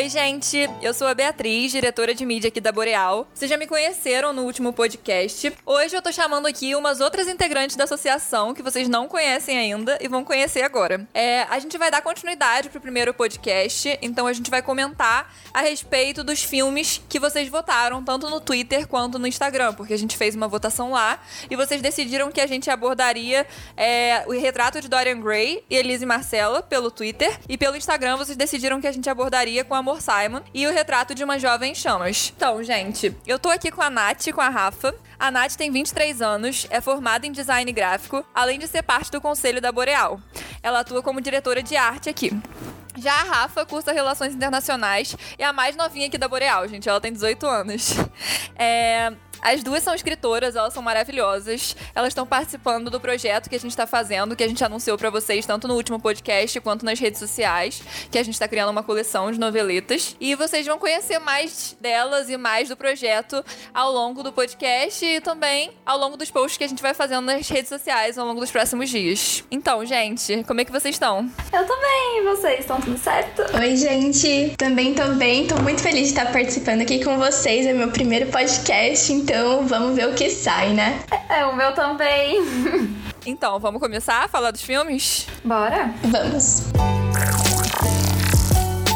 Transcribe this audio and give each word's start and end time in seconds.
Oi, 0.00 0.08
gente. 0.08 0.66
Eu 0.80 0.94
sou 0.94 1.06
a 1.06 1.12
Beatriz, 1.12 1.72
diretora 1.72 2.14
de 2.14 2.24
mídia 2.24 2.48
aqui 2.48 2.58
da 2.58 2.72
Boreal. 2.72 3.28
Vocês 3.34 3.50
já 3.50 3.58
me 3.58 3.66
conheceram 3.66 4.32
no 4.32 4.44
último 4.44 4.72
podcast. 4.72 5.52
Hoje 5.66 5.94
eu 5.94 6.00
tô 6.00 6.10
chamando 6.10 6.46
aqui 6.46 6.74
umas 6.74 7.00
outras 7.00 7.28
integrantes 7.28 7.76
da 7.76 7.84
associação 7.84 8.54
que 8.54 8.62
vocês 8.62 8.88
não 8.88 9.06
conhecem 9.06 9.58
ainda 9.58 9.98
e 10.00 10.08
vão 10.08 10.24
conhecer 10.24 10.62
agora. 10.62 11.06
É, 11.12 11.42
a 11.42 11.58
gente 11.58 11.76
vai 11.76 11.90
dar 11.90 12.00
continuidade 12.00 12.70
pro 12.70 12.80
primeiro 12.80 13.12
podcast, 13.12 13.98
então 14.00 14.26
a 14.26 14.32
gente 14.32 14.50
vai 14.50 14.62
comentar 14.62 15.34
a 15.52 15.60
respeito 15.60 16.24
dos 16.24 16.42
filmes 16.42 17.02
que 17.06 17.20
vocês 17.20 17.46
votaram, 17.50 18.02
tanto 18.02 18.30
no 18.30 18.40
Twitter 18.40 18.88
quanto 18.88 19.18
no 19.18 19.26
Instagram, 19.26 19.74
porque 19.74 19.92
a 19.92 19.98
gente 19.98 20.16
fez 20.16 20.34
uma 20.34 20.48
votação 20.48 20.92
lá 20.92 21.22
e 21.50 21.56
vocês 21.56 21.82
decidiram 21.82 22.32
que 22.32 22.40
a 22.40 22.46
gente 22.46 22.70
abordaria 22.70 23.46
é, 23.76 24.24
o 24.26 24.32
retrato 24.32 24.80
de 24.80 24.88
Dorian 24.88 25.20
Gray 25.20 25.62
e 25.68 25.76
Elise 25.76 26.06
Marcella 26.06 26.62
pelo 26.62 26.90
Twitter 26.90 27.38
e 27.46 27.58
pelo 27.58 27.76
Instagram 27.76 28.16
vocês 28.16 28.38
decidiram 28.38 28.80
que 28.80 28.86
a 28.86 28.92
gente 28.92 29.10
abordaria 29.10 29.62
com 29.62 29.74
Simon 29.98 30.42
e 30.52 30.66
o 30.66 30.72
retrato 30.72 31.14
de 31.14 31.24
uma 31.24 31.38
jovem 31.38 31.74
chamas. 31.74 32.34
Então, 32.36 32.62
gente, 32.62 33.16
eu 33.26 33.38
tô 33.38 33.48
aqui 33.48 33.70
com 33.70 33.80
a 33.80 33.88
Nath 33.88 34.26
e 34.26 34.32
com 34.32 34.42
a 34.42 34.50
Rafa. 34.50 34.94
A 35.18 35.30
Nath 35.30 35.54
tem 35.54 35.70
23 35.70 36.20
anos, 36.20 36.66
é 36.68 36.82
formada 36.82 37.26
em 37.26 37.32
design 37.32 37.72
gráfico, 37.72 38.22
além 38.34 38.58
de 38.58 38.68
ser 38.68 38.82
parte 38.82 39.10
do 39.10 39.20
conselho 39.20 39.60
da 39.60 39.72
Boreal. 39.72 40.20
Ela 40.62 40.80
atua 40.80 41.02
como 41.02 41.20
diretora 41.20 41.62
de 41.62 41.76
arte 41.76 42.10
aqui. 42.10 42.30
Já 42.98 43.14
a 43.14 43.24
Rafa 43.24 43.64
cursa 43.64 43.92
Relações 43.92 44.34
Internacionais 44.34 45.16
e 45.38 45.42
é 45.42 45.46
a 45.46 45.52
mais 45.52 45.74
novinha 45.76 46.06
aqui 46.06 46.18
da 46.18 46.28
Boreal, 46.28 46.68
gente. 46.68 46.88
Ela 46.88 47.00
tem 47.00 47.12
18 47.12 47.46
anos. 47.46 47.94
É, 48.62 49.14
as 49.42 49.62
duas 49.62 49.82
são 49.82 49.94
escritoras, 49.94 50.56
elas 50.56 50.72
são 50.72 50.82
maravilhosas. 50.82 51.76
Elas 51.94 52.08
estão 52.08 52.26
participando 52.26 52.90
do 52.90 53.00
projeto 53.00 53.48
que 53.48 53.56
a 53.56 53.58
gente 53.58 53.70
está 53.70 53.86
fazendo, 53.86 54.36
que 54.36 54.44
a 54.44 54.48
gente 54.48 54.62
anunciou 54.62 54.98
para 54.98 55.10
vocês 55.10 55.46
tanto 55.46 55.66
no 55.66 55.74
último 55.74 55.98
podcast 55.98 56.60
quanto 56.60 56.84
nas 56.84 56.98
redes 56.98 57.18
sociais, 57.18 57.82
que 58.10 58.18
a 58.18 58.22
gente 58.22 58.34
está 58.34 58.46
criando 58.46 58.70
uma 58.70 58.82
coleção 58.82 59.30
de 59.32 59.38
noveletas. 59.38 60.16
E 60.20 60.34
vocês 60.34 60.66
vão 60.66 60.78
conhecer 60.78 61.18
mais 61.18 61.76
delas 61.80 62.28
e 62.28 62.36
mais 62.36 62.68
do 62.68 62.76
projeto 62.76 63.44
ao 63.72 63.90
longo 63.92 64.22
do 64.22 64.32
podcast 64.32 65.04
e 65.04 65.20
também 65.20 65.72
ao 65.84 65.98
longo 65.98 66.16
dos 66.16 66.30
posts 66.30 66.58
que 66.58 66.64
a 66.64 66.68
gente 66.68 66.82
vai 66.82 66.94
fazendo 66.94 67.24
nas 67.24 67.48
redes 67.48 67.68
sociais 67.68 68.18
ao 68.18 68.26
longo 68.26 68.40
dos 68.40 68.50
próximos 68.50 68.90
dias. 68.90 69.44
Então, 69.50 69.84
gente, 69.84 70.44
como 70.44 70.60
é 70.60 70.64
que 70.64 70.72
vocês 70.72 70.94
estão? 70.94 71.30
Eu 71.52 71.66
tô 71.66 71.76
bem, 71.76 72.18
e 72.18 72.22
vocês? 72.24 72.60
Estão 72.60 72.80
tudo 72.80 72.98
certo? 72.98 73.42
Oi, 73.56 73.76
gente. 73.76 74.54
Também 74.56 74.94
tô 74.94 75.06
bem. 75.14 75.46
Tô 75.46 75.56
muito 75.56 75.80
feliz 75.80 76.08
de 76.08 76.08
estar 76.08 76.30
participando 76.32 76.82
aqui 76.82 77.02
com 77.02 77.16
vocês. 77.18 77.66
É 77.66 77.72
meu 77.72 77.90
primeiro 77.90 78.26
podcast, 78.30 79.12
então 79.12 79.29
vamos 79.66 79.96
ver 79.96 80.08
o 80.08 80.14
que 80.14 80.28
sai, 80.28 80.70
né? 80.70 81.00
É, 81.28 81.44
o 81.44 81.54
meu 81.54 81.72
também. 81.74 82.40
Então, 83.26 83.58
vamos 83.58 83.82
começar 83.82 84.24
a 84.24 84.28
falar 84.28 84.50
dos 84.50 84.62
filmes? 84.62 85.26
Bora? 85.44 85.92
Vamos. 86.04 86.62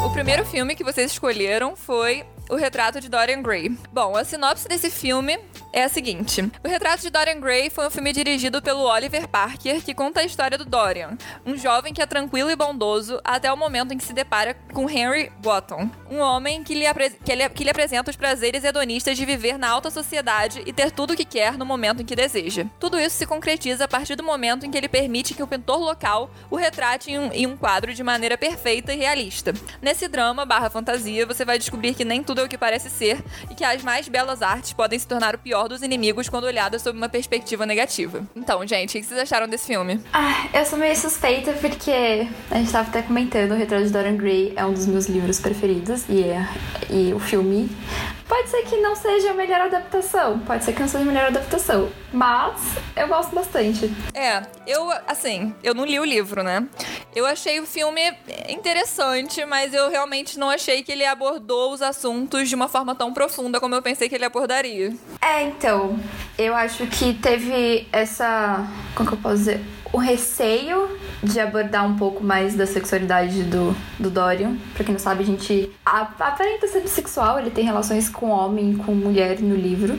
O 0.02 0.10
primeiro 0.10 0.46
filme 0.46 0.74
que 0.74 0.82
vocês 0.82 1.12
escolheram 1.12 1.76
foi 1.76 2.24
O 2.48 2.56
Retrato 2.56 3.02
de 3.02 3.10
Dorian 3.10 3.42
Gray. 3.42 3.76
Bom, 3.92 4.16
a 4.16 4.24
sinopse 4.24 4.66
desse 4.66 4.90
filme 4.90 5.38
é 5.74 5.82
a 5.82 5.88
seguinte: 5.88 6.40
O 6.62 6.68
Retrato 6.68 7.02
de 7.02 7.10
Dorian 7.10 7.40
Gray 7.40 7.68
foi 7.68 7.86
um 7.86 7.90
filme 7.90 8.12
dirigido 8.12 8.62
pelo 8.62 8.84
Oliver 8.84 9.28
Parker 9.28 9.82
que 9.82 9.92
conta 9.92 10.20
a 10.20 10.24
história 10.24 10.56
do 10.56 10.64
Dorian, 10.64 11.18
um 11.44 11.56
jovem 11.56 11.92
que 11.92 12.00
é 12.00 12.06
tranquilo 12.06 12.50
e 12.50 12.56
bondoso 12.56 13.20
até 13.24 13.52
o 13.52 13.56
momento 13.56 13.92
em 13.92 13.98
que 13.98 14.04
se 14.04 14.12
depara 14.12 14.54
com 14.72 14.88
Henry 14.88 15.32
Wotton, 15.44 15.90
um 16.08 16.20
homem 16.20 16.62
que 16.62 16.74
lhe, 16.74 16.84
que, 17.24 17.32
ele, 17.32 17.48
que 17.48 17.64
lhe 17.64 17.70
apresenta 17.70 18.10
os 18.10 18.16
prazeres 18.16 18.62
hedonistas 18.62 19.16
de 19.16 19.26
viver 19.26 19.58
na 19.58 19.68
alta 19.68 19.90
sociedade 19.90 20.62
e 20.64 20.72
ter 20.72 20.92
tudo 20.92 21.12
o 21.12 21.16
que 21.16 21.24
quer 21.24 21.58
no 21.58 21.66
momento 21.66 22.02
em 22.02 22.04
que 22.04 22.14
deseja. 22.14 22.64
Tudo 22.78 22.98
isso 23.00 23.16
se 23.16 23.26
concretiza 23.26 23.84
a 23.84 23.88
partir 23.88 24.14
do 24.14 24.22
momento 24.22 24.64
em 24.64 24.70
que 24.70 24.78
ele 24.78 24.88
permite 24.88 25.34
que 25.34 25.42
o 25.42 25.46
pintor 25.46 25.80
local 25.80 26.30
o 26.50 26.56
retrate 26.56 27.10
em 27.10 27.18
um, 27.18 27.32
em 27.32 27.46
um 27.46 27.56
quadro 27.56 27.92
de 27.92 28.02
maneira 28.04 28.38
perfeita 28.38 28.92
e 28.92 28.98
realista. 28.98 29.52
Nesse 29.82 30.06
drama 30.06 30.46
barra 30.46 30.70
fantasia, 30.70 31.26
você 31.26 31.44
vai 31.44 31.58
descobrir 31.58 31.94
que 31.94 32.04
nem 32.04 32.22
tudo 32.22 32.40
é 32.40 32.44
o 32.44 32.48
que 32.48 32.56
parece 32.56 32.88
ser 32.88 33.20
e 33.50 33.54
que 33.54 33.64
as 33.64 33.82
mais 33.82 34.08
belas 34.08 34.40
artes 34.40 34.72
podem 34.72 34.98
se 34.98 35.08
tornar 35.08 35.34
o 35.34 35.38
pior 35.38 35.63
dos 35.68 35.82
inimigos 35.82 36.28
quando 36.28 36.44
olhadas 36.44 36.82
sob 36.82 36.96
uma 36.96 37.08
perspectiva 37.08 37.66
negativa. 37.66 38.22
Então, 38.34 38.66
gente, 38.66 38.96
o 38.96 39.00
que 39.00 39.06
vocês 39.06 39.20
acharam 39.20 39.48
desse 39.48 39.66
filme? 39.66 40.00
Ah, 40.12 40.48
eu 40.52 40.64
sou 40.64 40.78
meio 40.78 40.96
suspeita 40.96 41.52
porque 41.54 42.26
a 42.50 42.56
gente 42.56 42.72
tava 42.72 42.88
até 42.88 43.02
comentando, 43.02 43.52
o 43.52 43.54
Retrato 43.54 43.84
de 43.84 43.90
Dorian 43.90 44.16
Gray 44.16 44.52
é 44.56 44.64
um 44.64 44.72
dos 44.72 44.86
meus 44.86 45.06
livros 45.06 45.40
preferidos 45.40 46.04
e, 46.08 46.22
é, 46.22 46.48
e 46.90 47.12
o 47.12 47.18
filme 47.18 47.68
pode 48.28 48.48
ser 48.48 48.62
que 48.62 48.76
não 48.76 48.94
seja 48.94 49.30
a 49.30 49.34
melhor 49.34 49.60
adaptação, 49.60 50.38
pode 50.40 50.64
ser 50.64 50.72
que 50.72 50.80
não 50.80 50.88
seja 50.88 51.04
a 51.04 51.06
melhor 51.06 51.26
adaptação, 51.26 51.90
mas 52.12 52.60
eu 52.96 53.08
gosto 53.08 53.34
bastante. 53.34 53.90
É, 54.14 54.42
eu, 54.66 54.90
assim, 55.06 55.54
eu 55.62 55.74
não 55.74 55.84
li 55.84 55.98
o 55.98 56.04
livro, 56.04 56.42
né? 56.42 56.66
Eu 57.14 57.26
achei 57.26 57.60
o 57.60 57.66
filme 57.66 58.00
interessante, 58.48 59.44
mas 59.44 59.72
eu 59.72 59.90
realmente 59.90 60.38
não 60.38 60.50
achei 60.50 60.82
que 60.82 60.92
ele 60.92 61.04
abordou 61.04 61.72
os 61.72 61.82
assuntos 61.82 62.48
de 62.48 62.54
uma 62.54 62.68
forma 62.68 62.94
tão 62.94 63.12
profunda 63.12 63.60
como 63.60 63.74
eu 63.74 63.82
pensei 63.82 64.08
que 64.08 64.14
ele 64.14 64.24
abordaria. 64.24 64.92
É, 65.20 65.42
então, 65.42 65.98
eu 66.38 66.54
acho 66.54 66.86
que 66.86 67.14
teve 67.14 67.86
essa. 67.92 68.66
Como 68.94 69.08
que 69.08 69.14
eu 69.14 69.20
posso 69.20 69.36
dizer? 69.36 69.60
O 69.94 69.96
receio 69.96 70.88
de 71.22 71.38
abordar 71.38 71.86
um 71.86 71.94
pouco 71.96 72.24
mais 72.24 72.56
da 72.56 72.66
sexualidade 72.66 73.44
do, 73.44 73.76
do 73.96 74.10
Dorian. 74.10 74.56
Pra 74.74 74.82
quem 74.82 74.92
não 74.92 74.98
sabe, 74.98 75.22
a 75.22 75.26
gente 75.26 75.70
aparenta 75.86 76.66
ser 76.66 76.80
bissexual, 76.80 77.38
ele 77.38 77.50
tem 77.50 77.64
relações 77.64 78.08
com 78.08 78.30
homem 78.30 78.74
com 78.76 78.92
mulher 78.92 79.38
no 79.38 79.54
livro. 79.54 79.96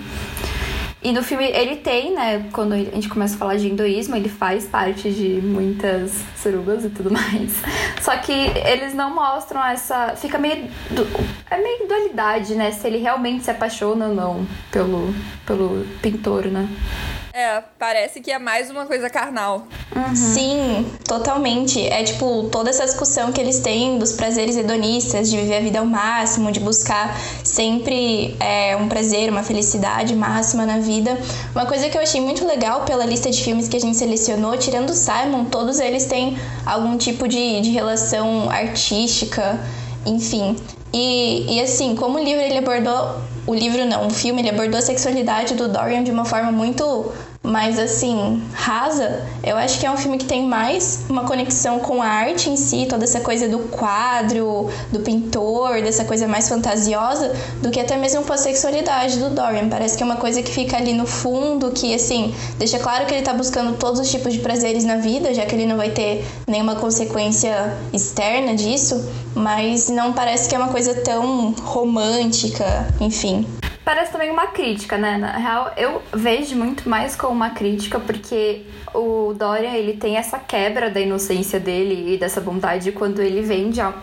E 1.01 1.13
no 1.13 1.23
filme 1.23 1.45
ele 1.45 1.77
tem, 1.77 2.13
né? 2.13 2.49
Quando 2.51 2.73
a 2.73 2.77
gente 2.77 3.07
começa 3.07 3.35
a 3.35 3.37
falar 3.37 3.55
de 3.55 3.69
hinduísmo, 3.69 4.17
ele 4.17 4.27
faz 4.27 4.65
parte 4.65 5.09
de 5.09 5.39
muitas 5.41 6.11
surubas 6.35 6.83
e 6.83 6.89
tudo 6.89 7.09
mais. 7.13 7.53
Só 8.01 8.17
que 8.17 8.33
eles 8.33 8.93
não 8.93 9.15
mostram 9.15 9.63
essa. 9.63 10.13
Fica 10.17 10.37
meio. 10.37 10.67
É 11.49 11.57
meio 11.57 11.87
dualidade, 11.87 12.53
né? 12.53 12.69
Se 12.71 12.85
ele 12.85 12.97
realmente 12.97 13.45
se 13.45 13.51
apaixona 13.51 14.07
ou 14.07 14.13
não 14.13 14.45
pelo, 14.69 15.15
pelo 15.45 15.85
pintor, 16.01 16.47
né? 16.47 16.67
É, 17.37 17.61
parece 17.77 18.21
que 18.21 18.31
é 18.31 18.39
mais 18.39 18.71
uma 18.71 18.85
coisa 18.85 19.09
carnal. 19.09 19.67
Uhum. 19.93 20.15
Sim, 20.15 20.85
totalmente. 21.05 21.85
É 21.85 22.01
tipo, 22.01 22.47
toda 22.49 22.69
essa 22.69 22.85
discussão 22.85 23.33
que 23.33 23.41
eles 23.41 23.59
têm 23.59 23.99
dos 23.99 24.13
prazeres 24.13 24.55
hedonistas, 24.55 25.29
de 25.29 25.35
viver 25.35 25.57
a 25.57 25.59
vida 25.59 25.79
ao 25.79 25.85
máximo, 25.85 26.49
de 26.49 26.61
buscar 26.61 27.13
sempre 27.43 28.37
é, 28.39 28.77
um 28.77 28.87
prazer, 28.87 29.29
uma 29.29 29.43
felicidade 29.43 30.15
máxima 30.15 30.65
na 30.65 30.77
vida. 30.77 31.19
Uma 31.53 31.65
coisa 31.65 31.89
que 31.89 31.97
eu 31.97 32.01
achei 32.01 32.21
muito 32.21 32.47
legal 32.47 32.85
pela 32.85 33.05
lista 33.05 33.29
de 33.29 33.43
filmes 33.43 33.67
que 33.67 33.75
a 33.75 33.81
gente 33.81 33.97
selecionou, 33.97 34.55
tirando 34.55 34.91
o 34.91 34.95
Simon, 34.95 35.43
todos 35.43 35.81
eles 35.81 36.05
têm 36.05 36.37
algum 36.65 36.97
tipo 36.97 37.27
de, 37.27 37.59
de 37.59 37.69
relação 37.69 38.49
artística, 38.49 39.59
enfim. 40.05 40.55
E, 40.93 41.57
e 41.57 41.59
assim, 41.59 41.97
como 41.97 42.17
o 42.17 42.23
livro 42.23 42.41
ele 42.41 42.59
abordou. 42.59 43.34
O 43.47 43.53
livro 43.53 43.85
não, 43.85 44.07
o 44.07 44.09
filme 44.09 44.41
ele 44.41 44.49
abordou 44.49 44.79
a 44.79 44.81
sexualidade 44.81 45.53
do 45.53 45.67
Dorian 45.67 46.03
de 46.03 46.11
uma 46.11 46.25
forma 46.25 46.51
muito 46.51 47.11
mais 47.45 47.77
assim, 47.77 48.41
rasa, 48.53 49.23
eu 49.43 49.55
acho 49.55 49.79
que 49.79 49.85
é 49.85 49.91
um 49.91 49.97
filme 49.97 50.17
que 50.17 50.25
tem 50.25 50.45
mais 50.45 51.05
uma 51.09 51.25
conexão 51.25 51.79
com 51.79 52.01
a 52.01 52.07
arte 52.07 52.49
em 52.49 52.57
si, 52.57 52.87
toda 52.89 53.03
essa 53.03 53.19
coisa 53.19 53.47
do 53.47 53.59
quadro, 53.59 54.69
do 54.91 54.99
pintor, 54.99 55.81
dessa 55.81 56.03
coisa 56.05 56.27
mais 56.27 56.49
fantasiosa, 56.49 57.33
do 57.61 57.69
que 57.69 57.79
até 57.79 57.95
mesmo 57.97 58.23
com 58.23 58.33
a 58.33 58.37
sexualidade 58.37 59.19
do 59.19 59.29
Dorian. 59.29 59.69
Parece 59.69 59.95
que 59.95 60.03
é 60.03 60.05
uma 60.05 60.17
coisa 60.17 60.41
que 60.41 60.51
fica 60.51 60.77
ali 60.77 60.93
no 60.93 61.05
fundo, 61.05 61.71
que 61.71 61.93
assim, 61.93 62.33
deixa 62.57 62.79
claro 62.79 63.05
que 63.05 63.13
ele 63.13 63.23
tá 63.23 63.33
buscando 63.33 63.77
todos 63.77 63.99
os 63.99 64.09
tipos 64.09 64.33
de 64.33 64.39
prazeres 64.39 64.83
na 64.83 64.97
vida, 64.97 65.33
já 65.33 65.45
que 65.45 65.55
ele 65.55 65.65
não 65.65 65.77
vai 65.77 65.91
ter 65.91 66.25
nenhuma 66.47 66.75
consequência 66.75 67.77
externa 67.93 68.55
disso, 68.55 69.07
mas 69.35 69.89
não 69.89 70.13
parece 70.13 70.49
que 70.49 70.55
é 70.55 70.57
uma 70.57 70.69
coisa 70.69 70.93
tão 70.95 71.51
romântica, 71.51 72.87
enfim 72.99 73.45
parece 73.85 74.11
também 74.11 74.31
uma 74.31 74.47
crítica, 74.47 74.97
né? 74.97 75.15
Na 75.17 75.37
real, 75.37 75.71
eu 75.77 76.01
vejo 76.11 76.55
muito 76.55 76.89
mais 76.89 77.15
como 77.15 77.33
uma 77.33 77.51
crítica, 77.51 77.99
porque 77.99 78.63
o 78.93 79.33
Dorian, 79.37 79.73
ele 79.73 79.93
tem 79.93 80.17
essa 80.17 80.39
quebra 80.39 80.89
da 80.89 80.99
inocência 80.99 81.59
dele 81.59 82.15
e 82.15 82.17
dessa 82.17 82.41
bondade 82.41 82.91
quando 82.91 83.21
ele 83.21 83.43
vende 83.43 83.79
a... 83.79 83.93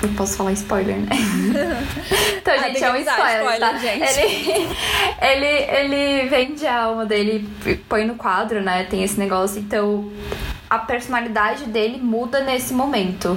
Eu 0.00 0.08
posso 0.16 0.36
falar 0.36 0.52
spoiler, 0.52 0.96
né? 0.96 1.08
então, 2.38 2.54
ah, 2.54 2.68
gente, 2.68 2.84
é 2.84 2.92
um 2.92 2.96
spoiler, 2.96 3.40
spoiler 3.40 3.60
tá? 3.60 3.78
Gente. 3.78 4.20
Ele, 4.20 4.68
ele, 5.20 5.46
ele 5.46 6.28
vende 6.28 6.66
a 6.66 6.84
alma 6.84 7.04
dele, 7.04 7.48
põe 7.88 8.04
no 8.04 8.14
quadro, 8.14 8.62
né? 8.62 8.84
Tem 8.84 9.02
esse 9.02 9.18
negócio, 9.18 9.60
então 9.60 10.10
a 10.70 10.78
personalidade 10.78 11.64
dele 11.64 11.98
muda 11.98 12.40
nesse 12.40 12.72
momento 12.72 13.36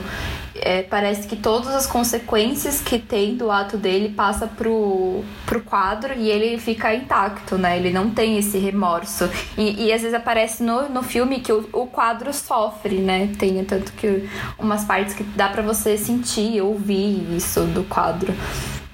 é, 0.55 0.83
parece 0.83 1.27
que 1.27 1.35
todas 1.35 1.67
as 1.75 1.85
consequências 1.85 2.81
que 2.81 2.97
tem 2.97 3.35
do 3.35 3.51
ato 3.51 3.77
dele 3.77 4.09
passa 4.09 4.47
pro, 4.47 5.23
pro 5.45 5.61
quadro 5.61 6.13
e 6.15 6.29
ele 6.29 6.57
fica 6.57 6.93
intacto, 6.93 7.57
né? 7.57 7.77
Ele 7.77 7.91
não 7.91 8.09
tem 8.09 8.37
esse 8.37 8.57
remorso. 8.57 9.29
E, 9.57 9.85
e 9.85 9.93
às 9.93 10.01
vezes 10.01 10.13
aparece 10.13 10.63
no, 10.63 10.89
no 10.89 11.03
filme 11.03 11.39
que 11.39 11.51
o, 11.51 11.67
o 11.73 11.87
quadro 11.87 12.33
sofre, 12.33 12.97
né? 12.97 13.33
Tem 13.37 13.63
tanto 13.65 13.91
que 13.93 14.29
umas 14.57 14.85
partes 14.85 15.13
que 15.13 15.23
dá 15.23 15.49
para 15.49 15.61
você 15.61 15.97
sentir, 15.97 16.61
ouvir 16.61 17.35
isso 17.35 17.61
do 17.65 17.83
quadro. 17.83 18.33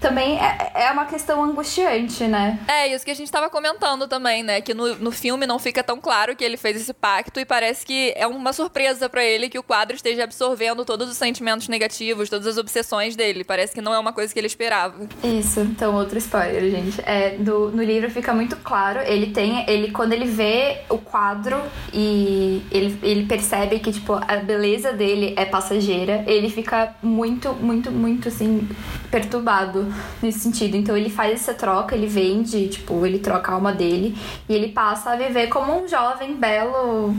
Também 0.01 0.39
é, 0.39 0.71
é 0.73 0.91
uma 0.91 1.05
questão 1.05 1.43
angustiante, 1.43 2.23
né? 2.23 2.59
É, 2.67 2.87
isso 2.87 3.05
que 3.05 3.11
a 3.11 3.15
gente 3.15 3.31
tava 3.31 3.49
comentando 3.49 4.07
também, 4.07 4.41
né? 4.41 4.59
Que 4.59 4.73
no, 4.73 4.95
no 4.95 5.11
filme 5.11 5.45
não 5.45 5.59
fica 5.59 5.83
tão 5.83 6.01
claro 6.01 6.35
que 6.35 6.43
ele 6.43 6.57
fez 6.57 6.75
esse 6.75 6.91
pacto 6.91 7.39
e 7.39 7.45
parece 7.45 7.85
que 7.85 8.11
é 8.17 8.25
uma 8.25 8.51
surpresa 8.51 9.07
para 9.07 9.23
ele 9.23 9.47
que 9.47 9.59
o 9.59 9.63
quadro 9.63 9.95
esteja 9.95 10.23
absorvendo 10.23 10.83
todos 10.83 11.07
os 11.07 11.15
sentimentos 11.15 11.67
negativos, 11.67 12.29
todas 12.29 12.47
as 12.47 12.57
obsessões 12.57 13.15
dele. 13.15 13.43
Parece 13.43 13.73
que 13.73 13.81
não 13.81 13.93
é 13.93 13.99
uma 13.99 14.11
coisa 14.11 14.33
que 14.33 14.39
ele 14.39 14.47
esperava. 14.47 15.07
Isso, 15.23 15.59
então 15.59 15.93
outro 15.93 16.17
spoiler, 16.17 16.71
gente. 16.71 16.99
É, 17.05 17.37
do, 17.37 17.69
no 17.69 17.83
livro 17.83 18.09
fica 18.09 18.33
muito 18.33 18.55
claro, 18.57 19.01
ele 19.01 19.27
tem. 19.27 19.69
Ele, 19.69 19.91
quando 19.91 20.13
ele 20.13 20.25
vê 20.25 20.81
o 20.89 20.97
quadro 20.97 21.61
e 21.93 22.63
ele, 22.71 22.97
ele 23.03 23.25
percebe 23.27 23.77
que, 23.77 23.91
tipo, 23.91 24.13
a 24.13 24.37
beleza 24.37 24.91
dele 24.93 25.35
é 25.37 25.45
passageira, 25.45 26.23
ele 26.25 26.49
fica 26.49 26.95
muito, 27.03 27.53
muito, 27.53 27.91
muito 27.91 28.29
assim, 28.29 28.67
perturbado 29.11 29.93
nesse 30.21 30.39
sentido. 30.39 30.77
Então 30.77 30.95
ele 30.95 31.09
faz 31.09 31.33
essa 31.33 31.53
troca, 31.53 31.93
ele 31.93 32.07
vende, 32.07 32.69
tipo, 32.69 33.05
ele 33.05 33.19
troca 33.19 33.51
a 33.51 33.55
alma 33.55 33.73
dele 33.73 34.17
e 34.47 34.55
ele 34.55 34.69
passa 34.69 35.11
a 35.11 35.15
viver 35.15 35.47
como 35.47 35.83
um 35.83 35.87
jovem 35.87 36.35
belo, 36.35 37.13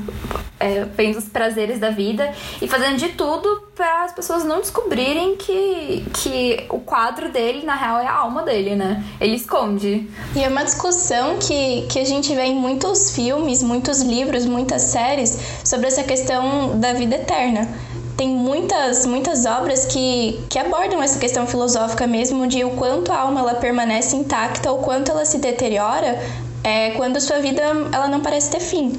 é, 0.59 0.85
vendo 0.97 1.19
os 1.19 1.27
prazeres 1.27 1.79
da 1.79 1.91
vida 1.91 2.33
e 2.61 2.67
fazendo 2.67 2.97
de 2.97 3.11
tudo 3.11 3.62
para 3.75 4.05
as 4.05 4.12
pessoas 4.12 4.44
não 4.44 4.61
descobrirem 4.61 5.37
que, 5.37 6.05
que 6.15 6.65
o 6.71 6.79
quadro 6.81 7.31
dele, 7.31 7.65
na 7.65 7.75
real, 7.75 7.99
é 7.99 8.06
a 8.06 8.15
alma 8.15 8.43
dele, 8.43 8.75
né? 8.75 9.05
Ele 9.21 9.35
esconde. 9.35 10.09
E 10.35 10.43
é 10.43 10.49
uma 10.49 10.65
discussão 10.65 11.37
que, 11.39 11.87
que 11.89 11.99
a 11.99 12.05
gente 12.05 12.35
vê 12.35 12.44
em 12.44 12.55
muitos 12.55 13.15
filmes, 13.15 13.62
muitos 13.62 14.00
livros, 14.00 14.47
muitas 14.47 14.83
séries 14.83 15.39
sobre 15.65 15.89
essa 15.89 16.03
questão 16.03 16.79
da 16.79 16.93
vida 16.93 17.17
eterna 17.17 17.69
tem 18.17 18.29
muitas, 18.29 19.06
muitas 19.06 19.47
obras 19.47 19.87
que, 19.87 20.38
que 20.49 20.59
abordam 20.59 21.03
essa 21.03 21.19
questão 21.19 21.47
filosófica 21.47 22.06
mesmo 22.06 22.47
de 22.47 22.64
o 22.64 22.70
quanto 22.70 23.11
a 23.12 23.19
alma 23.19 23.41
ela 23.41 23.55
permanece 23.55 24.17
intacta, 24.17 24.70
o 24.70 24.79
quanto 24.79 25.11
ela 25.11 25.25
se 25.25 25.38
deteriora 25.38 26.20
é, 26.62 26.91
quando 26.91 27.20
sua 27.20 27.38
vida 27.38 27.62
ela 27.62 28.09
não 28.09 28.20
parece 28.20 28.50
ter 28.50 28.61
fim. 28.61 28.93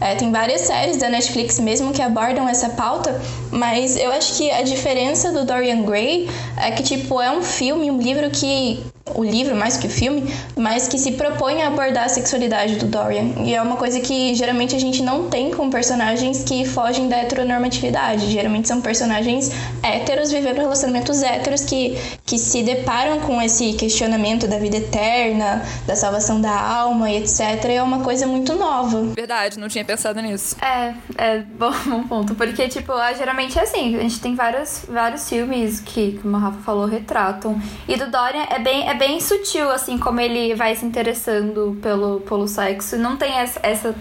É, 0.00 0.14
tem 0.14 0.32
várias 0.32 0.62
séries 0.62 0.96
da 0.96 1.10
Netflix 1.10 1.58
mesmo 1.60 1.92
que 1.92 2.00
abordam 2.00 2.48
essa 2.48 2.70
pauta, 2.70 3.20
mas 3.50 3.96
eu 3.96 4.10
acho 4.12 4.34
que 4.34 4.50
a 4.50 4.62
diferença 4.62 5.30
do 5.30 5.44
Dorian 5.44 5.82
Gray 5.82 6.30
é 6.56 6.70
que, 6.70 6.82
tipo, 6.82 7.20
é 7.20 7.30
um 7.30 7.42
filme, 7.42 7.90
um 7.90 7.98
livro 7.98 8.30
que 8.30 8.82
o 9.14 9.24
livro 9.24 9.56
mais 9.56 9.76
que 9.76 9.86
o 9.86 9.90
filme, 9.90 10.32
mas 10.56 10.88
que 10.88 10.98
se 10.98 11.12
propõe 11.12 11.62
a 11.62 11.68
abordar 11.68 12.04
a 12.04 12.08
sexualidade 12.08 12.76
do 12.76 12.86
Dorian. 12.86 13.44
E 13.44 13.54
é 13.54 13.60
uma 13.60 13.76
coisa 13.76 14.00
que 14.00 14.34
geralmente 14.34 14.74
a 14.76 14.78
gente 14.78 15.02
não 15.02 15.28
tem 15.28 15.50
com 15.50 15.70
personagens 15.70 16.44
que 16.44 16.64
fogem 16.64 17.08
da 17.08 17.16
heteronormatividade. 17.16 18.30
Geralmente 18.30 18.68
são 18.68 18.80
personagens 18.80 19.50
héteros 19.82 20.30
vivendo 20.30 20.58
relacionamentos 20.58 21.22
héteros 21.22 21.62
que, 21.62 21.96
que 22.24 22.38
se 22.38 22.62
deparam 22.62 23.20
com 23.20 23.40
esse 23.42 23.72
questionamento 23.74 24.46
da 24.46 24.58
vida 24.58 24.76
eterna, 24.76 25.62
da 25.86 25.96
salvação 25.96 26.40
da 26.40 26.52
alma 26.52 27.10
e 27.10 27.16
etc. 27.16 27.64
É 27.70 27.82
uma 27.82 28.00
coisa 28.00 28.26
muito 28.26 28.54
nova. 28.54 29.02
Verdade, 29.14 29.58
não 29.58 29.68
tinha 29.68 29.84
pensado 29.84 30.20
nisso. 30.20 30.56
É, 30.62 30.94
é 31.16 31.38
bom, 31.38 31.72
bom 32.08 32.20
ponto. 32.20 32.34
Porque, 32.34 32.68
tipo, 32.68 32.92
geralmente 33.16 33.58
é 33.58 33.62
assim, 33.62 33.96
a 33.96 34.02
gente 34.02 34.20
tem 34.20 34.34
vários, 34.34 34.84
vários 34.88 35.28
filmes 35.28 35.80
que, 35.80 36.18
como 36.20 36.36
a 36.36 36.40
Rafa 36.40 36.58
falou, 36.60 36.86
retratam. 36.86 37.60
E 37.88 37.96
do 37.96 38.10
Dorian 38.10 38.46
é 38.50 38.58
bem. 38.58 38.88
É 38.88 38.94
bem 39.00 39.18
sutil, 39.18 39.70
assim, 39.70 39.96
como 39.96 40.20
ele 40.20 40.54
vai 40.54 40.76
se 40.76 40.84
interessando 40.84 41.78
pelo, 41.80 42.20
pelo 42.20 42.46
sexo. 42.46 42.98
Não 42.98 43.16
tem 43.16 43.32
essa. 43.32 43.58
essa 43.62 43.94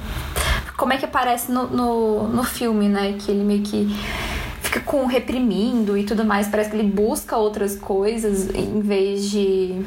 como 0.78 0.92
é 0.92 0.98
que 0.98 1.06
aparece 1.06 1.52
no, 1.52 1.68
no, 1.68 2.28
no 2.28 2.44
filme, 2.44 2.90
né? 2.90 3.16
Que 3.18 3.32
ele 3.32 3.46
meio 3.46 3.64
que 3.64 3.88
fica 4.62 4.82
com 4.82 5.06
reprimindo 5.06 5.98
e 5.98 6.04
tudo 6.04 6.26
mais. 6.26 6.50
Parece 6.50 6.70
que 6.70 6.76
ele 6.76 6.92
busca 6.92 7.38
outras 7.38 7.78
coisas 7.78 8.54
em 8.54 8.82
vez 8.82 9.30
de, 9.30 9.82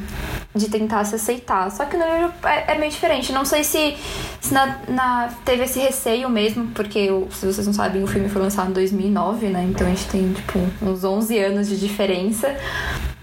de 0.55 0.69
tentar 0.69 1.05
se 1.05 1.15
aceitar. 1.15 1.71
Só 1.71 1.85
que 1.85 1.97
no 1.97 2.05
livro 2.05 2.33
é, 2.45 2.75
é 2.75 2.79
meio 2.79 2.91
diferente. 2.91 3.33
Não 3.33 3.45
sei 3.45 3.65
se, 3.65 3.97
se 4.41 4.53
na, 4.53 4.79
na, 4.89 5.35
teve 5.45 5.65
esse 5.65 5.79
receio 5.79 6.29
mesmo, 6.29 6.69
porque 6.69 7.09
se 7.31 7.47
vocês 7.47 7.67
não 7.67 7.75
sabem, 7.75 8.03
o 8.03 8.07
filme 8.07 8.29
foi 8.29 8.43
lançado 8.43 8.71
em 8.71 8.75
2009, 8.75 9.47
né? 9.49 9.67
Então 9.71 9.87
a 9.87 9.91
gente 9.91 10.09
tem, 10.09 10.33
tipo, 10.33 10.59
uns 10.83 11.05
11 11.05 11.39
anos 11.39 11.69
de 11.69 11.79
diferença. 11.79 12.55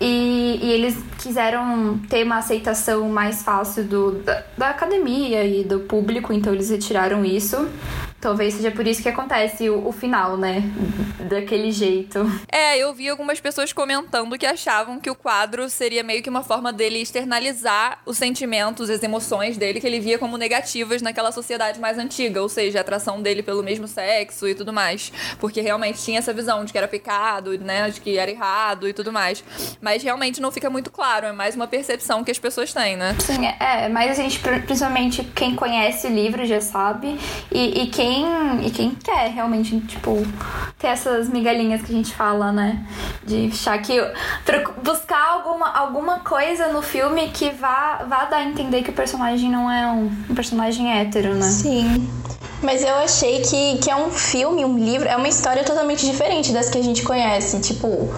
E, 0.01 0.59
e, 0.61 0.71
eles 0.71 0.97
quiseram 1.17 1.99
ter 2.09 2.23
uma 2.23 2.37
aceitação 2.37 3.09
mais 3.09 3.43
fácil 3.43 3.83
do, 3.83 4.11
da, 4.23 4.43
da, 4.57 4.69
academia 4.69 5.43
e 5.43 5.63
do 5.65 5.81
público, 5.81 6.31
então 6.31 6.53
eles 6.53 6.69
retiraram 6.69 7.25
isso. 7.25 7.67
Talvez 8.21 8.55
seja 8.55 8.69
por 8.69 8.85
isso 8.85 9.01
que 9.01 9.07
acontece 9.07 9.69
o, 9.69 9.87
o, 9.87 9.91
final, 9.93 10.35
né? 10.35 10.63
Daquele 11.29 11.71
jeito. 11.71 12.19
É, 12.51 12.77
eu 12.77 12.93
vi 12.93 13.07
algumas 13.07 13.39
pessoas 13.39 13.71
comentando 13.71 14.37
que 14.37 14.45
achavam 14.45 14.99
que 14.99 15.09
o 15.09 15.15
quadro 15.15 15.69
seria 15.69 16.03
meio 16.03 16.21
que 16.21 16.29
uma 16.29 16.43
forma 16.43 16.73
dele 16.73 16.99
externalizar 16.99 17.99
os 18.05 18.17
sentimentos, 18.17 18.89
as 18.89 19.01
emoções 19.03 19.57
dele, 19.57 19.79
que 19.79 19.87
ele 19.87 20.01
via 20.01 20.19
como 20.19 20.37
negativas 20.37 21.01
naquela 21.01 21.31
sociedade 21.31 21.79
mais 21.79 21.97
antiga, 21.97 22.41
ou 22.41 22.49
seja, 22.49 22.79
a 22.79 22.81
atração 22.81 23.21
dele 23.21 23.41
pelo 23.41 23.63
mesmo 23.63 23.87
sexo 23.87 24.47
e 24.47 24.53
tudo 24.53 24.73
mais. 24.73 25.13
Porque 25.39 25.61
realmente 25.61 26.03
tinha 26.03 26.19
essa 26.19 26.33
visão 26.33 26.65
de 26.65 26.73
que 26.73 26.77
era 26.77 26.89
pecado, 26.89 27.57
né? 27.57 27.89
De 27.89 28.01
que 28.01 28.17
era 28.17 28.29
errado 28.29 28.89
e 28.89 28.91
tudo 28.91 29.13
mais. 29.13 29.41
Mas 29.79 30.03
realmente 30.03 30.41
não 30.41 30.51
fica 30.51 30.69
muito 30.69 30.91
claro, 30.91 31.25
é 31.25 31.31
mais 31.31 31.55
uma 31.55 31.67
percepção 31.67 32.21
que 32.21 32.31
as 32.31 32.39
pessoas 32.39 32.73
têm, 32.73 32.97
né? 32.97 33.15
Sim, 33.19 33.45
é, 33.45 33.87
mas 33.87 34.11
a 34.11 34.21
gente, 34.21 34.39
principalmente 34.39 35.23
quem 35.23 35.55
conhece 35.55 36.07
o 36.07 36.09
livro 36.09 36.45
já 36.45 36.59
sabe, 36.59 37.17
e, 37.49 37.83
e 37.83 37.87
quem 37.87 38.08
quem, 38.09 38.65
e 38.65 38.71
quem 38.71 38.91
quer 38.95 39.29
realmente, 39.29 39.79
tipo, 39.81 40.25
ter 40.79 40.87
essas 40.87 41.29
migalhinhas 41.29 41.81
que 41.83 41.91
a 41.91 41.95
gente 41.95 42.13
fala, 42.15 42.51
né? 42.51 42.83
De 43.23 43.49
achar 43.53 43.77
que. 43.79 44.01
buscar 44.83 45.33
alguma, 45.33 45.71
alguma 45.71 46.19
coisa 46.19 46.69
no 46.69 46.81
filme 46.81 47.29
que 47.29 47.51
vá, 47.51 48.05
vá 48.09 48.25
dar 48.25 48.37
a 48.37 48.43
entender 48.45 48.81
que 48.81 48.89
o 48.89 48.93
personagem 48.93 49.51
não 49.51 49.69
é 49.69 49.87
um, 49.87 50.11
um 50.29 50.35
personagem 50.35 50.91
hétero, 50.91 51.35
né? 51.35 51.45
Sim. 51.45 52.09
Mas 52.63 52.83
eu 52.83 52.95
achei 52.95 53.41
que, 53.41 53.77
que 53.77 53.89
é 53.89 53.95
um 53.95 54.09
filme, 54.09 54.65
um 54.65 54.77
livro, 54.77 55.07
é 55.07 55.15
uma 55.15 55.29
história 55.29 55.63
totalmente 55.63 56.05
diferente 56.05 56.51
das 56.51 56.69
que 56.69 56.77
a 56.77 56.83
gente 56.83 57.03
conhece. 57.03 57.61
Tipo, 57.61 58.11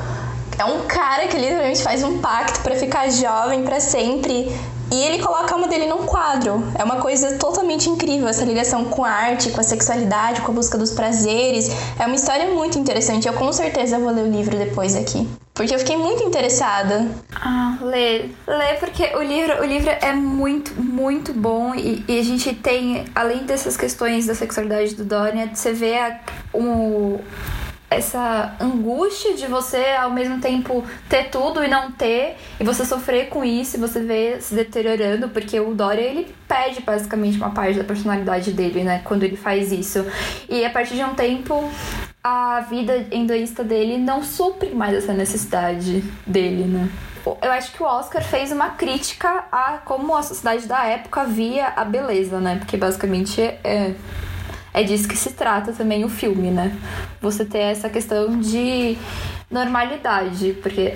é 0.58 0.66
um 0.66 0.88
cara 0.88 1.28
que 1.28 1.38
literalmente 1.38 1.84
faz 1.84 2.04
um 2.04 2.20
pacto 2.20 2.62
para 2.62 2.76
ficar 2.76 3.10
jovem 3.12 3.64
para 3.64 3.80
sempre 3.80 4.48
e 4.92 5.04
ele 5.04 5.24
coloca 5.24 5.52
a 5.52 5.54
alma 5.54 5.68
dele 5.68 5.88
num 5.88 6.06
quadro. 6.06 6.62
É 6.78 6.84
uma 6.84 6.98
coisa 6.98 7.38
totalmente 7.38 7.90
incrível, 7.90 8.28
essa 8.28 8.44
ligação 8.44 8.86
com 8.86 9.06
a 9.06 9.10
arte, 9.10 9.50
com 9.50 9.62
a 9.62 9.64
sexualidade, 9.64 10.42
com 10.42 10.52
a 10.52 10.56
busca 10.56 10.78
dos 10.78 10.92
prazeres. 10.92 11.70
É 11.98 12.06
uma 12.06 12.16
história 12.16 12.48
muito 12.54 12.78
interessante. 12.78 13.28
Eu 13.28 13.34
com 13.34 13.52
certeza 13.54 13.98
vou 13.98 14.12
ler 14.12 14.24
o 14.24 14.30
livro 14.30 14.58
depois 14.58 14.96
aqui. 14.96 15.28
Porque 15.54 15.74
eu 15.74 15.80
fiquei 15.80 15.96
muito 15.96 16.24
interessada. 16.24 17.08
Ah, 17.34 17.78
lê. 17.82 18.30
Lê 18.48 18.74
porque 18.80 19.16
o 19.16 19.22
livro, 19.22 19.62
o 19.62 19.66
livro 19.66 19.90
é 19.90 20.12
muito, 20.12 20.74
muito 20.82 21.34
bom. 21.34 21.74
E, 21.76 22.04
e 22.08 22.20
a 22.20 22.24
gente 22.24 22.54
tem, 22.54 23.06
além 23.14 23.44
dessas 23.46 23.78
questões 23.78 24.26
da 24.26 24.36
sexualidade 24.36 24.96
do 24.96 25.06
Dorian, 25.06 25.50
você 25.54 25.72
vê 25.72 25.98
a, 25.98 26.20
um, 26.54 27.20
essa 27.92 28.56
angústia 28.58 29.36
de 29.36 29.46
você 29.48 29.84
ao 30.00 30.10
mesmo 30.10 30.40
tempo 30.40 30.82
ter 31.10 31.26
tudo 31.26 31.62
e 31.62 31.68
não 31.68 31.92
ter, 31.92 32.38
e 32.58 32.64
você 32.64 32.86
sofrer 32.86 33.28
com 33.28 33.44
isso, 33.44 33.76
e 33.76 33.80
você 33.80 34.00
ver 34.00 34.42
se 34.42 34.56
deteriorando, 34.56 35.28
porque 35.28 35.60
o 35.60 35.76
Dória 35.76 36.02
ele 36.02 36.34
perde 36.48 36.82
basicamente 36.82 37.36
uma 37.38 37.50
parte 37.50 37.78
da 37.78 37.84
personalidade 37.84 38.54
dele, 38.54 38.86
né, 38.86 39.02
quando 39.04 39.24
ele 39.24 39.36
faz 39.36 39.74
isso. 39.74 40.06
E 40.48 40.64
a 40.64 40.70
partir 40.70 40.96
de 40.96 41.04
um 41.04 41.14
tempo 41.14 41.70
a 42.24 42.62
vida 42.62 43.08
endoísta 43.12 43.64
dele 43.64 43.98
não 43.98 44.24
supre 44.24 44.70
mais 44.70 44.96
essa 44.96 45.12
necessidade 45.12 46.02
dele, 46.26 46.64
né? 46.64 46.90
Eu 47.42 47.52
acho 47.52 47.72
que 47.74 47.84
o 47.84 47.86
Oscar 47.86 48.24
fez 48.24 48.52
uma 48.52 48.70
crítica 48.70 49.46
a 49.52 49.80
como 49.84 50.16
a 50.16 50.24
sociedade 50.24 50.68
da 50.68 50.86
época 50.86 51.26
via 51.26 51.68
a 51.76 51.84
beleza, 51.84 52.40
né? 52.40 52.56
Porque 52.58 52.78
basicamente 52.78 53.42
é, 53.42 53.94
é 54.74 54.84
disso 54.84 55.08
que 55.08 55.18
se 55.18 55.32
trata 55.32 55.74
também 55.74 56.04
o 56.06 56.10
filme, 56.10 56.50
né? 56.50 56.76
Você 57.22 57.46
ter 57.46 57.60
essa 57.60 57.90
questão 57.90 58.40
de 58.40 58.98
normalidade, 59.50 60.54
porque 60.62 60.96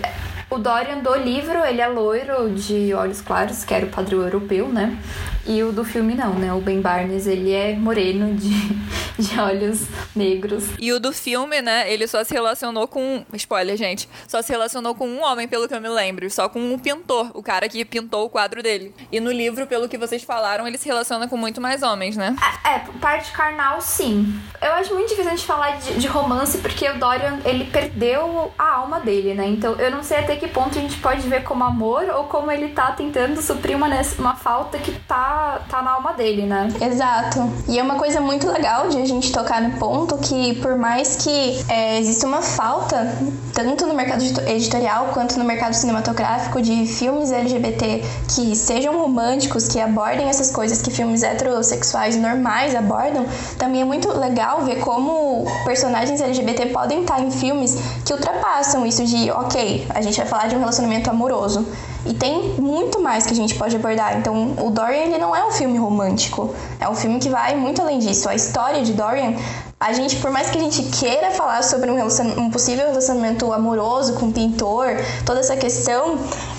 o 0.49 0.57
Dorian 0.57 0.99
do 0.99 1.15
livro, 1.15 1.63
ele 1.65 1.81
é 1.81 1.87
loiro 1.87 2.49
de 2.51 2.93
olhos 2.93 3.21
claros, 3.21 3.63
que 3.63 3.73
era 3.73 3.85
o 3.85 3.89
padrão 3.89 4.21
europeu, 4.21 4.69
né? 4.69 4.97
E 5.47 5.61
o 5.61 5.71
do 5.71 5.85
filme 5.85 6.15
não, 6.15 6.33
né? 6.33 6.51
O 6.53 6.59
Ben 6.59 6.81
Barnes, 6.81 7.27
ele 7.27 7.51
é 7.51 7.75
moreno 7.75 8.33
de, 8.33 8.49
de 9.21 9.39
olhos 9.39 9.85
negros. 10.15 10.63
E 10.79 10.91
o 10.91 10.99
do 10.99 11.13
filme, 11.13 11.61
né? 11.61 11.91
Ele 11.91 12.07
só 12.07 12.23
se 12.23 12.33
relacionou 12.33 12.87
com. 12.87 13.23
Spoiler, 13.33 13.77
gente. 13.77 14.09
Só 14.27 14.41
se 14.41 14.51
relacionou 14.51 14.95
com 14.95 15.07
um 15.07 15.23
homem, 15.23 15.47
pelo 15.47 15.67
que 15.67 15.75
eu 15.75 15.81
me 15.81 15.89
lembro. 15.89 16.29
Só 16.31 16.49
com 16.49 16.59
um 16.59 16.79
pintor, 16.79 17.29
o 17.35 17.43
cara 17.43 17.69
que 17.69 17.85
pintou 17.85 18.25
o 18.25 18.29
quadro 18.29 18.63
dele. 18.63 18.93
E 19.11 19.19
no 19.19 19.31
livro, 19.31 19.67
pelo 19.67 19.87
que 19.87 19.97
vocês 19.97 20.23
falaram, 20.23 20.67
ele 20.67 20.79
se 20.79 20.87
relaciona 20.87 21.27
com 21.27 21.37
muito 21.37 21.61
mais 21.61 21.83
homens, 21.83 22.17
né? 22.17 22.35
É, 22.65 22.75
é 22.75 22.79
parte 22.99 23.31
carnal, 23.31 23.79
sim. 23.81 24.39
Eu 24.59 24.73
acho 24.73 24.93
muito 24.95 25.09
difícil 25.09 25.31
a 25.31 25.35
gente 25.35 25.45
falar 25.45 25.77
de, 25.77 25.93
de 25.93 26.07
romance, 26.07 26.57
porque 26.57 26.89
o 26.89 26.97
Dorian, 26.97 27.39
ele 27.45 27.65
perdeu 27.65 28.51
a 28.57 28.75
alma 28.77 28.99
dele, 28.99 29.35
né? 29.35 29.45
Então 29.45 29.75
eu 29.75 29.91
não 29.91 30.01
sei 30.01 30.17
até 30.17 30.35
que 30.35 30.47
ponto 30.47 30.77
a 30.77 30.81
gente 30.81 30.97
pode 30.97 31.21
ver 31.27 31.43
como 31.43 31.63
amor 31.63 32.09
ou 32.09 32.23
como 32.23 32.51
ele 32.51 32.69
tá 32.69 32.91
tentando 32.93 33.41
suprir 33.41 33.75
uma, 33.75 33.87
uma 34.17 34.35
falta 34.35 34.77
que 34.79 34.91
tá 34.91 35.34
tá, 35.69 35.81
na 35.81 35.91
alma 35.91 36.13
dele, 36.13 36.43
né? 36.43 36.69
Exato. 36.81 37.49
E 37.67 37.77
é 37.77 37.83
uma 37.83 37.95
coisa 37.95 38.19
muito 38.19 38.49
legal 38.49 38.89
de 38.89 39.01
a 39.01 39.05
gente 39.05 39.31
tocar 39.31 39.61
no 39.61 39.77
ponto 39.77 40.17
que, 40.17 40.55
por 40.55 40.75
mais 40.75 41.15
que 41.15 41.63
é, 41.69 41.99
exista 41.99 42.25
uma 42.27 42.41
falta, 42.41 43.15
tanto 43.53 43.85
no 43.85 43.93
mercado 43.93 44.23
editorial 44.47 45.09
quanto 45.13 45.37
no 45.37 45.45
mercado 45.45 45.73
cinematográfico, 45.73 46.61
de 46.61 46.85
filmes 46.85 47.31
LGBT 47.31 48.03
que 48.33 48.55
sejam 48.55 48.97
românticos, 48.97 49.67
que 49.67 49.79
abordem 49.79 50.27
essas 50.27 50.51
coisas 50.51 50.81
que 50.81 50.91
filmes 50.91 51.23
heterossexuais 51.23 52.15
normais 52.15 52.75
abordam, 52.75 53.25
também 53.57 53.81
é 53.81 53.85
muito 53.85 54.11
legal 54.17 54.61
ver 54.61 54.79
como 54.79 55.45
personagens 55.63 56.21
LGBT 56.21 56.67
podem 56.67 57.01
estar 57.01 57.21
em 57.21 57.31
filmes 57.31 57.77
que 58.05 58.13
ultrapassam 58.13 58.85
isso 58.85 59.03
de, 59.05 59.31
ok, 59.31 59.87
a 59.89 60.01
gente 60.01 60.17
vai 60.17 60.25
falar 60.25 60.47
de 60.47 60.55
um 60.55 60.59
relacionamento 60.59 61.09
amoroso. 61.09 61.65
E 62.05 62.13
tem 62.13 62.53
muito 62.59 63.01
mais 63.01 63.25
que 63.25 63.33
a 63.33 63.35
gente 63.35 63.55
pode 63.55 63.75
abordar. 63.75 64.17
Então, 64.17 64.55
o 64.61 64.69
Dorian 64.69 65.05
ele 65.05 65.17
não 65.17 65.35
é 65.35 65.45
um 65.45 65.51
filme 65.51 65.77
romântico. 65.77 66.53
É 66.79 66.87
um 66.87 66.95
filme 66.95 67.19
que 67.19 67.29
vai 67.29 67.55
muito 67.55 67.81
além 67.81 67.99
disso. 67.99 68.29
A 68.29 68.35
história 68.35 68.83
de 68.83 68.93
Dorian 68.93 69.33
a 69.77 69.91
gente, 69.91 70.15
por 70.15 70.31
mais 70.31 70.49
que 70.49 70.57
a 70.57 70.61
gente 70.61 70.83
queira 70.83 71.31
falar 71.31 71.61
sobre 71.61 71.91
um, 71.91 71.97
um, 72.37 72.49
possível 72.49 72.87
relacionamento 72.87 73.51
amoroso 73.51 74.13
com 74.13 74.27
o 74.27 74.31
pintor, 74.31 74.87
toda 75.25 75.41
essa 75.41 75.57
questão, 75.57 76.17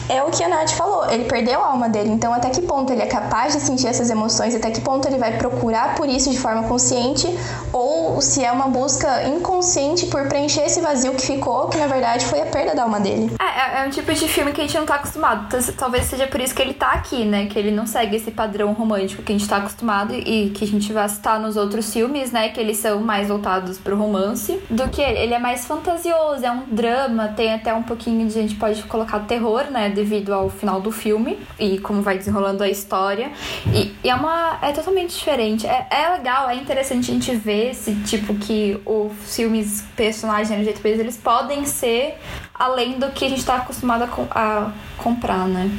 é 0.08 0.22
o 0.22 0.30
que 0.30 0.42
a 0.42 0.48
Nath 0.48 0.70
falou. 0.70 1.08
Ele 1.10 1.24
perdeu 1.24 1.62
a 1.62 1.68
alma 1.68 1.88
dele. 1.88 2.10
Então, 2.10 2.32
até 2.32 2.50
que 2.50 2.62
ponto 2.62 2.92
ele 2.92 3.02
é 3.02 3.06
capaz 3.06 3.52
de 3.52 3.60
sentir 3.60 3.86
essas 3.88 4.10
emoções? 4.10 4.54
Até 4.54 4.70
que 4.70 4.80
ponto 4.80 5.06
ele 5.06 5.18
vai 5.18 5.36
procurar 5.36 5.94
por 5.94 6.08
isso 6.08 6.30
de 6.30 6.38
forma 6.38 6.64
consciente? 6.64 7.26
Ou 7.72 8.20
se 8.20 8.44
é 8.44 8.50
uma 8.52 8.68
busca 8.68 9.24
inconsciente 9.28 10.06
por 10.06 10.26
preencher 10.28 10.62
esse 10.62 10.80
vazio 10.80 11.12
que 11.14 11.22
ficou, 11.22 11.68
que 11.68 11.78
na 11.78 11.86
verdade 11.86 12.24
foi 12.26 12.40
a 12.40 12.46
perda 12.46 12.74
da 12.74 12.82
alma 12.82 13.00
dele? 13.00 13.34
É, 13.40 13.80
é, 13.80 13.84
é 13.84 13.86
um 13.86 13.90
tipo 13.90 14.12
de 14.12 14.28
filme 14.28 14.52
que 14.52 14.60
a 14.60 14.64
gente 14.64 14.76
não 14.76 14.86
tá 14.86 14.96
acostumado. 14.96 15.48
Talvez 15.76 16.04
seja 16.04 16.26
por 16.26 16.40
isso 16.40 16.54
que 16.54 16.62
ele 16.62 16.74
tá 16.74 16.92
aqui, 16.92 17.24
né? 17.24 17.46
Que 17.46 17.58
ele 17.58 17.70
não 17.70 17.86
segue 17.86 18.16
esse 18.16 18.30
padrão 18.30 18.72
romântico 18.72 19.22
que 19.22 19.32
a 19.32 19.36
gente 19.36 19.48
tá 19.48 19.56
acostumado 19.58 20.14
e 20.14 20.50
que 20.50 20.64
a 20.64 20.68
gente 20.68 20.92
vai 20.92 21.08
citar 21.08 21.40
nos 21.40 21.56
outros 21.56 21.92
filmes, 21.92 22.32
né? 22.32 22.48
Que 22.50 22.60
eles 22.60 22.78
são 22.78 23.00
mais 23.00 23.28
voltados 23.28 23.78
pro 23.78 23.96
romance 23.96 24.60
do 24.70 24.88
que 24.88 25.02
ele. 25.02 25.26
Ele 25.26 25.34
é 25.34 25.38
mais 25.38 25.64
fantasioso, 25.64 26.44
é 26.44 26.50
um 26.50 26.62
drama, 26.70 27.28
tem 27.28 27.52
até 27.54 27.74
um 27.74 27.82
pouquinho 27.82 28.26
de 28.28 28.38
a 28.38 28.42
gente 28.42 28.54
pode 28.54 28.82
colocar 28.84 29.20
terror, 29.20 29.64
né? 29.70 29.88
Devido 29.96 30.32
ao 30.32 30.48
final 30.48 30.80
do 30.80 30.92
filme 30.92 31.38
e 31.58 31.78
como 31.78 32.02
vai 32.02 32.18
desenrolando 32.18 32.62
a 32.62 32.68
história. 32.68 33.32
E, 33.74 33.92
e 34.04 34.10
é 34.10 34.14
uma. 34.14 34.58
é 34.62 34.70
totalmente 34.72 35.16
diferente. 35.16 35.66
É, 35.66 35.88
é 35.90 36.08
legal, 36.10 36.48
é 36.48 36.54
interessante 36.54 37.10
a 37.10 37.14
gente 37.14 37.34
ver 37.34 37.70
esse 37.70 37.94
tipo 38.02 38.34
que 38.34 38.80
os 38.84 39.34
filmes 39.34 39.82
personagens 39.96 40.50
LGBTs 40.50 41.00
eles 41.00 41.16
podem 41.16 41.64
ser 41.64 42.14
além 42.54 42.98
do 42.98 43.10
que 43.10 43.24
a 43.24 43.28
gente 43.28 43.38
está 43.38 43.56
acostumado 43.56 44.04
a, 44.04 44.08
a 44.30 44.72
comprar, 45.02 45.48
né? 45.48 45.70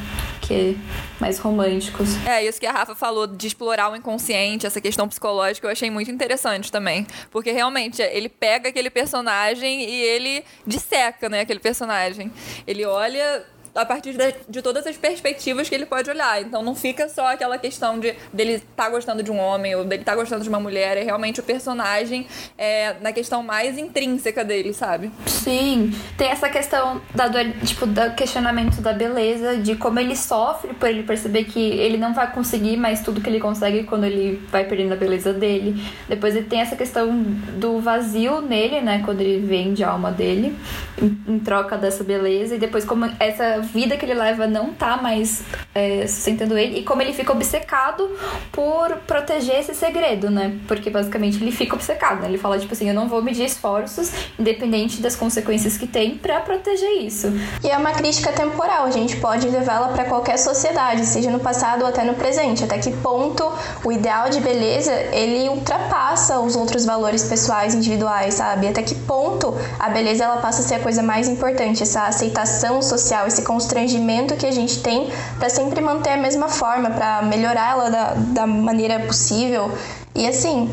que 0.48 0.78
mais 1.20 1.38
românticos. 1.40 2.16
É, 2.26 2.46
isso 2.46 2.60
que 2.60 2.66
a 2.66 2.72
Rafa 2.72 2.96
falou 2.96 3.28
de 3.28 3.48
explorar 3.48 3.92
o 3.92 3.96
inconsciente, 3.96 4.66
essa 4.66 4.80
questão 4.80 5.08
psicológica, 5.08 5.68
eu 5.68 5.72
achei 5.72 5.92
muito 5.92 6.10
interessante 6.10 6.72
também. 6.72 7.06
Porque 7.30 7.52
realmente 7.52 8.02
ele 8.02 8.30
pega 8.30 8.70
aquele 8.70 8.90
personagem 8.90 9.84
e 9.84 10.02
ele 10.02 10.44
disseca, 10.66 11.28
né, 11.28 11.42
aquele 11.42 11.60
personagem. 11.60 12.32
Ele 12.66 12.86
olha 12.86 13.46
a 13.78 13.86
partir 13.86 14.14
de, 14.18 14.36
de, 14.50 14.62
todas 14.62 14.86
as 14.88 14.98
perspectivas 14.98 15.70
que 15.70 15.76
ele 15.76 15.86
pode 15.86 16.10
olhar. 16.10 16.42
Então 16.42 16.64
não 16.64 16.76
fica 16.76 17.08
só 17.08 17.28
aquela 17.28 17.58
questão 17.58 18.00
de 18.00 18.14
dele 18.34 18.54
estar 18.54 18.86
tá 18.86 18.90
gostando 18.90 19.22
de 19.22 19.32
um 19.32 19.38
homem 19.38 19.76
ou 19.76 19.84
dele 19.84 20.02
estar 20.02 20.14
tá 20.14 20.18
gostando 20.18 20.44
de 20.44 20.50
uma 20.50 20.60
mulher. 20.60 20.98
É 20.98 21.04
realmente 21.04 21.40
o 21.40 21.44
personagem 21.44 22.28
é, 22.58 22.96
na 23.02 23.14
questão 23.14 23.44
mais 23.44 23.78
intrínseca 23.78 24.44
dele, 24.44 24.74
sabe? 24.74 25.12
Sim. 25.26 25.94
Tem 26.18 26.30
essa 26.30 26.50
questão 26.50 27.02
da, 27.14 27.30
tipo, 27.64 27.86
do 27.86 28.16
questionamento 28.16 28.82
da 28.82 28.94
beleza, 28.94 29.58
de 29.58 29.76
como 29.76 30.00
ele 30.00 30.16
sofre 30.16 30.74
por 30.74 30.90
ele 30.90 31.04
perceber 31.04 31.44
que 31.44 31.60
ele 31.60 31.98
não 31.98 32.14
vai 32.14 32.32
conseguir 32.32 32.78
mais 32.78 33.02
tudo 33.02 33.22
que 33.22 33.30
ele 33.30 33.40
consegue 33.40 33.84
quando 33.84 34.06
ele 34.06 34.42
vai 34.52 34.66
perdendo 34.66 34.94
a 34.94 34.96
beleza 34.96 35.32
dele. 35.32 35.82
Depois 36.10 36.36
ele 36.36 36.46
tem 36.46 36.62
essa 36.62 36.76
questão 36.76 37.24
do 37.58 37.80
vazio 37.80 38.42
nele, 38.42 38.82
né? 38.82 39.02
Quando 39.06 39.22
ele 39.22 39.46
vende 39.46 39.84
a 39.84 39.90
alma 39.90 40.12
dele 40.12 40.56
em, 41.02 41.36
em 41.36 41.40
troca 41.40 41.78
dessa 41.78 42.04
beleza. 42.04 42.56
E 42.56 42.60
depois 42.60 42.84
como 42.84 43.06
essa 43.20 43.62
vida 43.68 43.98
que 43.98 44.06
ele 44.06 44.14
leva 44.14 44.48
não 44.48 44.74
tá 44.74 44.98
mais 44.98 45.44
é, 45.74 46.06
sustentando 46.08 46.58
ele 46.58 46.80
e 46.80 46.84
como 46.84 47.02
ele 47.02 47.14
fica 47.14 47.32
obcecado 47.32 48.10
por 48.52 48.96
proteger 49.06 49.60
esse 49.60 49.76
segredo, 49.76 50.30
né? 50.30 50.58
Porque 50.68 50.90
basicamente 50.90 51.42
ele 51.42 51.52
fica 51.52 51.76
obcecado, 51.76 52.22
né? 52.22 52.28
Ele 52.28 52.38
fala, 52.38 52.58
tipo 52.58 52.74
assim, 52.74 52.88
eu 52.88 52.96
não 52.96 53.08
vou 53.08 53.22
medir 53.22 53.46
esforços, 53.46 54.12
independente 54.40 55.02
das 55.02 55.16
consequências 55.16 55.78
que 55.78 55.88
tem, 55.88 56.18
para 56.18 56.40
proteger 56.42 57.04
isso. 57.04 57.28
E 57.64 57.70
é 57.70 57.78
uma 57.78 57.92
crítica 57.92 58.32
temporal, 58.32 58.86
a 58.86 58.92
gente 58.92 59.18
pode 59.18 59.48
levá-la 59.48 59.90
para 59.90 60.06
qualquer 60.06 60.38
sociedade, 60.38 61.06
seja 61.06 61.30
no 61.30 61.40
passado 61.40 61.82
ou 61.82 61.88
até 61.88 62.04
no 62.04 62.14
presente. 62.14 62.64
Até 62.64 62.78
que 62.78 62.92
ponto 62.98 63.52
o 63.84 63.92
ideal 63.92 64.30
de 64.30 64.40
beleza 64.40 64.94
ele 65.12 65.50
ultrapassa 65.50 66.40
os 66.40 66.56
outros 66.56 66.86
valores 66.86 67.24
pessoais 67.24 67.74
individuais, 67.74 68.36
sabe? 68.36 68.68
Até 68.68 68.82
que 68.82 68.96
ponto 68.96 69.54
a 69.80 69.90
beleza 69.90 70.24
ela 70.24 70.38
passa 70.38 70.62
a 70.62 70.64
ser 70.64 70.76
a 70.76 70.80
coisa 70.80 71.04
mais 71.04 71.28
importante, 71.28 71.84
essa 71.84 72.04
aceitação 72.04 72.82
social, 72.82 73.28
esse 73.28 73.42
constrangimento 73.58 74.36
que 74.36 74.46
a 74.46 74.52
gente 74.52 74.84
tem 74.84 75.10
para 75.40 75.50
sempre 75.50 75.82
manter 75.82 76.12
a 76.12 76.18
mesma 76.18 76.48
forma, 76.48 76.92
para 76.92 77.24
melhorá-la 77.24 77.90
da, 77.90 78.14
da 78.14 78.48
maneira 78.48 79.00
possível. 79.00 79.72
E 80.14 80.28
assim, 80.28 80.70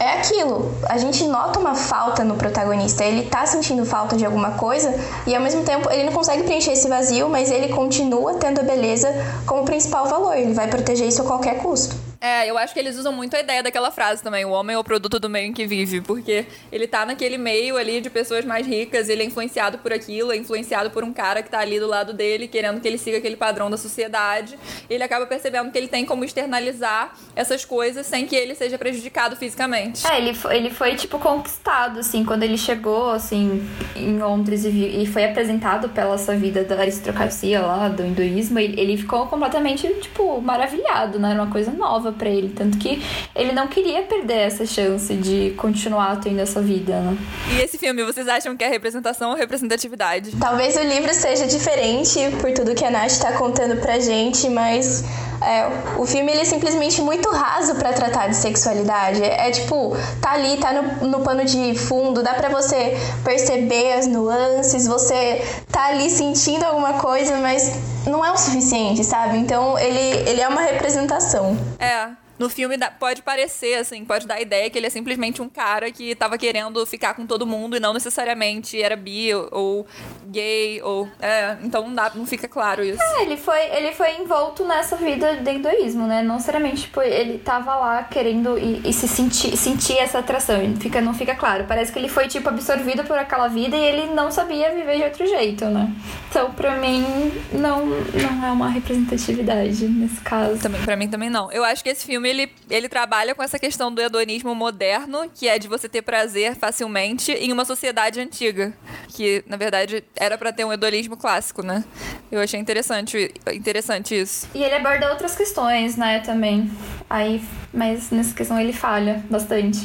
é 0.00 0.14
aquilo. 0.14 0.74
A 0.88 0.96
gente 0.96 1.24
nota 1.24 1.58
uma 1.58 1.74
falta 1.74 2.24
no 2.24 2.34
protagonista. 2.36 3.04
Ele 3.04 3.26
tá 3.26 3.44
sentindo 3.44 3.84
falta 3.84 4.16
de 4.16 4.24
alguma 4.24 4.52
coisa 4.52 4.94
e 5.26 5.34
ao 5.34 5.42
mesmo 5.42 5.62
tempo 5.64 5.90
ele 5.90 6.04
não 6.04 6.12
consegue 6.12 6.44
preencher 6.44 6.72
esse 6.72 6.88
vazio, 6.88 7.28
mas 7.28 7.50
ele 7.50 7.68
continua 7.68 8.34
tendo 8.34 8.60
a 8.60 8.64
beleza 8.64 9.12
como 9.46 9.64
principal 9.64 10.06
valor. 10.06 10.34
Ele 10.34 10.54
vai 10.54 10.66
proteger 10.68 11.06
isso 11.06 11.20
a 11.20 11.26
qualquer 11.26 11.58
custo. 11.58 12.03
É, 12.24 12.48
eu 12.48 12.56
acho 12.56 12.72
que 12.72 12.80
eles 12.80 12.96
usam 12.96 13.12
muito 13.12 13.36
a 13.36 13.40
ideia 13.40 13.62
daquela 13.62 13.90
frase 13.90 14.22
também, 14.22 14.46
o 14.46 14.48
homem 14.48 14.74
é 14.74 14.78
o 14.78 14.82
produto 14.82 15.20
do 15.20 15.28
meio 15.28 15.48
em 15.48 15.52
que 15.52 15.66
vive, 15.66 16.00
porque 16.00 16.46
ele 16.72 16.86
tá 16.86 17.04
naquele 17.04 17.36
meio 17.36 17.76
ali 17.76 18.00
de 18.00 18.08
pessoas 18.08 18.46
mais 18.46 18.66
ricas, 18.66 19.10
ele 19.10 19.22
é 19.22 19.26
influenciado 19.26 19.76
por 19.76 19.92
aquilo, 19.92 20.32
é 20.32 20.36
influenciado 20.38 20.88
por 20.88 21.04
um 21.04 21.12
cara 21.12 21.42
que 21.42 21.50
tá 21.50 21.58
ali 21.58 21.78
do 21.78 21.86
lado 21.86 22.14
dele, 22.14 22.48
querendo 22.48 22.80
que 22.80 22.88
ele 22.88 22.96
siga 22.96 23.18
aquele 23.18 23.36
padrão 23.36 23.68
da 23.68 23.76
sociedade. 23.76 24.58
Ele 24.88 25.04
acaba 25.04 25.26
percebendo 25.26 25.70
que 25.70 25.76
ele 25.76 25.86
tem 25.86 26.06
como 26.06 26.24
externalizar 26.24 27.12
essas 27.36 27.62
coisas 27.62 28.06
sem 28.06 28.24
que 28.24 28.34
ele 28.34 28.54
seja 28.54 28.78
prejudicado 28.78 29.36
fisicamente. 29.36 30.06
É, 30.06 30.16
ele 30.16 30.32
foi, 30.32 30.56
ele 30.56 30.70
foi 30.70 30.94
tipo 30.94 31.18
conquistado, 31.18 32.00
assim, 32.00 32.24
quando 32.24 32.42
ele 32.42 32.56
chegou, 32.56 33.10
assim, 33.10 33.68
em 33.94 34.18
Londres 34.18 34.64
e, 34.64 35.02
e 35.02 35.06
foi 35.06 35.26
apresentado 35.26 35.90
pela 35.90 36.14
essa 36.14 36.34
vida 36.34 36.64
da 36.64 36.76
aristocracia 36.76 37.60
lá, 37.60 37.86
do 37.90 38.02
hinduísmo, 38.02 38.58
ele, 38.58 38.80
ele 38.80 38.96
ficou 38.96 39.26
completamente, 39.26 39.86
tipo, 40.00 40.40
maravilhado, 40.40 41.18
né? 41.18 41.32
Era 41.32 41.42
uma 41.42 41.52
coisa 41.52 41.70
nova 41.70 42.13
para 42.14 42.28
ele. 42.28 42.52
Tanto 42.54 42.78
que 42.78 43.02
ele 43.34 43.52
não 43.52 43.66
queria 43.66 44.02
perder 44.02 44.38
essa 44.38 44.66
chance 44.66 45.14
de 45.14 45.54
continuar 45.56 46.20
tendo 46.20 46.40
essa 46.40 46.60
vida, 46.60 47.00
né? 47.00 47.16
E 47.56 47.60
esse 47.60 47.78
filme, 47.78 48.04
vocês 48.04 48.28
acham 48.28 48.56
que 48.56 48.64
é 48.64 48.68
representação 48.68 49.30
ou 49.30 49.36
representatividade? 49.36 50.32
Talvez 50.38 50.76
o 50.76 50.82
livro 50.82 51.12
seja 51.12 51.46
diferente 51.46 52.18
por 52.40 52.52
tudo 52.52 52.74
que 52.74 52.84
a 52.84 52.90
Nath 52.90 53.18
tá 53.20 53.32
contando 53.32 53.80
pra 53.80 53.98
gente, 53.98 54.48
mas 54.48 55.04
é, 55.42 55.68
o 55.98 56.06
filme 56.06 56.32
ele 56.32 56.40
é 56.40 56.44
simplesmente 56.44 57.00
muito 57.02 57.28
raso 57.30 57.74
para 57.74 57.92
tratar 57.92 58.28
de 58.28 58.36
sexualidade. 58.36 59.22
É, 59.22 59.48
é, 59.48 59.50
tipo, 59.50 59.96
tá 60.20 60.32
ali, 60.32 60.56
tá 60.56 60.72
no, 60.72 61.08
no 61.08 61.20
pano 61.20 61.44
de 61.44 61.74
fundo, 61.76 62.22
dá 62.22 62.34
para 62.34 62.48
você 62.48 62.96
perceber 63.22 63.92
as 63.92 64.06
nuances, 64.06 64.86
você 64.86 65.42
tá 65.70 65.86
ali 65.86 66.08
sentindo 66.08 66.64
alguma 66.64 66.94
coisa, 66.94 67.36
mas 67.38 67.78
não 68.06 68.24
é 68.24 68.30
o 68.32 68.36
suficiente, 68.36 69.04
sabe? 69.04 69.38
Então 69.38 69.78
ele, 69.78 70.28
ele 70.28 70.40
é 70.40 70.48
uma 70.48 70.62
representação. 70.62 71.56
É 71.78 72.03
no 72.38 72.48
filme 72.48 72.76
pode 72.98 73.22
parecer, 73.22 73.74
assim, 73.74 74.04
pode 74.04 74.26
dar 74.26 74.34
a 74.34 74.40
ideia 74.40 74.68
que 74.68 74.78
ele 74.78 74.86
é 74.86 74.90
simplesmente 74.90 75.40
um 75.40 75.48
cara 75.48 75.90
que 75.90 76.14
tava 76.14 76.36
querendo 76.36 76.84
ficar 76.84 77.14
com 77.14 77.26
todo 77.26 77.46
mundo 77.46 77.76
e 77.76 77.80
não 77.80 77.94
necessariamente 77.94 78.80
era 78.80 78.96
bi 78.96 79.32
ou 79.34 79.86
gay, 80.26 80.82
ou. 80.82 81.08
É, 81.20 81.56
então 81.62 81.86
não, 81.86 81.94
dá, 81.94 82.10
não 82.14 82.26
fica 82.26 82.48
claro 82.48 82.82
isso. 82.84 83.00
É, 83.00 83.22
ele 83.22 83.36
foi, 83.36 83.60
ele 83.70 83.92
foi 83.92 84.16
envolto 84.20 84.64
nessa 84.64 84.96
vida 84.96 85.36
de 85.36 85.50
hinduísmo, 85.52 86.06
né? 86.06 86.22
Não 86.22 86.34
necessariamente, 86.34 86.82
tipo, 86.82 87.00
ele 87.00 87.38
tava 87.38 87.74
lá 87.76 88.02
querendo 88.04 88.58
e, 88.58 88.82
e 88.84 88.92
se 88.92 89.06
sentir, 89.06 89.56
sentir 89.56 89.96
essa 89.98 90.18
atração. 90.18 90.54
Fica, 90.80 91.00
não 91.00 91.14
fica 91.14 91.34
claro. 91.34 91.64
Parece 91.68 91.92
que 91.92 91.98
ele 91.98 92.08
foi, 92.08 92.26
tipo, 92.26 92.48
absorvido 92.48 93.04
por 93.04 93.16
aquela 93.16 93.48
vida 93.48 93.76
e 93.76 93.84
ele 93.84 94.06
não 94.12 94.30
sabia 94.30 94.74
viver 94.74 94.96
de 94.96 95.04
outro 95.04 95.26
jeito, 95.26 95.66
né? 95.66 95.92
Então, 96.28 96.50
pra 96.52 96.76
mim, 96.76 97.32
não, 97.52 97.86
não 97.86 98.44
é 98.44 98.50
uma 98.50 98.68
representatividade 98.68 99.86
nesse 99.86 100.20
caso. 100.20 100.60
Também, 100.60 100.82
pra 100.82 100.96
mim 100.96 101.08
também 101.08 101.30
não. 101.30 101.50
Eu 101.52 101.64
acho 101.64 101.82
que 101.82 101.90
esse 101.90 102.04
filme 102.04 102.23
filme 102.24 102.30
ele, 102.30 102.52
ele 102.70 102.88
trabalha 102.88 103.34
com 103.34 103.42
essa 103.42 103.58
questão 103.58 103.92
do 103.92 104.00
hedonismo 104.00 104.54
moderno, 104.54 105.30
que 105.32 105.46
é 105.46 105.58
de 105.58 105.68
você 105.68 105.88
ter 105.88 106.02
prazer 106.02 106.56
facilmente 106.56 107.32
em 107.32 107.52
uma 107.52 107.64
sociedade 107.64 108.20
antiga, 108.20 108.72
que 109.08 109.44
na 109.46 109.56
verdade 109.56 110.02
era 110.16 110.38
para 110.38 110.52
ter 110.52 110.64
um 110.64 110.72
hedonismo 110.72 111.16
clássico, 111.16 111.62
né? 111.62 111.84
Eu 112.32 112.40
achei 112.40 112.58
interessante, 112.58 113.32
interessante 113.52 114.18
isso. 114.18 114.48
E 114.54 114.62
ele 114.62 114.74
aborda 114.74 115.10
outras 115.10 115.36
questões, 115.36 115.96
né, 115.96 116.20
também. 116.20 116.70
Aí, 117.10 117.42
mas 117.72 118.10
nessa 118.10 118.34
questão 118.34 118.58
ele 118.58 118.72
falha 118.72 119.22
bastante, 119.30 119.80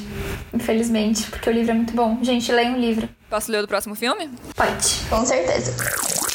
infelizmente, 0.54 1.30
porque 1.30 1.50
o 1.50 1.54
livro 1.54 1.72
é 1.72 1.76
muito 1.76 1.94
bom. 1.94 2.18
Gente, 2.22 2.52
leia 2.52 2.72
um 2.72 2.80
livro. 2.80 3.10
Posso 3.30 3.52
ler 3.52 3.60
o 3.60 3.62
do 3.64 3.68
próximo 3.68 3.96
filme? 3.96 4.30
Pode. 4.56 5.08
Com 5.10 5.26
certeza. 5.26 6.29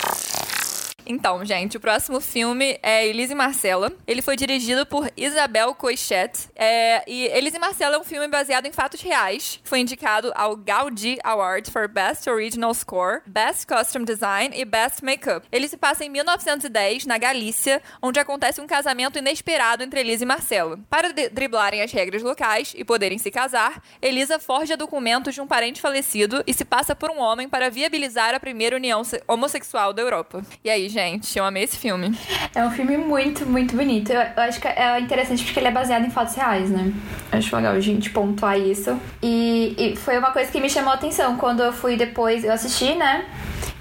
Então, 1.07 1.45
gente, 1.45 1.77
o 1.77 1.81
próximo 1.81 2.21
filme 2.21 2.79
é 2.83 3.07
Elise 3.07 3.33
e 3.33 3.37
Marcela. 3.37 3.93
Ele 4.07 4.23
foi 4.23 4.37
dirigido 4.37 4.87
por 4.87 5.11
Isabel 5.17 5.75
Coixet. 5.75 6.49
É, 6.57 7.05
e 7.07 7.27
Elise 7.27 7.57
e 7.57 7.61
Marcela 7.61 7.97
é 7.97 7.99
um 7.99 8.05
filme 8.05 8.27
baseado 8.27 8.67
em 8.67 8.73
fatos 8.73 9.03
reais. 9.03 9.61
Foi 9.65 9.81
indicado 9.81 10.33
ao 10.35 10.57
Gaudí 10.57 11.19
Award 11.23 11.71
for 11.71 11.89
Best 11.89 12.29
Original 12.29 12.73
Score, 12.73 13.21
Best 13.27 13.67
Costume 13.67 14.07
Design 14.07 14.55
e 14.59 14.65
Best 14.65 15.05
Makeup. 15.05 15.47
Ele 15.53 15.69
se 15.69 15.77
passa 15.77 16.05
em 16.05 16.09
1910, 16.09 17.05
na 17.05 17.19
Galícia, 17.19 17.83
onde 18.01 18.19
acontece 18.19 18.61
um 18.61 18.67
casamento 18.67 19.19
inesperado 19.19 19.83
entre 19.83 20.01
Elise 20.01 20.25
e 20.25 20.27
Marcela. 20.27 20.79
Para 20.89 21.13
driblarem 21.13 21.83
as 21.83 21.93
regras 21.93 22.23
locais 22.23 22.73
e 22.75 22.85
poderem 22.85 23.19
se 23.19 23.31
casar, 23.31 23.83
Elisa 24.01 24.39
forja 24.39 24.77
documentos 24.77 25.35
de 25.35 25.41
um 25.41 25.47
parente 25.47 25.81
falecido 25.81 26.43
e 26.47 26.55
se 26.55 26.65
passa 26.65 26.97
por 26.97 27.11
um 27.11 27.19
homem 27.19 27.49
para 27.49 27.71
viabilizar 27.71 28.35
a 28.35 28.41
primeira 28.41 28.77
união 28.77 29.03
homossexual 29.29 29.93
da 29.93 30.01
Europa. 30.01 30.43
E 30.65 30.71
aí, 30.71 30.94
gente, 30.95 31.37
eu 31.37 31.45
amei 31.45 31.65
esse 31.65 31.77
filme. 31.77 32.17
É 32.55 32.65
um 32.65 32.71
filme 32.71 32.97
muito, 32.97 33.45
muito 33.45 33.77
bonito. 33.77 34.13
Eu, 34.13 34.21
eu 34.21 34.43
acho 34.45 34.61
que 34.61 34.69
é 34.69 35.01
interessante 35.01 35.45
porque 35.45 35.59
ele 35.59 35.67
é 35.67 35.73
baseado 35.73 36.07
em 36.07 36.11
fatos 36.11 36.37
reais, 36.37 36.71
né? 36.71 36.93
Eu 37.33 37.39
acho 37.39 37.57
legal 37.57 37.75
a 37.75 37.81
gente 37.81 38.11
pontuar 38.11 38.57
isso. 38.57 38.97
E, 39.21 39.75
e 39.77 39.97
foi 39.97 40.17
uma 40.17 40.31
coisa 40.31 40.51
que 40.53 40.61
me 40.61 40.71
chamou 40.71 40.93
a 40.93 40.95
atenção 40.95 41.37
quando 41.37 41.65
eu 41.65 41.73
fui 41.73 41.97
depois, 41.97 42.45
eu 42.45 42.53
assisti, 42.53 42.95
né? 42.95 43.27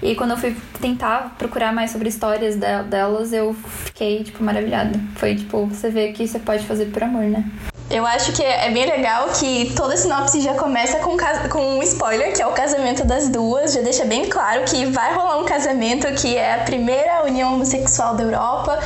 E 0.02 0.16
quando 0.16 0.32
eu 0.32 0.36
fui 0.36 0.56
tentar 0.80 1.36
procurar 1.38 1.72
mais 1.72 1.92
sobre 1.92 2.08
histórias 2.08 2.56
delas, 2.56 3.32
eu 3.32 3.54
fiquei, 3.54 4.24
tipo, 4.24 4.42
maravilhada. 4.42 4.98
Foi, 5.14 5.36
tipo, 5.36 5.66
você 5.66 5.88
vê 5.90 6.12
que 6.12 6.26
você 6.26 6.40
pode 6.40 6.66
fazer 6.66 6.86
por 6.86 7.04
amor, 7.04 7.24
né? 7.24 7.44
Eu 7.90 8.06
acho 8.06 8.32
que 8.32 8.42
é 8.42 8.70
bem 8.70 8.86
legal 8.86 9.28
que 9.28 9.72
toda 9.76 9.96
sinopse 9.96 10.40
já 10.40 10.54
começa 10.54 10.98
com, 11.00 11.16
com 11.50 11.78
um 11.78 11.82
spoiler, 11.82 12.32
que 12.32 12.40
é 12.40 12.46
o 12.46 12.52
casamento 12.52 13.04
das 13.04 13.28
duas. 13.28 13.74
Já 13.74 13.82
deixa 13.82 14.04
bem 14.06 14.26
claro 14.28 14.62
que 14.64 14.86
vai 14.86 15.14
rolar 15.14 15.38
um 15.38 15.44
casamento, 15.44 16.06
que 16.14 16.34
é 16.36 16.54
a 16.54 16.58
primeira 16.58 17.24
união 17.24 17.54
homossexual 17.54 18.14
da 18.14 18.22
Europa. 18.22 18.78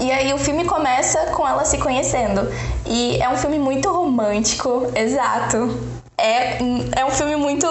E 0.00 0.10
aí 0.10 0.32
o 0.32 0.38
filme 0.38 0.64
começa 0.64 1.18
com 1.26 1.46
ela 1.46 1.64
se 1.64 1.76
conhecendo. 1.78 2.50
E 2.86 3.18
é 3.22 3.28
um 3.28 3.36
filme 3.36 3.58
muito 3.58 3.90
romântico, 3.90 4.90
exato. 4.94 5.78
É, 6.18 6.56
é 6.98 7.04
um 7.04 7.10
filme 7.10 7.36
muito 7.36 7.66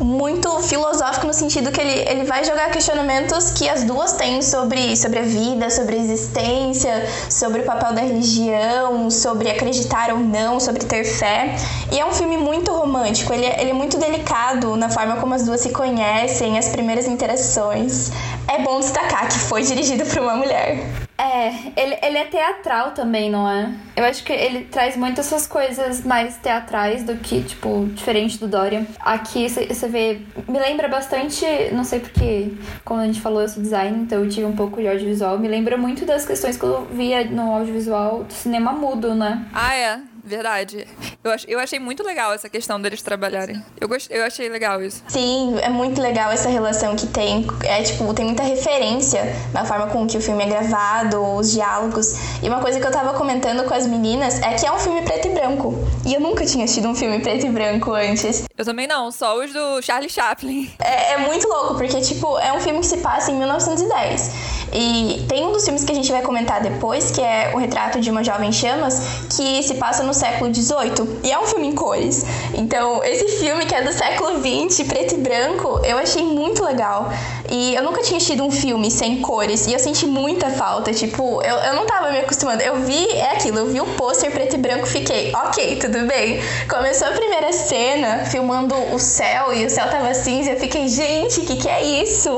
muito 0.00 0.60
filosófico 0.60 1.26
no 1.26 1.34
sentido 1.34 1.72
que 1.72 1.80
ele, 1.80 2.08
ele 2.08 2.24
vai 2.24 2.44
jogar 2.44 2.70
questionamentos 2.70 3.50
que 3.50 3.68
as 3.68 3.84
duas 3.84 4.12
têm 4.12 4.40
sobre, 4.42 4.96
sobre 4.96 5.18
a 5.18 5.22
vida, 5.22 5.70
sobre 5.70 5.96
a 5.96 5.98
existência, 5.98 7.06
sobre 7.28 7.62
o 7.62 7.64
papel 7.64 7.92
da 7.92 8.00
religião, 8.00 9.10
sobre 9.10 9.50
acreditar 9.50 10.10
ou 10.12 10.18
não, 10.18 10.60
sobre 10.60 10.84
ter 10.84 11.04
fé. 11.04 11.56
E 11.90 11.98
é 11.98 12.04
um 12.04 12.12
filme 12.12 12.36
muito 12.36 12.72
romântico, 12.72 13.32
ele, 13.32 13.46
é, 13.46 13.60
ele 13.60 13.70
é 13.70 13.74
muito 13.74 13.98
delicado 13.98 14.76
na 14.76 14.88
forma 14.88 15.16
como 15.16 15.34
as 15.34 15.44
duas 15.44 15.60
se 15.60 15.70
conhecem, 15.70 16.58
as 16.58 16.68
primeiras 16.68 17.06
interações. 17.06 18.10
É 18.46 18.62
bom 18.62 18.80
destacar 18.80 19.28
que 19.28 19.38
foi 19.38 19.62
dirigido 19.62 20.04
por 20.04 20.18
uma 20.18 20.36
mulher. 20.36 21.07
É, 21.18 21.48
ele, 21.76 21.98
ele 22.00 22.18
é 22.18 22.24
teatral 22.26 22.92
também, 22.92 23.28
não 23.28 23.50
é? 23.50 23.74
Eu 23.96 24.04
acho 24.04 24.22
que 24.22 24.32
ele 24.32 24.64
traz 24.66 24.96
muitas 24.96 25.26
essas 25.26 25.46
coisas 25.46 26.04
mais 26.04 26.36
teatrais 26.36 27.02
do 27.02 27.16
que, 27.16 27.42
tipo, 27.42 27.86
diferente 27.92 28.38
do 28.38 28.46
Dorian. 28.46 28.86
Aqui 29.00 29.48
você 29.48 29.88
vê. 29.88 30.20
Me 30.48 30.58
lembra 30.58 30.88
bastante, 30.88 31.44
não 31.72 31.84
sei 31.84 32.00
porque, 32.00 32.52
como 32.84 33.00
a 33.00 33.06
gente 33.06 33.20
falou, 33.20 33.42
eu 33.42 33.48
sou 33.48 33.62
design, 33.62 33.98
então 34.02 34.22
eu 34.22 34.30
tive 34.30 34.46
um 34.46 34.54
pouco 34.54 34.80
de 34.80 34.88
audiovisual. 34.88 35.38
Me 35.38 35.48
lembra 35.48 35.76
muito 35.76 36.06
das 36.06 36.24
questões 36.24 36.56
que 36.56 36.64
eu 36.64 36.86
via 36.86 37.24
no 37.24 37.52
audiovisual 37.52 38.24
do 38.24 38.32
cinema 38.32 38.72
mudo, 38.72 39.14
né? 39.14 39.44
Ah, 39.52 39.74
é. 39.74 40.00
Verdade. 40.28 40.86
Eu, 41.24 41.32
ach, 41.32 41.44
eu 41.48 41.58
achei 41.58 41.78
muito 41.78 42.02
legal 42.02 42.34
essa 42.34 42.50
questão 42.50 42.80
deles 42.80 43.00
trabalharem. 43.00 43.62
Eu, 43.80 43.88
gost, 43.88 44.08
eu 44.10 44.22
achei 44.24 44.48
legal 44.50 44.82
isso. 44.82 45.02
Sim, 45.08 45.56
é 45.62 45.70
muito 45.70 46.00
legal 46.02 46.30
essa 46.30 46.50
relação 46.50 46.94
que 46.94 47.06
tem. 47.06 47.46
É 47.64 47.82
tipo, 47.82 48.12
tem 48.12 48.26
muita 48.26 48.42
referência 48.42 49.22
na 49.54 49.64
forma 49.64 49.86
com 49.86 50.06
que 50.06 50.18
o 50.18 50.20
filme 50.20 50.44
é 50.44 50.46
gravado, 50.46 51.18
os 51.34 51.50
diálogos. 51.50 52.14
E 52.42 52.48
uma 52.48 52.60
coisa 52.60 52.78
que 52.78 52.86
eu 52.86 52.92
tava 52.92 53.14
comentando 53.14 53.64
com 53.66 53.72
as 53.72 53.86
meninas 53.86 54.38
é 54.42 54.54
que 54.54 54.66
é 54.66 54.70
um 54.70 54.78
filme 54.78 55.00
preto 55.00 55.28
e 55.28 55.30
branco. 55.30 55.74
E 56.06 56.12
eu 56.12 56.20
nunca 56.20 56.44
tinha 56.44 56.64
assistido 56.64 56.88
um 56.88 56.94
filme 56.94 57.20
preto 57.20 57.46
e 57.46 57.50
branco 57.50 57.92
antes. 57.92 58.44
Eu 58.56 58.64
também 58.64 58.86
não, 58.86 59.10
só 59.10 59.38
os 59.38 59.50
do 59.52 59.80
Charlie 59.80 60.10
Chaplin. 60.10 60.70
É, 60.78 61.14
é 61.14 61.18
muito 61.18 61.48
louco, 61.48 61.74
porque, 61.74 62.00
tipo, 62.02 62.38
é 62.38 62.52
um 62.52 62.60
filme 62.60 62.80
que 62.80 62.86
se 62.86 62.98
passa 62.98 63.30
em 63.30 63.36
1910. 63.36 64.57
E 64.72 65.24
tem 65.28 65.46
um 65.46 65.52
dos 65.52 65.64
filmes 65.64 65.84
que 65.84 65.92
a 65.92 65.94
gente 65.94 66.10
vai 66.10 66.22
comentar 66.22 66.60
depois, 66.60 67.10
que 67.10 67.20
é 67.20 67.52
O 67.54 67.58
Retrato 67.58 68.00
de 68.00 68.10
uma 68.10 68.22
Jovem 68.22 68.52
Chamas, 68.52 69.00
que 69.36 69.62
se 69.62 69.74
passa 69.74 70.02
no 70.02 70.12
século 70.12 70.54
XVIII. 70.54 71.20
E 71.24 71.30
é 71.30 71.38
um 71.38 71.46
filme 71.46 71.68
em 71.68 71.74
cores. 71.74 72.24
Então, 72.54 73.02
esse 73.04 73.38
filme 73.38 73.64
que 73.66 73.74
é 73.74 73.82
do 73.82 73.92
século 73.92 74.38
XX, 74.38 74.86
preto 74.86 75.14
e 75.14 75.18
branco, 75.18 75.80
eu 75.84 75.98
achei 75.98 76.22
muito 76.22 76.64
legal. 76.64 77.10
E 77.50 77.74
eu 77.74 77.82
nunca 77.82 78.02
tinha 78.02 78.18
assistido 78.18 78.44
um 78.44 78.50
filme 78.50 78.90
sem 78.90 79.20
cores. 79.20 79.66
E 79.66 79.72
eu 79.72 79.78
senti 79.78 80.06
muita 80.06 80.50
falta. 80.50 80.92
Tipo, 80.92 81.42
eu, 81.42 81.56
eu 81.56 81.74
não 81.74 81.86
tava 81.86 82.10
me 82.10 82.18
acostumando. 82.18 82.62
Eu 82.62 82.76
vi, 82.82 83.10
é 83.12 83.32
aquilo, 83.32 83.58
eu 83.58 83.66
vi 83.66 83.80
o 83.80 83.86
pôster 83.94 84.30
preto 84.30 84.54
e 84.54 84.58
branco 84.58 84.86
fiquei, 84.86 85.32
ok, 85.34 85.76
tudo 85.76 86.06
bem. 86.06 86.40
Começou 86.68 87.08
a 87.08 87.12
primeira 87.12 87.52
cena, 87.52 88.24
filmando 88.26 88.74
o 88.92 88.98
céu, 88.98 89.52
e 89.52 89.64
o 89.64 89.70
céu 89.70 89.88
tava 89.90 90.12
cinza. 90.14 90.50
Eu 90.50 90.60
fiquei, 90.60 90.88
gente, 90.88 91.40
o 91.40 91.46
que, 91.46 91.56
que 91.56 91.68
é 91.68 92.02
isso? 92.02 92.30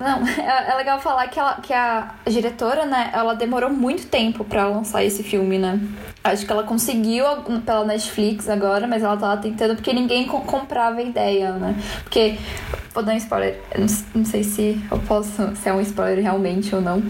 Não, 0.00 0.26
é, 0.26 0.72
é 0.72 0.74
legal 0.76 0.98
falar 0.98 1.28
que, 1.28 1.38
ela, 1.38 1.54
que 1.56 1.74
a 1.74 2.14
diretora, 2.26 2.86
né, 2.86 3.10
ela 3.12 3.34
demorou 3.34 3.68
muito 3.68 4.06
tempo 4.06 4.42
para 4.42 4.66
lançar 4.66 5.04
esse 5.04 5.22
filme, 5.22 5.58
né? 5.58 5.78
Acho 6.24 6.46
que 6.46 6.52
ela 6.52 6.64
conseguiu 6.64 7.24
pela 7.64 7.84
Netflix 7.84 8.48
agora, 8.48 8.86
mas 8.86 9.02
ela 9.02 9.16
tava 9.16 9.40
tentando 9.40 9.74
porque 9.74 9.92
ninguém 9.92 10.26
comprava 10.26 10.98
a 10.98 11.02
ideia, 11.02 11.52
né? 11.52 11.74
Porque, 12.02 12.38
vou 12.94 13.02
dar 13.02 13.12
um 13.12 13.16
spoiler, 13.16 13.60
não, 13.78 13.86
não 14.14 14.24
sei 14.24 14.42
se 14.42 14.82
eu 14.90 14.98
posso, 15.00 15.54
se 15.56 15.68
é 15.68 15.72
um 15.72 15.80
spoiler 15.80 16.22
realmente 16.22 16.74
ou 16.74 16.80
não, 16.80 17.02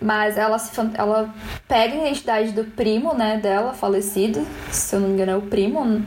mas 0.00 0.36
ela, 0.36 0.58
se, 0.58 0.70
ela 0.94 1.34
pega 1.68 1.94
a 1.94 1.98
identidade 1.98 2.52
do 2.52 2.64
primo, 2.64 3.14
né, 3.14 3.38
dela, 3.38 3.72
falecido, 3.72 4.46
se 4.70 4.96
eu 4.96 5.00
não 5.00 5.08
me 5.08 5.14
engano 5.14 5.32
é 5.32 5.36
o 5.36 5.42
primo, 5.42 6.02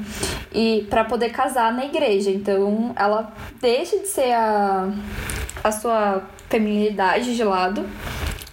e 0.54 0.86
para 0.90 1.04
poder 1.04 1.30
casar 1.30 1.74
na 1.74 1.86
igreja. 1.86 2.30
Então, 2.30 2.94
ela 2.96 3.34
deixa 3.60 3.98
de 3.98 4.08
ser 4.08 4.34
a 4.34 4.92
a 5.65 5.71
sua 5.71 6.21
feminilidade 6.47 7.36
de 7.36 7.43
lado, 7.43 7.84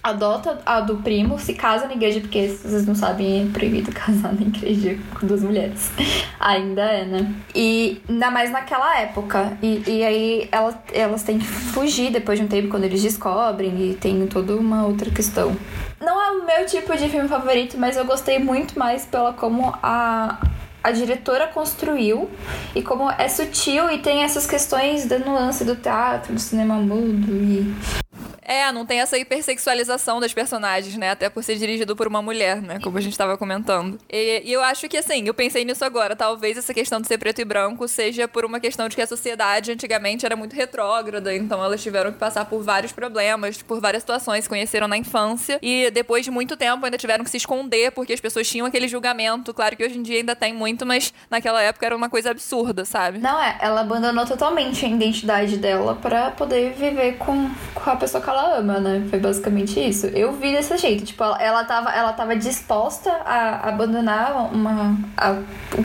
adota 0.01 0.59
a 0.65 0.81
do 0.81 0.97
primo, 0.97 1.37
se 1.37 1.53
casa 1.53 1.85
na 1.85 1.93
igreja, 1.93 2.19
porque 2.19 2.47
vocês 2.47 2.87
não 2.87 2.95
sabem, 2.95 3.43
é 3.43 3.53
proibido 3.53 3.91
casar 3.93 4.33
na 4.33 4.41
igreja 4.41 4.97
com 5.13 5.27
duas 5.27 5.43
mulheres. 5.43 5.91
ainda 6.39 6.81
é, 6.81 7.05
né? 7.05 7.31
E 7.53 8.01
ainda 8.09 8.31
mais 8.31 8.49
naquela 8.49 8.99
época. 8.99 9.55
E, 9.61 9.83
e 9.87 10.03
aí 10.03 10.49
ela, 10.51 10.83
elas 10.91 11.21
têm 11.21 11.37
que 11.37 11.45
fugir 11.45 12.11
depois 12.11 12.39
de 12.39 12.45
um 12.45 12.47
tempo 12.47 12.69
quando 12.69 12.85
eles 12.85 13.03
descobrem 13.03 13.91
e 13.91 13.93
tem 13.93 14.25
toda 14.25 14.55
uma 14.55 14.83
outra 14.83 15.11
questão. 15.11 15.55
Não 16.01 16.19
é 16.19 16.31
o 16.31 16.45
meu 16.47 16.65
tipo 16.65 16.97
de 16.97 17.07
filme 17.09 17.29
favorito, 17.29 17.77
mas 17.77 17.95
eu 17.95 18.05
gostei 18.05 18.39
muito 18.39 18.77
mais 18.77 19.05
pela 19.05 19.33
como 19.33 19.71
a, 19.83 20.39
a 20.83 20.91
diretora 20.91 21.47
construiu 21.47 22.29
e 22.75 22.81
como 22.81 23.09
é 23.09 23.29
sutil 23.29 23.89
e 23.89 23.99
tem 23.99 24.23
essas 24.23 24.45
questões 24.45 25.05
da 25.05 25.17
nuance 25.17 25.63
do 25.63 25.75
teatro, 25.75 26.33
do 26.33 26.39
cinema 26.39 26.75
mudo 26.75 27.31
e 27.31 28.02
é, 28.45 28.71
não 28.71 28.85
tem 28.85 28.99
essa 28.99 29.17
hipersexualização 29.17 30.19
das 30.19 30.33
personagens, 30.33 30.95
né? 30.95 31.11
Até 31.11 31.29
por 31.29 31.43
ser 31.43 31.55
dirigido 31.55 31.95
por 31.95 32.07
uma 32.07 32.21
mulher, 32.21 32.61
né? 32.61 32.79
Como 32.81 32.97
a 32.97 33.01
gente 33.01 33.13
estava 33.13 33.37
comentando. 33.37 33.99
E, 34.11 34.41
e, 34.45 34.53
eu 34.53 34.61
acho 34.61 34.87
que, 34.87 34.97
assim, 34.97 35.25
eu 35.25 35.33
pensei 35.33 35.63
nisso 35.65 35.83
agora. 35.85 36.15
Talvez 36.15 36.57
essa 36.57 36.73
questão 36.73 36.99
de 36.99 37.07
ser 37.07 37.17
preto 37.17 37.39
e 37.39 37.45
branco 37.45 37.87
seja 37.87 38.27
por 38.27 38.45
uma 38.45 38.59
questão 38.59 38.87
de 38.87 38.95
que 38.95 39.01
a 39.01 39.07
sociedade 39.07 39.71
antigamente 39.71 40.25
era 40.25 40.35
muito 40.35 40.55
retrógrada. 40.55 41.33
Então 41.35 41.63
elas 41.63 41.81
tiveram 41.81 42.11
que 42.11 42.17
passar 42.17 42.45
por 42.45 42.61
vários 42.61 42.91
problemas, 42.91 43.61
por 43.61 43.79
várias 43.79 44.03
situações. 44.03 44.47
Conheceram 44.47 44.87
na 44.87 44.97
infância. 44.97 45.59
E 45.61 45.89
depois 45.91 46.25
de 46.25 46.31
muito 46.31 46.57
tempo 46.57 46.85
ainda 46.85 46.97
tiveram 46.97 47.23
que 47.23 47.29
se 47.29 47.37
esconder 47.37 47.91
porque 47.91 48.13
as 48.13 48.19
pessoas 48.19 48.47
tinham 48.47 48.67
aquele 48.67 48.87
julgamento. 48.87 49.53
Claro 49.53 49.75
que 49.75 49.83
hoje 49.83 49.97
em 49.97 50.03
dia 50.03 50.17
ainda 50.17 50.35
tem 50.35 50.53
muito, 50.53 50.85
mas 50.85 51.13
naquela 51.29 51.61
época 51.61 51.85
era 51.85 51.95
uma 51.95 52.09
coisa 52.09 52.31
absurda, 52.31 52.85
sabe? 52.85 53.19
Não, 53.19 53.41
é. 53.41 53.57
Ela 53.61 53.81
abandonou 53.81 54.25
totalmente 54.25 54.85
a 54.85 54.89
identidade 54.89 55.57
dela 55.57 55.95
para 55.95 56.31
poder 56.31 56.73
viver 56.73 57.17
com, 57.17 57.49
com 57.73 57.89
a 57.89 57.95
pessoa 57.95 58.21
que 58.21 58.29
ela 58.33 58.57
ama, 58.57 58.79
né? 58.79 59.05
Foi 59.09 59.19
basicamente 59.19 59.79
isso. 59.79 60.07
Eu 60.07 60.33
vi 60.33 60.51
desse 60.51 60.77
jeito. 60.77 61.05
Tipo, 61.05 61.23
ela, 61.23 61.41
ela, 61.41 61.63
tava, 61.63 61.89
ela 61.91 62.13
tava 62.13 62.35
disposta 62.35 63.11
a 63.25 63.69
abandonar 63.69 64.53
uma, 64.53 64.97
a, 65.17 65.37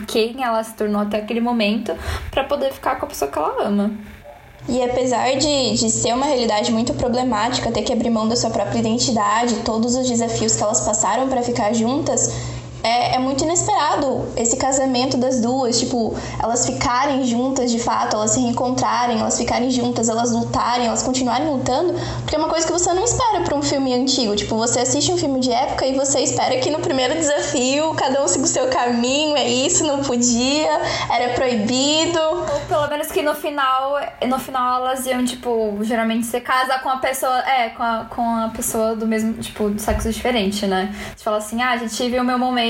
quem 0.06 0.42
ela 0.42 0.62
se 0.62 0.74
tornou 0.74 1.02
até 1.02 1.18
aquele 1.18 1.40
momento 1.40 1.94
para 2.30 2.44
poder 2.44 2.72
ficar 2.72 2.96
com 2.96 3.06
a 3.06 3.08
pessoa 3.08 3.30
que 3.30 3.38
ela 3.38 3.66
ama. 3.66 3.90
E 4.68 4.82
apesar 4.82 5.34
de, 5.36 5.74
de 5.74 5.90
ser 5.90 6.12
uma 6.12 6.26
realidade 6.26 6.70
muito 6.70 6.92
problemática, 6.92 7.72
ter 7.72 7.82
que 7.82 7.92
abrir 7.92 8.10
mão 8.10 8.28
da 8.28 8.36
sua 8.36 8.50
própria 8.50 8.78
identidade, 8.78 9.56
todos 9.64 9.94
os 9.94 10.06
desafios 10.06 10.56
que 10.56 10.62
elas 10.62 10.82
passaram 10.82 11.26
para 11.26 11.42
ficar 11.42 11.72
juntas, 11.72 12.30
é, 12.82 13.16
é 13.16 13.18
muito 13.18 13.44
inesperado 13.44 14.26
esse 14.36 14.56
casamento 14.56 15.16
das 15.16 15.40
duas, 15.40 15.78
tipo, 15.78 16.14
elas 16.42 16.66
ficarem 16.66 17.24
juntas 17.24 17.70
de 17.70 17.78
fato, 17.78 18.16
elas 18.16 18.30
se 18.30 18.40
reencontrarem, 18.40 19.20
elas 19.20 19.36
ficarem 19.36 19.70
juntas, 19.70 20.08
elas 20.08 20.32
lutarem, 20.32 20.86
elas 20.86 21.02
continuarem 21.02 21.48
lutando, 21.48 21.94
porque 22.20 22.36
é 22.36 22.38
uma 22.38 22.48
coisa 22.48 22.66
que 22.66 22.72
você 22.72 22.92
não 22.92 23.04
espera 23.04 23.42
para 23.42 23.54
um 23.54 23.62
filme 23.62 23.94
antigo. 23.94 24.36
Tipo, 24.36 24.56
você 24.56 24.80
assiste 24.80 25.12
um 25.12 25.16
filme 25.16 25.40
de 25.40 25.50
época 25.50 25.86
e 25.86 25.94
você 25.94 26.20
espera 26.20 26.56
que 26.58 26.70
no 26.70 26.78
primeiro 26.80 27.14
desafio 27.14 27.94
cada 27.94 28.22
um 28.22 28.28
siga 28.28 28.44
o 28.44 28.48
seu 28.48 28.68
caminho, 28.68 29.36
é 29.36 29.48
isso, 29.48 29.84
não 29.84 30.02
podia, 30.02 30.80
era 31.10 31.34
proibido. 31.34 32.20
Ou 32.20 32.60
pelo 32.68 32.88
menos 32.88 33.08
que 33.08 33.22
no 33.22 33.34
final, 33.34 33.96
no 34.26 34.38
final 34.38 34.82
elas 34.82 35.06
iam, 35.06 35.24
tipo, 35.24 35.76
geralmente 35.82 36.26
você 36.26 36.40
casa 36.40 36.78
com 36.78 36.88
a 36.88 36.98
pessoa, 36.98 37.38
é, 37.40 37.70
com 37.70 37.82
a, 37.82 38.06
com 38.08 38.22
a 38.22 38.48
pessoa 38.48 38.94
do 38.94 39.06
mesmo, 39.06 39.34
tipo, 39.34 39.68
do 39.68 39.80
sexo 39.80 40.10
diferente, 40.10 40.66
né? 40.66 40.94
Você 41.16 41.24
fala 41.24 41.38
assim, 41.38 41.60
ah, 41.62 41.76
já 41.76 41.88
tive 41.88 42.18
o 42.18 42.24
meu 42.24 42.38
momento, 42.38 42.67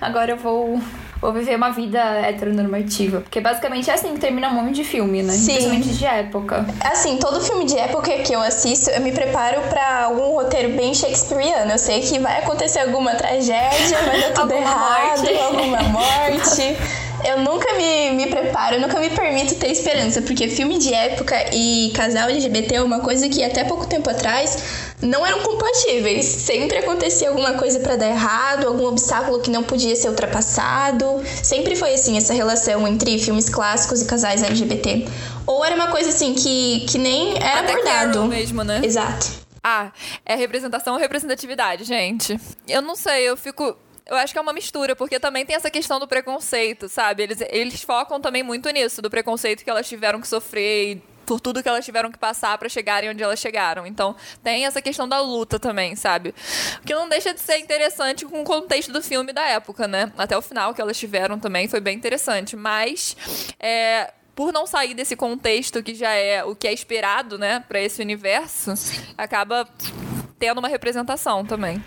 agora 0.00 0.32
eu 0.32 0.36
vou 0.36 0.80
vou 1.20 1.32
viver 1.32 1.56
uma 1.56 1.70
vida 1.70 1.98
heteronormativa. 1.98 3.20
Porque 3.20 3.40
basicamente 3.40 3.90
é 3.90 3.94
assim 3.94 4.14
que 4.14 4.20
termina 4.20 4.48
um 4.48 4.54
monte 4.54 4.76
de 4.76 4.84
filme, 4.84 5.22
né? 5.22 5.32
Sim. 5.34 5.52
Principalmente 5.52 5.88
de 5.90 6.04
época. 6.06 6.66
Assim, 6.80 7.18
todo 7.18 7.40
filme 7.40 7.66
de 7.66 7.76
época 7.76 8.10
que 8.18 8.32
eu 8.32 8.40
assisto, 8.40 8.90
eu 8.90 9.00
me 9.00 9.12
preparo 9.12 9.60
para 9.68 10.04
algum 10.04 10.34
roteiro 10.34 10.70
bem 10.70 10.94
shakespeariano. 10.94 11.72
Eu 11.72 11.78
sei 11.78 12.00
que 12.00 12.18
vai 12.18 12.38
acontecer 12.38 12.80
alguma 12.80 13.14
tragédia, 13.14 13.98
vai 14.06 14.20
dar 14.20 14.32
tudo 14.32 14.52
errado, 14.54 15.20
morte. 15.20 15.38
alguma 15.38 15.82
morte. 15.92 16.76
eu 17.24 17.38
nunca 17.40 17.74
me, 17.74 18.10
me 18.12 18.26
preparo, 18.26 18.76
eu 18.76 18.80
nunca 18.80 18.98
me 18.98 19.10
permito 19.10 19.54
ter 19.56 19.70
esperança, 19.70 20.22
porque 20.22 20.48
filme 20.48 20.78
de 20.78 20.94
época 20.94 21.36
e 21.52 21.92
casal 21.94 22.30
LGBT 22.30 22.76
é 22.76 22.82
uma 22.82 23.00
coisa 23.00 23.28
que 23.28 23.44
até 23.44 23.62
pouco 23.64 23.86
tempo 23.86 24.08
atrás 24.08 24.89
não 25.02 25.26
eram 25.26 25.40
compatíveis. 25.40 26.26
Sempre 26.26 26.78
acontecia 26.78 27.28
alguma 27.28 27.54
coisa 27.54 27.80
para 27.80 27.96
dar 27.96 28.08
errado, 28.08 28.66
algum 28.66 28.86
obstáculo 28.86 29.40
que 29.40 29.50
não 29.50 29.62
podia 29.62 29.94
ser 29.96 30.08
ultrapassado. 30.08 31.22
Sempre 31.42 31.76
foi 31.76 31.94
assim 31.94 32.16
essa 32.16 32.32
relação 32.32 32.86
entre 32.86 33.18
filmes 33.18 33.48
clássicos 33.48 34.02
e 34.02 34.06
casais 34.06 34.42
LGBT. 34.42 35.06
Ou 35.46 35.64
era 35.64 35.74
uma 35.74 35.88
coisa 35.88 36.10
assim 36.10 36.34
que, 36.34 36.86
que 36.88 36.98
nem 36.98 37.36
era 37.36 37.60
Até 37.60 37.72
abordado. 37.72 38.24
mesmo, 38.26 38.62
né? 38.62 38.80
Exato. 38.84 39.26
Ah, 39.62 39.92
é 40.24 40.34
representação 40.34 40.94
ou 40.94 41.00
representatividade, 41.00 41.84
gente? 41.84 42.38
Eu 42.66 42.80
não 42.80 42.96
sei, 42.96 43.28
eu 43.28 43.36
fico 43.36 43.76
eu 44.10 44.16
acho 44.16 44.32
que 44.32 44.38
é 44.40 44.42
uma 44.42 44.52
mistura, 44.52 44.96
porque 44.96 45.20
também 45.20 45.46
tem 45.46 45.54
essa 45.54 45.70
questão 45.70 46.00
do 46.00 46.08
preconceito, 46.08 46.88
sabe? 46.88 47.22
Eles, 47.22 47.38
eles 47.48 47.82
focam 47.82 48.20
também 48.20 48.42
muito 48.42 48.68
nisso, 48.70 49.00
do 49.00 49.08
preconceito 49.08 49.62
que 49.62 49.70
elas 49.70 49.88
tiveram 49.88 50.20
que 50.20 50.26
sofrer 50.26 50.94
e 50.96 51.02
por 51.30 51.40
tudo 51.40 51.62
que 51.62 51.68
elas 51.68 51.84
tiveram 51.84 52.10
que 52.10 52.18
passar 52.18 52.58
para 52.58 52.68
chegarem 52.68 53.08
onde 53.08 53.22
elas 53.22 53.38
chegaram. 53.38 53.86
Então, 53.86 54.16
tem 54.42 54.66
essa 54.66 54.82
questão 54.82 55.08
da 55.08 55.20
luta 55.20 55.60
também, 55.60 55.94
sabe? 55.94 56.34
O 56.82 56.84
que 56.84 56.92
não 56.92 57.08
deixa 57.08 57.32
de 57.32 57.38
ser 57.38 57.58
interessante 57.58 58.26
com 58.26 58.42
o 58.42 58.44
contexto 58.44 58.90
do 58.90 59.00
filme 59.00 59.32
da 59.32 59.46
época, 59.46 59.86
né? 59.86 60.12
Até 60.18 60.36
o 60.36 60.42
final 60.42 60.74
que 60.74 60.80
elas 60.80 60.98
tiveram 60.98 61.38
também 61.38 61.68
foi 61.68 61.78
bem 61.78 61.96
interessante. 61.96 62.56
Mas, 62.56 63.16
é, 63.60 64.12
por 64.34 64.52
não 64.52 64.66
sair 64.66 64.92
desse 64.92 65.14
contexto 65.14 65.84
que 65.84 65.94
já 65.94 66.10
é 66.10 66.42
o 66.42 66.56
que 66.56 66.66
é 66.66 66.72
esperado, 66.72 67.38
né, 67.38 67.64
para 67.68 67.80
esse 67.80 68.02
universo, 68.02 68.74
acaba 69.16 69.68
tendo 70.36 70.58
uma 70.58 70.68
representação 70.68 71.46
também. 71.46 71.80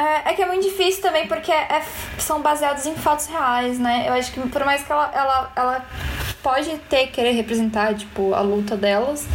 É, 0.00 0.30
é, 0.30 0.34
que 0.34 0.40
é 0.40 0.46
muito 0.46 0.62
difícil 0.62 1.02
também, 1.02 1.26
porque 1.26 1.52
é, 1.52 1.82
são 2.16 2.40
baseados 2.40 2.86
em 2.86 2.94
fatos 2.94 3.26
reais, 3.26 3.78
né? 3.78 4.06
Eu 4.08 4.14
acho 4.14 4.32
que 4.32 4.40
por 4.48 4.64
mais 4.64 4.82
que 4.82 4.90
ela, 4.90 5.10
ela, 5.14 5.52
ela 5.54 5.86
pode 6.42 6.70
ter, 6.88 7.08
querer 7.08 7.32
representar, 7.32 7.94
tipo, 7.94 8.32
a 8.32 8.40
luta 8.40 8.78
delas, 8.78 9.26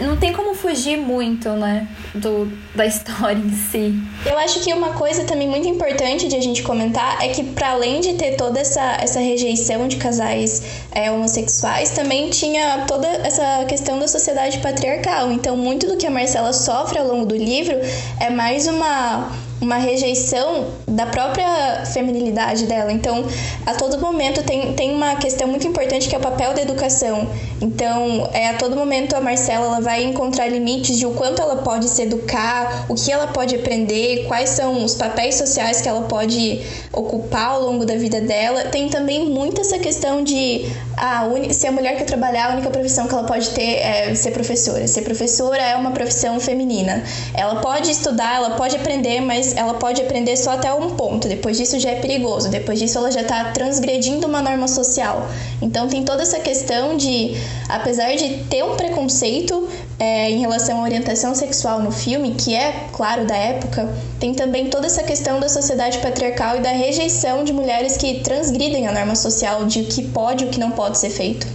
não 0.00 0.16
tem 0.16 0.32
como 0.32 0.54
fugir 0.54 0.96
muito, 0.96 1.50
né, 1.50 1.86
do, 2.14 2.50
da 2.74 2.84
história 2.86 3.38
em 3.38 3.50
si. 3.50 3.94
Eu 4.24 4.38
acho 4.38 4.60
que 4.60 4.72
uma 4.72 4.94
coisa 4.94 5.24
também 5.24 5.46
muito 5.48 5.68
importante 5.68 6.28
de 6.28 6.36
a 6.36 6.40
gente 6.40 6.62
comentar 6.62 7.22
é 7.22 7.28
que 7.28 7.44
para 7.44 7.72
além 7.72 8.00
de 8.00 8.14
ter 8.14 8.36
toda 8.36 8.58
essa, 8.58 8.96
essa 8.98 9.20
rejeição 9.20 9.86
de 9.86 9.96
casais 9.96 10.62
é, 10.92 11.10
homossexuais, 11.10 11.90
também 11.90 12.30
tinha 12.30 12.86
toda 12.86 13.06
essa 13.06 13.66
questão 13.66 13.98
da 13.98 14.08
sociedade 14.08 14.58
patriarcal. 14.60 15.30
Então, 15.30 15.58
muito 15.58 15.86
do 15.86 15.98
que 15.98 16.06
a 16.06 16.10
Marcela 16.10 16.54
sofre 16.54 16.98
ao 16.98 17.06
longo 17.06 17.26
do 17.26 17.36
livro 17.36 17.76
é 18.18 18.30
mais 18.30 18.66
uma 18.66 19.30
uma 19.60 19.76
rejeição 19.76 20.66
da 20.86 21.06
própria 21.06 21.84
feminilidade 21.86 22.66
dela. 22.66 22.92
Então, 22.92 23.24
a 23.64 23.74
todo 23.74 23.98
momento 23.98 24.42
tem, 24.42 24.74
tem 24.74 24.94
uma 24.94 25.16
questão 25.16 25.48
muito 25.48 25.66
importante 25.66 26.08
que 26.08 26.14
é 26.14 26.18
o 26.18 26.20
papel 26.20 26.52
da 26.54 26.62
educação. 26.62 27.28
Então, 27.60 28.28
é, 28.32 28.48
a 28.48 28.54
todo 28.54 28.76
momento 28.76 29.14
a 29.14 29.20
Marcela 29.20 29.66
ela 29.66 29.80
vai 29.80 30.04
encontrar 30.04 30.46
limites 30.48 30.98
de 30.98 31.06
o 31.06 31.12
quanto 31.12 31.40
ela 31.40 31.56
pode 31.56 31.88
se 31.88 32.02
educar, 32.02 32.86
o 32.88 32.94
que 32.94 33.10
ela 33.10 33.28
pode 33.28 33.54
aprender, 33.54 34.26
quais 34.26 34.50
são 34.50 34.84
os 34.84 34.94
papéis 34.94 35.36
sociais 35.36 35.80
que 35.80 35.88
ela 35.88 36.02
pode 36.02 36.60
ocupar 36.92 37.52
ao 37.52 37.62
longo 37.62 37.86
da 37.86 37.96
vida 37.96 38.20
dela. 38.20 38.64
Tem 38.64 38.88
também 38.88 39.24
muito 39.24 39.60
essa 39.60 39.78
questão 39.78 40.22
de 40.22 40.66
a 40.96 41.24
se 41.52 41.66
a 41.66 41.72
mulher 41.72 41.96
quer 41.96 42.04
trabalhar, 42.04 42.50
a 42.50 42.54
única 42.54 42.70
profissão 42.70 43.06
que 43.06 43.14
ela 43.14 43.24
pode 43.24 43.50
ter 43.50 43.76
é 43.76 44.14
ser 44.14 44.32
professora. 44.32 44.86
Ser 44.86 45.02
professora 45.02 45.62
é 45.62 45.76
uma 45.76 45.92
profissão 45.92 46.40
feminina. 46.40 47.02
Ela 47.34 47.60
pode 47.60 47.90
estudar, 47.90 48.36
ela 48.36 48.50
pode 48.50 48.74
aprender, 48.76 49.20
mas 49.20 49.36
mas 49.36 49.54
ela 49.54 49.74
pode 49.74 50.00
aprender 50.00 50.36
só 50.36 50.52
até 50.52 50.72
um 50.72 50.96
ponto. 50.96 51.28
Depois 51.28 51.56
disso 51.58 51.78
já 51.78 51.90
é 51.90 51.96
perigoso. 51.96 52.48
Depois 52.48 52.78
disso 52.78 52.96
ela 52.96 53.10
já 53.10 53.20
está 53.20 53.52
transgredindo 53.52 54.26
uma 54.26 54.40
norma 54.40 54.66
social. 54.66 55.28
Então 55.60 55.88
tem 55.88 56.04
toda 56.04 56.22
essa 56.22 56.40
questão 56.40 56.96
de, 56.96 57.36
apesar 57.68 58.14
de 58.16 58.44
ter 58.44 58.64
um 58.64 58.76
preconceito 58.76 59.68
é, 59.98 60.30
em 60.30 60.40
relação 60.40 60.80
à 60.80 60.82
orientação 60.82 61.34
sexual 61.34 61.80
no 61.80 61.90
filme, 61.90 62.34
que 62.34 62.54
é 62.54 62.88
claro 62.92 63.24
da 63.26 63.36
época, 63.36 63.88
tem 64.20 64.34
também 64.34 64.68
toda 64.68 64.86
essa 64.86 65.02
questão 65.02 65.40
da 65.40 65.48
sociedade 65.48 65.98
patriarcal 65.98 66.56
e 66.56 66.60
da 66.60 66.70
rejeição 66.70 67.44
de 67.44 67.52
mulheres 67.52 67.96
que 67.96 68.20
transgridem 68.20 68.86
a 68.86 68.92
norma 68.92 69.14
social 69.14 69.64
de 69.64 69.80
o 69.80 69.84
que 69.86 70.02
pode 70.08 70.44
e 70.44 70.48
o 70.48 70.50
que 70.50 70.60
não 70.60 70.70
pode 70.70 70.98
ser 70.98 71.10
feito. 71.10 71.46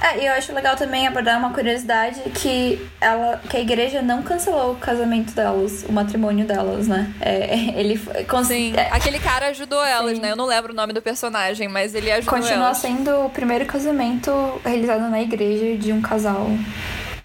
É, 0.00 0.22
e 0.22 0.26
eu 0.26 0.32
acho 0.32 0.52
legal 0.52 0.76
também 0.76 1.08
abordar 1.08 1.38
uma 1.38 1.52
curiosidade 1.52 2.20
que 2.30 2.88
ela, 3.00 3.40
que 3.50 3.56
a 3.56 3.60
igreja 3.60 4.00
não 4.00 4.22
cancelou 4.22 4.72
o 4.72 4.76
casamento 4.76 5.34
delas, 5.34 5.84
o 5.88 5.92
matrimônio 5.92 6.46
delas, 6.46 6.86
né? 6.86 7.12
É, 7.20 7.72
ele 7.74 7.98
Sim, 8.44 8.74
é, 8.76 8.88
aquele 8.92 9.18
cara 9.18 9.48
ajudou 9.48 9.84
elas, 9.84 10.14
sim. 10.14 10.22
né? 10.22 10.30
Eu 10.30 10.36
não 10.36 10.46
lembro 10.46 10.72
o 10.72 10.76
nome 10.76 10.92
do 10.92 11.02
personagem, 11.02 11.66
mas 11.66 11.96
ele 11.96 12.12
ajudou 12.12 12.38
Continua 12.38 12.66
elas. 12.66 12.80
Continua 12.80 12.96
sendo 12.96 13.26
o 13.26 13.30
primeiro 13.30 13.66
casamento 13.66 14.30
realizado 14.64 15.10
na 15.10 15.20
igreja 15.20 15.76
de 15.76 15.92
um 15.92 16.00
casal 16.00 16.48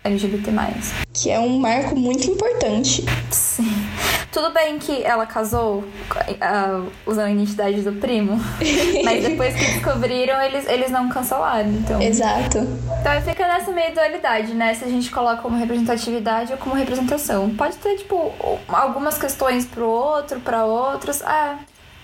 LGBT+. 0.03 0.51
Que 1.13 1.31
é 1.31 1.39
um 1.39 1.57
marco 1.59 1.95
muito 1.95 2.29
importante. 2.29 3.03
Sim. 3.31 3.71
Tudo 4.31 4.51
bem 4.51 4.79
que 4.79 5.03
ela 5.03 5.25
casou 5.25 5.79
uh, 5.83 6.91
usando 7.05 7.25
a 7.25 7.31
identidade 7.31 7.81
do 7.81 7.93
primo, 7.93 8.39
mas 9.05 9.23
depois 9.23 9.55
que 9.55 9.65
descobriram, 9.73 10.41
eles, 10.41 10.67
eles 10.67 10.89
não 10.89 11.07
cancelaram, 11.07 11.69
então... 11.69 12.01
Exato. 12.01 12.57
Então 12.99 13.21
fica 13.21 13.47
nessa 13.47 13.71
meio 13.71 13.93
dualidade, 13.93 14.53
né? 14.53 14.73
Se 14.73 14.85
a 14.85 14.87
gente 14.87 15.11
coloca 15.11 15.41
como 15.41 15.55
representatividade 15.57 16.51
ou 16.51 16.57
como 16.57 16.73
representação. 16.73 17.51
Pode 17.51 17.77
ter, 17.77 17.97
tipo, 17.97 18.31
algumas 18.67 19.17
questões 19.19 19.65
pro 19.65 19.87
outro, 19.87 20.39
para 20.39 20.65
outros. 20.65 21.21
Ah, 21.21 21.59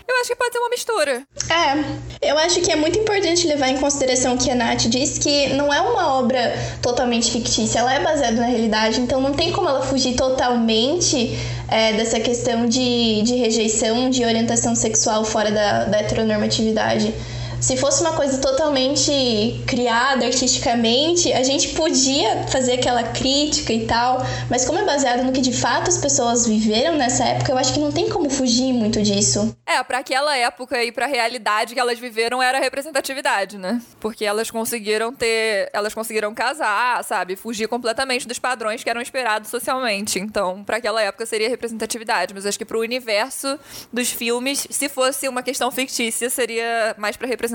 eu 0.09 0.21
acho 0.21 0.29
que 0.29 0.35
pode 0.35 0.51
ser 0.51 0.59
uma 0.59 0.69
mistura. 0.69 1.23
É, 1.49 2.29
eu 2.29 2.37
acho 2.37 2.61
que 2.61 2.71
é 2.71 2.75
muito 2.75 2.97
importante 2.97 3.47
levar 3.47 3.69
em 3.69 3.77
consideração 3.77 4.37
que 4.37 4.49
a 4.49 4.55
Nath 4.55 4.87
disse 4.87 5.19
que 5.19 5.47
não 5.53 5.73
é 5.73 5.79
uma 5.81 6.15
obra 6.15 6.53
totalmente 6.81 7.31
fictícia, 7.31 7.79
ela 7.79 7.93
é 7.93 7.99
baseada 7.99 8.37
na 8.37 8.47
realidade, 8.47 8.99
então 8.99 9.21
não 9.21 9.33
tem 9.33 9.51
como 9.51 9.69
ela 9.69 9.81
fugir 9.81 10.15
totalmente 10.15 11.37
é, 11.67 11.93
dessa 11.93 12.19
questão 12.19 12.67
de, 12.67 13.21
de 13.21 13.35
rejeição 13.35 14.09
de 14.09 14.25
orientação 14.25 14.75
sexual 14.75 15.23
fora 15.23 15.51
da, 15.51 15.85
da 15.85 15.99
heteronormatividade. 15.99 17.13
Se 17.61 17.75
fosse 17.75 18.01
uma 18.01 18.13
coisa 18.13 18.39
totalmente 18.39 19.61
criada 19.67 20.25
artisticamente, 20.25 21.31
a 21.33 21.43
gente 21.43 21.69
podia 21.69 22.47
fazer 22.47 22.73
aquela 22.73 23.03
crítica 23.03 23.73
e 23.73 23.85
tal, 23.85 24.19
mas 24.49 24.65
como 24.65 24.79
é 24.79 24.85
baseado 24.85 25.23
no 25.23 25.33
que 25.33 25.41
de 25.41 25.51
fato 25.51 25.89
as 25.89 25.97
pessoas 25.97 26.47
viveram 26.47 26.95
nessa 26.95 27.25
época, 27.25 27.51
eu 27.51 27.57
acho 27.57 27.73
que 27.73 27.79
não 27.79 27.91
tem 27.91 28.09
como 28.09 28.29
fugir 28.29 28.71
muito 28.71 29.01
disso. 29.01 29.53
É, 29.65 29.83
para 29.83 29.99
aquela 29.99 30.35
época 30.37 30.81
e 30.83 30.91
para 30.91 31.05
a 31.05 31.09
realidade 31.09 31.73
que 31.73 31.79
elas 31.79 31.99
viveram 31.99 32.41
era 32.41 32.59
representatividade, 32.59 33.57
né? 33.57 33.81
Porque 33.99 34.23
elas 34.23 34.49
conseguiram 34.49 35.13
ter, 35.13 35.69
elas 35.73 35.93
conseguiram 35.93 36.33
casar, 36.33 37.03
sabe, 37.03 37.35
fugir 37.35 37.67
completamente 37.67 38.25
dos 38.25 38.39
padrões 38.39 38.83
que 38.83 38.89
eram 38.89 39.01
esperados 39.01 39.49
socialmente. 39.49 40.17
Então, 40.17 40.63
para 40.63 40.77
aquela 40.77 41.01
época 41.01 41.25
seria 41.25 41.49
representatividade, 41.49 42.33
mas 42.33 42.45
acho 42.45 42.57
que 42.57 42.65
para 42.65 42.77
o 42.77 42.81
universo 42.81 43.59
dos 43.91 44.09
filmes, 44.09 44.65
se 44.69 44.87
fosse 44.87 45.27
uma 45.27 45.43
questão 45.43 45.69
fictícia, 45.69 46.29
seria 46.29 46.95
mais 46.97 47.17
para 47.17 47.27
representatividade 47.27 47.48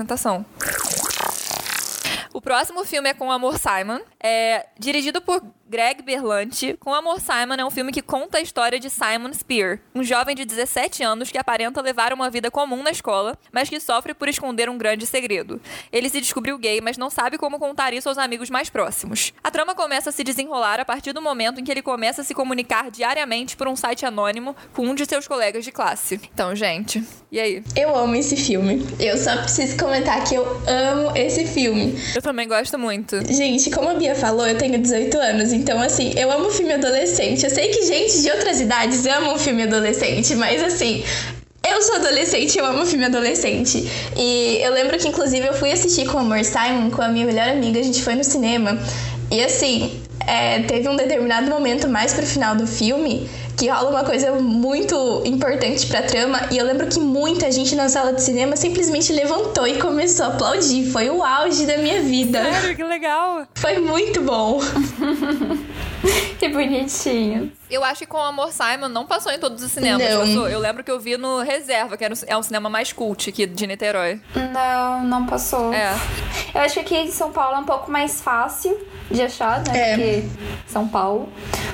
o 2.35 2.41
próximo 2.41 2.83
filme 2.83 3.09
é 3.09 3.13
com 3.13 3.31
Amor 3.31 3.57
Simon, 3.57 4.01
é 4.21 4.67
dirigido 4.77 5.21
por 5.21 5.41
Greg 5.67 6.03
Berlanti, 6.03 6.77
com 6.79 6.93
Amor 6.93 7.19
Simon 7.19 7.55
é 7.57 7.65
um 7.65 7.71
filme 7.71 7.91
que 7.91 8.03
conta 8.03 8.37
a 8.37 8.41
história 8.41 8.79
de 8.79 8.87
Simon 8.87 9.33
Spear, 9.33 9.79
um 9.95 10.03
jovem 10.03 10.35
de 10.35 10.45
17 10.45 11.01
anos 11.01 11.31
que 11.31 11.39
aparenta 11.39 11.81
levar 11.81 12.13
uma 12.13 12.29
vida 12.29 12.51
comum 12.51 12.83
na 12.83 12.91
escola, 12.91 13.35
mas 13.51 13.67
que 13.67 13.79
sofre 13.79 14.13
por 14.13 14.29
esconder 14.29 14.69
um 14.69 14.77
grande 14.77 15.07
segredo. 15.07 15.59
Ele 15.91 16.07
se 16.07 16.21
descobriu 16.21 16.59
gay, 16.59 16.81
mas 16.81 16.99
não 16.99 17.09
sabe 17.09 17.39
como 17.39 17.57
contar 17.57 17.93
isso 17.93 18.07
aos 18.07 18.19
amigos 18.19 18.51
mais 18.51 18.69
próximos. 18.69 19.33
A 19.43 19.49
trama 19.49 19.73
começa 19.73 20.11
a 20.11 20.13
se 20.13 20.23
desenrolar 20.23 20.79
a 20.79 20.85
partir 20.85 21.13
do 21.13 21.21
momento 21.21 21.59
em 21.59 21.63
que 21.63 21.71
ele 21.71 21.81
começa 21.81 22.21
a 22.21 22.23
se 22.23 22.35
comunicar 22.35 22.91
diariamente 22.91 23.57
por 23.57 23.67
um 23.67 23.75
site 23.75 24.05
anônimo 24.05 24.55
com 24.71 24.83
um 24.83 24.93
de 24.93 25.07
seus 25.07 25.27
colegas 25.27 25.65
de 25.65 25.71
classe. 25.71 26.21
Então, 26.31 26.55
gente, 26.55 27.03
e 27.31 27.39
aí? 27.39 27.63
Eu 27.75 27.95
amo 27.95 28.15
esse 28.15 28.37
filme. 28.37 28.85
Eu 28.99 29.17
só 29.17 29.35
preciso 29.37 29.75
comentar 29.77 30.23
que 30.23 30.35
eu 30.35 30.45
amo 30.67 31.17
esse 31.17 31.43
filme. 31.45 31.95
Eu 32.15 32.21
também 32.21 32.47
gosto 32.47 32.77
muito. 32.77 33.19
Gente, 33.33 33.71
como 33.71 33.89
a 33.89 33.95
Bia 33.95 34.13
falou, 34.13 34.47
eu 34.47 34.57
tenho 34.57 34.79
18 34.79 35.17
anos, 35.17 35.54
então 35.55 35.81
assim, 35.81 36.13
eu 36.17 36.31
amo 36.31 36.49
filme 36.51 36.73
adolescente. 36.73 37.43
Eu 37.43 37.49
sei 37.49 37.69
que 37.69 37.85
gente 37.85 38.21
de 38.21 38.29
outras 38.29 38.59
idades 38.59 39.05
ama 39.05 39.37
filme 39.39 39.63
adolescente, 39.63 40.35
mas 40.35 40.61
assim, 40.61 41.03
eu 41.67 41.81
sou 41.81 41.95
adolescente, 41.95 42.57
eu 42.57 42.65
amo 42.65 42.85
filme 42.85 43.05
adolescente. 43.05 43.89
E 44.15 44.59
eu 44.61 44.71
lembro 44.71 44.97
que, 44.97 45.07
inclusive, 45.07 45.45
eu 45.47 45.53
fui 45.53 45.71
assistir 45.71 46.05
com 46.07 46.17
o 46.17 46.19
Amor 46.21 46.43
Simon, 46.43 46.91
com 46.91 47.01
a 47.01 47.07
minha 47.07 47.25
melhor 47.25 47.49
amiga, 47.49 47.79
a 47.79 47.83
gente 47.83 48.03
foi 48.03 48.15
no 48.15 48.23
cinema. 48.23 48.77
E 49.31 49.43
assim, 49.43 49.99
é, 50.27 50.61
teve 50.61 50.87
um 50.87 50.95
determinado 50.95 51.49
momento 51.49 51.87
mais 51.87 52.13
pro 52.13 52.25
final 52.25 52.55
do 52.55 52.67
filme 52.67 53.27
que 53.57 53.67
rola 53.69 53.89
uma 53.89 54.03
coisa 54.03 54.31
muito 54.33 55.21
importante 55.25 55.87
pra 55.87 56.01
trama. 56.01 56.39
E 56.51 56.57
eu 56.57 56.65
lembro 56.65 56.87
que 56.87 56.99
muita 56.99 57.51
gente 57.51 57.75
na 57.75 57.89
sala 57.89 58.13
de 58.13 58.21
cinema 58.21 58.55
simplesmente 58.55 59.13
levantou 59.13 59.67
e 59.67 59.77
começou 59.79 60.25
a 60.25 60.29
aplaudir. 60.29 60.91
Foi 60.91 61.09
o 61.09 61.23
auge 61.23 61.65
da 61.65 61.77
minha 61.77 62.01
vida. 62.01 62.43
Sério, 62.43 62.75
que 62.75 62.83
legal! 62.83 63.47
Foi 63.55 63.79
muito 63.79 64.21
bom. 64.21 64.59
que 66.39 66.49
bonitinho. 66.49 67.51
Eu 67.75 67.83
acho 67.83 67.99
que 67.99 68.05
com 68.05 68.17
o 68.17 68.21
Amor 68.21 68.51
Simon 68.51 68.89
não 68.89 69.05
passou 69.05 69.31
em 69.31 69.37
todos 69.39 69.61
os 69.63 69.71
cinemas. 69.71 70.09
Não. 70.09 70.19
Passou. 70.21 70.47
Eu 70.49 70.59
lembro 70.59 70.83
que 70.83 70.91
eu 70.91 70.99
vi 70.99 71.17
no 71.17 71.41
Reserva, 71.41 71.97
que 71.97 72.03
era 72.03 72.13
um- 72.13 72.17
é 72.27 72.37
um 72.37 72.43
cinema 72.43 72.69
mais 72.69 72.91
cult 72.93 73.29
aqui 73.29 73.45
de 73.45 73.67
Niterói. 73.67 74.19
Não, 74.53 75.03
não 75.03 75.25
passou. 75.25 75.73
É. 75.73 75.93
Eu 76.53 76.61
acho 76.61 76.75
que 76.75 76.79
aqui 76.81 76.95
em 76.95 77.11
São 77.11 77.31
Paulo 77.31 77.55
é 77.57 77.59
um 77.59 77.65
pouco 77.65 77.91
mais 77.91 78.21
fácil 78.21 78.77
de 79.11 79.21
achar, 79.21 79.61
né? 79.67 79.77
É. 79.77 79.95
Porque 79.95 80.23
São 80.67 80.87
Paulo. 80.87 81.29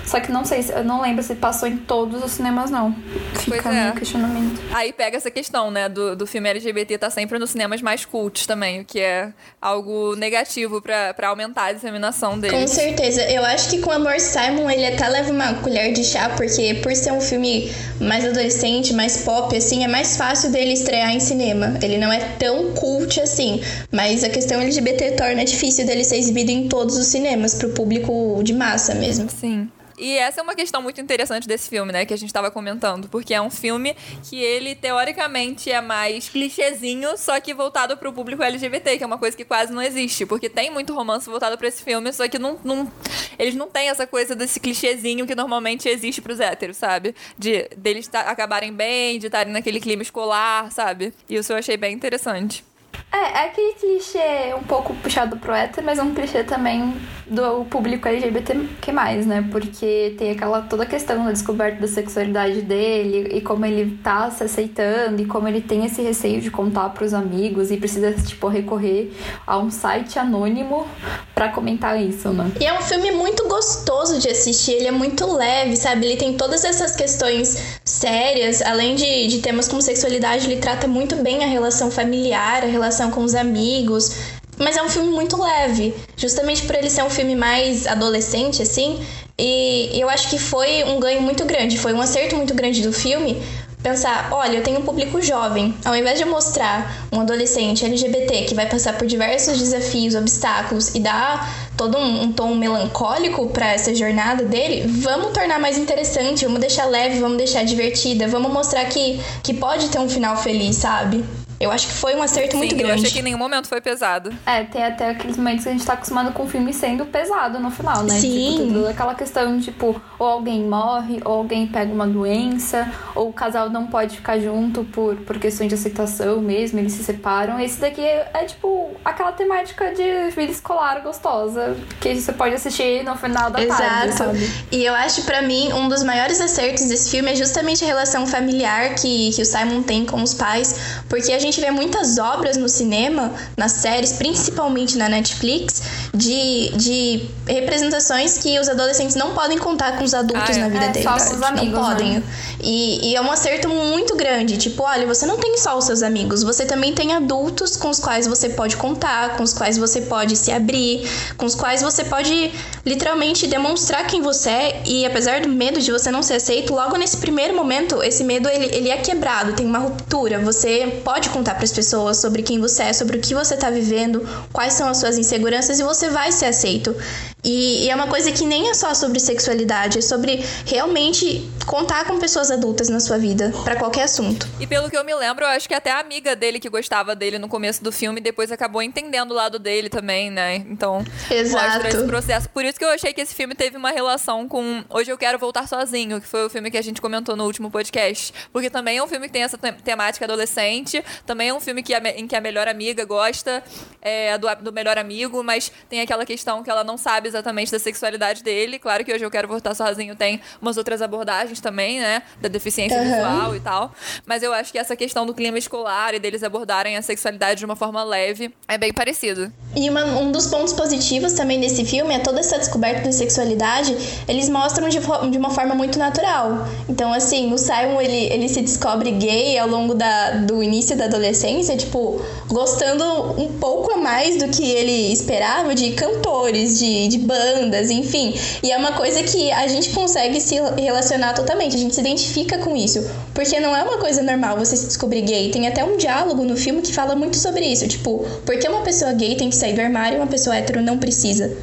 Só 0.06 0.20
que 0.20 0.32
não 0.32 0.44
sei, 0.44 0.64
se- 0.64 0.74
eu 0.74 0.84
não 0.84 1.00
lembro 1.02 1.24
se 1.24 1.36
passou 1.36 1.68
em 1.68 1.78
todos 1.78 2.22
os 2.24 2.32
cinemas, 2.32 2.70
não. 2.72 2.94
Fica 3.36 3.62
Pois 3.64 3.76
é. 3.76 3.84
meu 3.86 3.94
questionamento. 3.94 4.60
Aí 4.74 4.92
pega 4.92 5.16
essa 5.16 5.32
questão, 5.32 5.72
né, 5.72 5.88
do, 5.88 6.16
do 6.16 6.26
filme 6.28 6.50
LGBT 6.50 6.98
tá 6.98 7.10
sempre 7.10 7.38
nos 7.40 7.52
cinemas 7.52 7.82
mais 7.82 8.04
cultos 8.04 8.46
também, 8.46 8.82
o 8.82 8.86
que 8.86 9.00
é 9.00 9.32
algo 9.62 10.16
negativo 10.16 10.82
pra, 10.82 11.14
pra 11.14 11.30
aumentar 11.30 11.66
a 11.66 11.74
disseminação 11.74 12.32
Com 12.34 12.40
deles. 12.40 12.72
certeza. 12.72 13.22
Eu 13.32 13.46
acho 13.46 13.70
que 13.70 13.80
com 13.80 13.92
Amor 13.92 14.20
Simon 14.20 14.70
ele 14.70 14.86
até 14.88 15.08
leva 15.08 15.32
uma 15.32 15.54
colher 15.56 15.91
de 15.92 16.04
chá, 16.04 16.30
porque 16.36 16.76
por 16.76 16.96
ser 16.96 17.12
um 17.12 17.22
filme 17.22 17.72
mais 18.00 18.26
adolescente, 18.26 18.94
mais 18.94 19.18
pop, 19.18 19.56
assim, 19.56 19.84
é 19.84 19.88
mais 19.88 20.18
fácil 20.18 20.52
dele 20.52 20.74
estrear 20.74 21.14
em 21.16 21.20
cinema. 21.20 21.78
Ele 21.82 21.98
não 21.98 22.12
é 22.12 22.20
tão 22.40 22.74
cult 22.74 23.20
assim. 23.20 23.62
Mas 23.92 24.24
a 24.24 24.30
questão 24.30 24.62
LGBT 24.62 25.12
torna 25.12 25.44
difícil 25.46 25.86
dele 25.86 26.04
ser 26.04 26.18
exibido 26.18 26.52
em 26.52 26.68
todos 26.68 26.98
os 26.98 27.08
cinemas, 27.08 27.56
pro 27.56 27.70
público 27.70 28.42
de 28.44 28.54
massa 28.54 28.96
mesmo. 28.96 29.30
Sim. 29.30 29.70
E 30.02 30.18
essa 30.18 30.42
é 30.42 30.44
uma 30.44 30.56
questão 30.56 30.82
muito 30.82 31.00
interessante 31.00 31.48
desse 31.48 31.70
filme, 31.70 31.92
né? 31.94 32.06
Que 32.06 32.14
a 32.14 32.18
gente 32.18 32.34
tava 32.34 32.50
comentando. 32.50 33.08
Porque 33.08 33.36
é 33.36 33.42
um 33.42 33.52
filme 33.52 33.96
que 34.28 34.36
ele, 34.42 34.74
teoricamente, 34.74 35.70
é 35.72 35.80
mais 35.80 36.28
clichêzinho, 36.28 37.16
só 37.18 37.40
que 37.40 37.54
voltado 37.54 37.96
pro 37.96 38.12
público 38.12 38.42
LGBT, 38.42 38.98
que 38.98 39.04
é 39.04 39.08
uma 39.08 39.20
coisa 39.20 39.38
que 39.38 39.46
quase 39.46 39.72
não 39.72 39.80
existe. 39.82 40.26
Porque 40.26 40.50
tem 40.50 40.72
muito 40.72 40.92
romance 40.96 41.30
voltado 41.30 41.56
pra 41.56 41.68
esse 41.68 41.84
filme, 41.84 42.12
só 42.12 42.28
que 42.28 42.40
não, 42.40 42.58
não- 42.64 42.92
eles 43.38 43.54
não 43.54 43.70
têm 43.70 43.90
essa 43.90 44.08
coisa 44.08 44.36
desse 44.36 44.60
clichêzinho 44.60 45.28
que 45.28 45.36
normalmente 45.36 45.88
existe 45.88 46.20
pros 46.20 46.40
héteros, 46.40 46.78
sabe? 46.78 47.14
De 47.38 47.70
deles 47.78 48.10
acabarem 48.12 48.74
bem, 48.74 49.20
de 49.20 49.28
estarem 49.28 49.54
naquele 49.54 49.80
clima 49.80 50.02
escolar, 50.02 50.72
sabe? 50.72 51.14
E 51.30 51.36
isso 51.36 51.54
eu 51.54 51.58
achei 51.58 51.78
bem 51.78 51.94
interessante. 51.94 52.64
É, 53.12 53.18
é 53.18 53.46
aquele 53.48 53.74
clichê 53.74 54.54
um 54.58 54.64
pouco 54.64 54.94
puxado 54.96 55.36
pro 55.36 55.54
hétero, 55.54 55.86
mas 55.86 56.00
é 56.00 56.04
um 56.04 56.14
clichê 56.14 56.44
também 56.46 56.96
do 57.28 57.66
público 57.66 58.08
LGBT 58.08 58.68
que 58.82 58.92
mais, 58.92 59.26
né? 59.26 59.48
Porque 59.52 60.16
tem 60.18 60.32
aquela 60.32 60.62
toda 60.62 60.84
a 60.84 60.86
questão 60.86 61.26
da 61.26 61.32
descoberta 61.32 61.80
da 61.82 61.88
sexualidade 61.88 62.62
dele 62.62 63.36
e 63.36 63.42
como 63.42 63.66
ele 63.66 63.98
tá 64.04 64.30
se 64.32 64.44
aceitando 64.44 65.22
e 65.22 65.26
como 65.26 65.48
ele 65.48 65.62
tem 65.62 65.86
esse 65.86 66.02
receio 66.02 66.42
de 66.42 66.50
contar 66.52 66.90
pros 66.90 67.14
amigos 67.14 67.70
e 67.70 67.78
precisa, 67.78 68.14
tipo, 68.14 68.48
recorrer 68.48 69.12
a 69.46 69.58
um 69.58 69.70
site 69.70 70.18
anônimo 70.18 70.88
pra 71.34 71.50
comentar 71.50 72.02
isso, 72.02 72.30
né? 72.30 72.52
E 72.60 72.66
é 72.66 72.78
um 72.78 72.82
filme 72.82 73.12
muito 73.12 73.48
gostoso 73.48 74.20
de 74.20 74.30
assistir, 74.30 74.74
ele 74.74 74.88
é 74.88 74.92
muito 74.92 75.26
leve, 75.34 75.76
sabe? 75.76 76.06
Ele 76.06 76.18
tem 76.18 76.34
todas 76.34 76.64
essas 76.64 76.96
questões 76.96 77.80
sérias, 77.84 78.62
além 78.62 78.96
de, 78.96 79.28
de 79.28 79.40
temas 79.40 79.68
como 79.68 79.82
sexualidade, 79.82 80.46
ele 80.52 80.62
trata 80.62 80.88
muito 80.88 81.16
bem 81.18 81.44
a 81.44 81.48
relação 81.48 81.90
familiar, 81.90 82.64
a 82.64 82.68
relação 82.68 83.01
com 83.10 83.24
os 83.24 83.34
amigos. 83.34 84.12
Mas 84.60 84.78
é 84.78 84.84
um 84.84 84.90
filme 84.90 85.10
muito 85.10 85.42
leve, 85.42 85.96
justamente 86.16 86.64
por 86.64 86.76
ele 86.76 86.90
ser 86.90 87.04
um 87.04 87.10
filme 87.10 87.36
mais 87.36 87.88
adolescente, 87.88 88.62
assim. 88.62 89.00
E 89.40 89.90
eu 90.00 90.08
acho 90.08 90.30
que 90.30 90.38
foi 90.38 90.84
um 90.84 91.00
ganho 91.00 91.22
muito 91.22 91.46
grande, 91.46 91.80
foi 91.80 91.94
um 91.94 92.02
acerto 92.02 92.36
muito 92.36 92.54
grande 92.54 92.84
do 92.84 92.94
filme, 92.94 93.42
pensar, 93.82 94.30
olha, 94.32 94.58
eu 94.58 94.64
tenho 94.64 94.80
um 94.80 94.84
público 94.84 95.22
jovem. 95.22 95.74
Ao 95.84 95.96
invés 95.96 96.20
de 96.20 96.26
mostrar 96.26 97.08
um 97.12 97.20
adolescente 97.20 97.84
LGBT 97.84 98.44
que 98.44 98.54
vai 98.54 98.68
passar 98.68 98.98
por 98.98 99.08
diversos 99.08 99.58
desafios, 99.58 100.16
obstáculos 100.16 100.94
e 100.94 101.00
dar 101.00 101.72
todo 101.76 101.98
um, 101.98 102.24
um 102.24 102.32
tom 102.32 102.54
melancólico 102.54 103.48
para 103.48 103.74
essa 103.74 103.96
jornada 103.96 104.44
dele, 104.44 104.88
vamos 104.88 105.32
tornar 105.32 105.60
mais 105.60 105.78
interessante, 105.78 106.46
vamos 106.46 106.60
deixar 106.60 106.86
leve, 106.86 107.20
vamos 107.20 107.38
deixar 107.38 107.64
divertida, 107.64 108.28
vamos 108.28 108.52
mostrar 108.52 108.86
que, 108.86 109.20
que 109.42 109.54
pode 109.54 109.90
ter 109.90 110.00
um 110.00 110.10
final 110.10 110.38
feliz, 110.38 110.76
sabe? 110.76 111.24
Eu 111.62 111.72
acho 111.72 111.88
que 111.88 111.94
foi 111.94 112.16
um 112.16 112.24
acerto 112.24 112.58
muito 112.58 112.72
Sim, 112.72 112.82
eu 112.82 112.88
grande. 112.88 113.02
achei 113.02 113.12
que 113.12 113.20
em 113.20 113.24
nenhum 113.24 113.38
momento 113.38 113.68
foi 113.68 113.80
pesado. 113.80 114.34
É, 114.46 114.64
tem 114.64 114.84
até 114.84 115.10
aqueles 115.10 115.38
momentos 115.38 115.64
que 115.64 115.70
a 115.70 115.72
gente 115.74 115.86
tá 115.86 115.94
acostumado 115.94 116.32
com 116.34 116.44
o 116.44 116.48
filme 116.48 116.74
sendo 116.74 117.06
pesado 117.06 117.60
no 117.60 117.70
final, 117.70 118.04
né? 118.04 118.20
Sim. 118.20 118.58
Tipo, 118.58 118.74
toda 118.74 118.90
aquela 118.90 119.16
questão 119.16 119.58
de, 119.58 119.66
tipo, 119.66 120.02
ou 120.18 120.28
alguém 120.28 120.64
morre, 120.64 121.22
ou 121.24 121.34
alguém 121.34 121.68
pega 121.68 121.94
uma 121.94 122.08
doença, 122.08 122.92
ou 123.16 123.30
o 123.30 123.34
casal 123.34 123.70
não 123.70 123.88
pode 123.88 124.18
ficar 124.18 124.40
junto 124.40 124.84
por, 124.86 125.16
por 125.18 125.38
questões 125.38 125.70
de 125.70 125.76
aceitação 125.76 126.42
mesmo, 126.42 126.80
eles 126.80 126.94
se 126.94 127.04
separam. 127.04 127.60
Esse 127.60 127.80
daqui 127.80 128.02
é, 128.02 128.30
é, 128.34 128.46
tipo, 128.46 128.92
aquela 129.04 129.32
temática 129.32 129.94
de 129.94 130.32
vida 130.36 130.52
escolar 130.52 131.02
gostosa, 131.02 131.76
que 132.00 132.16
você 132.16 132.34
pode 132.34 132.56
assistir 132.56 133.04
no 133.04 133.16
final 133.16 133.50
da 133.52 133.66
tarde, 133.66 134.10
Exato. 134.10 134.18
sabe? 134.18 134.52
E 134.72 134.84
eu 134.84 134.94
acho, 134.96 135.24
pra 135.24 135.42
mim, 135.42 135.72
um 135.74 135.88
dos 135.88 136.04
maiores 136.04 136.40
acertos 136.42 136.86
desse 136.86 137.12
filme 137.12 137.32
é 137.32 137.36
justamente 137.36 137.84
a 137.84 137.88
relação 137.88 138.26
familiar 138.26 138.96
que, 138.96 139.32
que 139.32 139.42
o 139.42 139.46
Simon 139.46 139.84
tem 139.84 140.06
com 140.06 140.22
os 140.22 140.34
pais, 140.34 141.02
porque 141.10 141.32
a 141.32 141.40
gente 141.40 141.51
vê 141.60 141.72
muitas 141.72 142.18
obras 142.18 142.56
no 142.56 142.70
cinema, 142.70 143.34
nas 143.58 143.74
séries, 143.74 144.14
principalmente 144.14 144.98
na 144.98 145.10
Netflix, 145.10 145.82
de, 146.14 146.70
de 146.76 147.30
representações 147.48 148.38
que 148.38 148.60
os 148.60 148.68
adolescentes 148.68 149.16
não 149.16 149.34
podem 149.34 149.58
contar 149.58 149.98
com 149.98 150.04
os 150.04 150.14
adultos 150.14 150.50
Ah, 150.58 150.60
é? 150.60 150.62
na 150.64 150.70
vida 150.70 150.86
É, 150.86 150.90
deles. 150.90 151.04
só 151.10 151.16
os 151.16 151.42
amigos, 151.42 151.72
não 151.72 151.84
podem. 151.86 152.14
né? 152.16 152.24
E, 152.62 153.10
e 153.12 153.16
é 153.16 153.22
um 153.22 153.32
acerto 153.32 153.70
muito 153.70 154.16
grande. 154.16 154.58
Tipo, 154.58 154.84
olha, 154.84 155.08
você 155.08 155.26
não 155.26 155.38
tem 155.38 155.58
só 155.58 155.78
os 155.78 155.86
seus 155.86 156.04
amigos, 156.04 156.44
você 156.44 156.66
também 156.66 156.94
tem 156.94 157.14
adultos 157.14 157.78
com 157.78 157.90
os 157.90 158.00
quais 158.00 158.28
você 158.28 158.50
pode 158.50 158.76
contar, 158.78 159.38
com 159.38 159.44
os 159.44 159.54
quais 159.54 159.78
você 159.78 160.02
pode 160.02 160.36
se 160.36 160.52
abrir, 160.52 161.08
com 161.38 161.46
os 161.46 161.56
quais 161.56 161.82
você 161.82 162.04
pode 162.04 162.52
literalmente 162.86 163.48
demonstrar 163.48 164.06
quem 164.08 164.22
você 164.22 164.50
é. 164.50 164.82
E 164.86 165.06
apesar 165.06 165.42
do 165.42 165.50
medo 165.50 165.80
de 165.80 165.92
você 165.92 166.12
não 166.12 166.22
ser 166.22 166.36
aceito, 166.36 166.74
logo 166.74 166.98
nesse 166.98 167.18
primeiro 167.18 167.56
momento, 167.56 168.04
esse 168.04 168.24
medo 168.24 168.50
ele, 168.50 168.66
ele 168.76 168.90
é 168.90 168.98
quebrado, 168.98 169.54
tem 169.54 169.66
uma 169.66 169.80
ruptura. 169.80 170.40
Você 170.40 171.02
pode 171.06 171.30
contar 171.30 171.56
para 171.56 171.64
as 171.64 171.72
pessoas 171.72 172.18
sobre 172.18 172.44
quem 172.44 172.60
você 172.60 172.84
é, 172.84 172.94
sobre 172.94 173.18
o 173.18 173.22
que 173.22 173.34
você 173.34 173.56
tá 173.56 173.70
vivendo, 173.70 174.28
quais 174.52 174.74
são 174.74 174.88
as 174.90 174.98
suas 174.98 175.18
inseguranças 175.18 175.80
e 175.80 175.84
você 175.84 176.01
vai 176.10 176.32
ser 176.32 176.46
aceito. 176.46 176.96
E, 177.44 177.86
e 177.86 177.90
é 177.90 177.96
uma 177.96 178.08
coisa 178.08 178.32
que 178.32 178.46
nem 178.46 178.70
é 178.70 178.74
só 178.74 178.94
sobre 178.94 179.20
sexualidade, 179.20 179.98
é 179.98 180.02
sobre 180.02 180.44
realmente 180.66 181.50
contar 181.66 182.06
com 182.06 182.20
pessoas 182.20 182.52
adultas 182.52 182.90
na 182.90 183.00
sua 183.00 183.18
vida, 183.18 183.52
para 183.64 183.76
qualquer 183.76 184.04
assunto. 184.04 184.48
E 184.60 184.68
pelo 184.68 184.90
que 184.90 184.98
eu 184.98 185.04
me 185.04 185.14
lembro, 185.16 185.44
eu 185.44 185.50
acho 185.50 185.68
que 185.68 185.74
até 185.74 185.92
a 185.92 186.00
amiga 186.00 186.36
dele 186.36 186.60
que 186.60 186.70
gostava 186.70 187.16
dele 187.16 187.40
no 187.40 187.48
começo 187.48 187.84
do 187.84 187.92
filme 187.92 188.22
depois 188.22 188.52
acabou 188.52 188.82
entendendo 188.82 189.32
o 189.32 189.34
lado 189.34 189.58
dele 189.58 189.90
também, 189.90 190.30
né? 190.30 190.56
Então, 190.56 191.04
Exato. 191.30 191.66
mostra 191.66 191.90
esse 191.90 192.04
processo. 192.06 192.50
Por 192.50 192.64
isso 192.64 192.78
que 192.78 192.86
eu 192.86 192.90
achei 192.90 193.14
que 193.14 193.22
esse 193.22 193.34
filme 193.34 193.56
teve 193.56 193.76
uma 193.76 193.92
relação 193.92 194.48
com 194.48 194.84
Hoje 194.90 195.12
Eu 195.12 195.18
Quero 195.18 195.40
Voltar 195.40 195.68
Sozinho, 195.68 196.22
que 196.22 196.28
foi 196.28 196.46
o 196.46 196.50
filme 196.50 196.70
que 196.70 196.78
a 196.78 196.82
gente 196.82 197.02
comentou 197.02 197.36
no 197.36 197.46
último 197.46 197.72
podcast. 197.72 198.34
Porque 198.54 198.70
também 198.70 198.98
é 198.98 199.04
um 199.04 199.08
filme 199.08 199.28
que 199.28 199.34
tem 199.34 199.44
essa 199.44 199.58
te- 199.58 199.72
temática 199.84 200.26
adolescente, 200.26 201.04
também 201.26 201.50
é 201.50 201.54
um 201.54 201.60
filme 201.60 201.82
que 201.82 201.94
a 201.94 202.02
em 202.16 202.28
que 202.28 202.36
a 202.36 202.42
melhor 202.42 202.68
amiga 202.68 203.06
gosta 203.06 203.64
é, 204.02 204.38
do, 204.38 204.48
do 204.62 204.74
melhor 204.74 204.98
amigo, 204.98 205.44
mas 205.44 205.72
tem 205.90 206.02
aquela 206.02 206.26
questão 206.26 206.62
que 206.64 206.70
ela 206.70 206.84
não 206.84 206.98
sabe 206.98 207.31
exatamente 207.32 207.72
da 207.72 207.80
sexualidade 207.80 208.44
dele. 208.44 208.78
Claro 208.78 209.04
que 209.04 209.14
hoje 209.14 209.26
eu 209.26 209.32
quero 209.32 209.48
voltar 209.48 209.74
sozinho 209.74 210.16
tem 210.16 210.42
umas 210.62 210.78
outras 210.78 211.02
abordagens 211.02 211.60
também, 211.60 212.00
né? 212.00 212.22
Da 212.40 212.50
deficiência 212.50 212.98
uhum. 212.98 213.04
visual 213.04 213.56
e 213.56 213.60
tal. 213.60 213.94
Mas 214.26 214.44
eu 214.44 214.54
acho 214.54 214.72
que 214.72 214.78
essa 214.78 214.96
questão 214.96 215.26
do 215.26 215.34
clima 215.34 215.58
escolar 215.58 216.14
e 216.14 216.20
deles 216.20 216.44
abordarem 216.44 216.98
a 216.98 217.02
sexualidade 217.02 217.60
de 217.60 217.66
uma 217.66 217.76
forma 217.76 218.04
leve 218.04 218.54
é 218.68 218.78
bem 218.78 218.94
parecido. 218.94 219.52
E 219.76 219.90
uma, 219.90 220.04
um 220.04 220.32
dos 220.32 220.48
pontos 220.48 220.74
positivos 220.74 221.34
também 221.34 221.60
desse 221.60 221.86
filme 221.86 222.14
é 222.14 222.20
toda 222.20 222.40
essa 222.40 222.58
descoberta 222.58 223.04
da 223.04 223.12
sexualidade, 223.12 223.96
eles 224.28 224.50
mostram 224.50 224.90
de, 224.90 225.00
de 225.00 225.38
uma 225.38 225.50
forma 225.50 225.74
muito 225.74 225.98
natural. 225.98 226.68
Então, 226.90 227.14
assim, 227.14 227.54
o 227.54 227.58
Simon, 227.58 228.02
ele, 228.02 228.34
ele 228.34 228.50
se 228.50 228.62
descobre 228.62 229.12
gay 229.12 229.58
ao 229.58 229.68
longo 229.68 229.94
da, 229.94 230.32
do 230.32 230.62
início 230.62 230.96
da 230.98 231.06
adolescência, 231.06 231.78
tipo, 231.78 232.22
gostando 232.48 233.04
um 233.42 233.58
pouco 233.60 233.94
a 233.94 233.98
mais 233.98 234.38
do 234.38 234.50
que 234.50 234.70
ele 234.70 235.14
esperava 235.14 235.74
de 235.74 235.92
cantores, 235.92 236.80
de, 236.80 237.08
de 237.08 237.18
bandas, 237.22 237.90
enfim. 237.90 238.34
E 238.62 238.72
é 238.72 238.78
uma 238.78 238.94
coisa 238.94 239.24
que 239.24 239.52
a 239.52 239.68
gente 239.68 239.90
consegue 239.90 240.40
se 240.42 240.56
relacionar 240.78 241.34
totalmente, 241.34 241.76
a 241.76 241.80
gente 241.80 241.96
se 241.96 242.02
identifica 242.02 242.58
com 242.58 242.76
isso. 242.76 243.06
Porque 243.34 243.60
não 243.60 243.76
é 243.76 243.84
uma 243.84 243.98
coisa 243.98 244.22
normal 244.22 244.58
você 244.58 244.76
se 244.76 244.88
descobrir 244.88 245.22
gay. 245.22 245.52
Tem 245.52 245.68
até 245.68 245.84
um 245.84 245.98
diálogo 245.98 246.44
no 246.44 246.58
filme 246.58 246.82
que 246.82 246.94
fala 246.94 247.16
muito 247.16 247.38
sobre 247.38 247.66
isso. 247.66 247.88
Tipo, 247.88 248.26
por 248.46 248.58
que 248.58 248.68
uma 248.68 248.82
pessoa 248.82 249.14
gay 249.14 249.36
tem 249.36 249.50
que 249.50 249.56
sair 249.56 249.74
do 249.74 249.82
armário 249.82 250.18
e 250.18 250.20
uma 250.20 250.28
pessoa 250.28 250.56
hétero 250.56 250.82
não 250.82 250.98
precisa? 250.98 251.56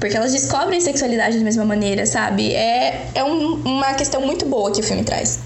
Porque 0.00 0.16
elas 0.16 0.32
descobrem 0.32 0.80
sexualidade 0.80 1.38
da 1.38 1.44
mesma 1.44 1.64
maneira, 1.64 2.04
sabe? 2.04 2.52
É, 2.52 3.06
é 3.14 3.24
um, 3.24 3.54
uma 3.64 3.94
questão 3.94 4.20
muito 4.20 4.44
boa 4.44 4.70
que 4.70 4.80
o 4.80 4.84
filme 4.84 5.02
traz. 5.02 5.38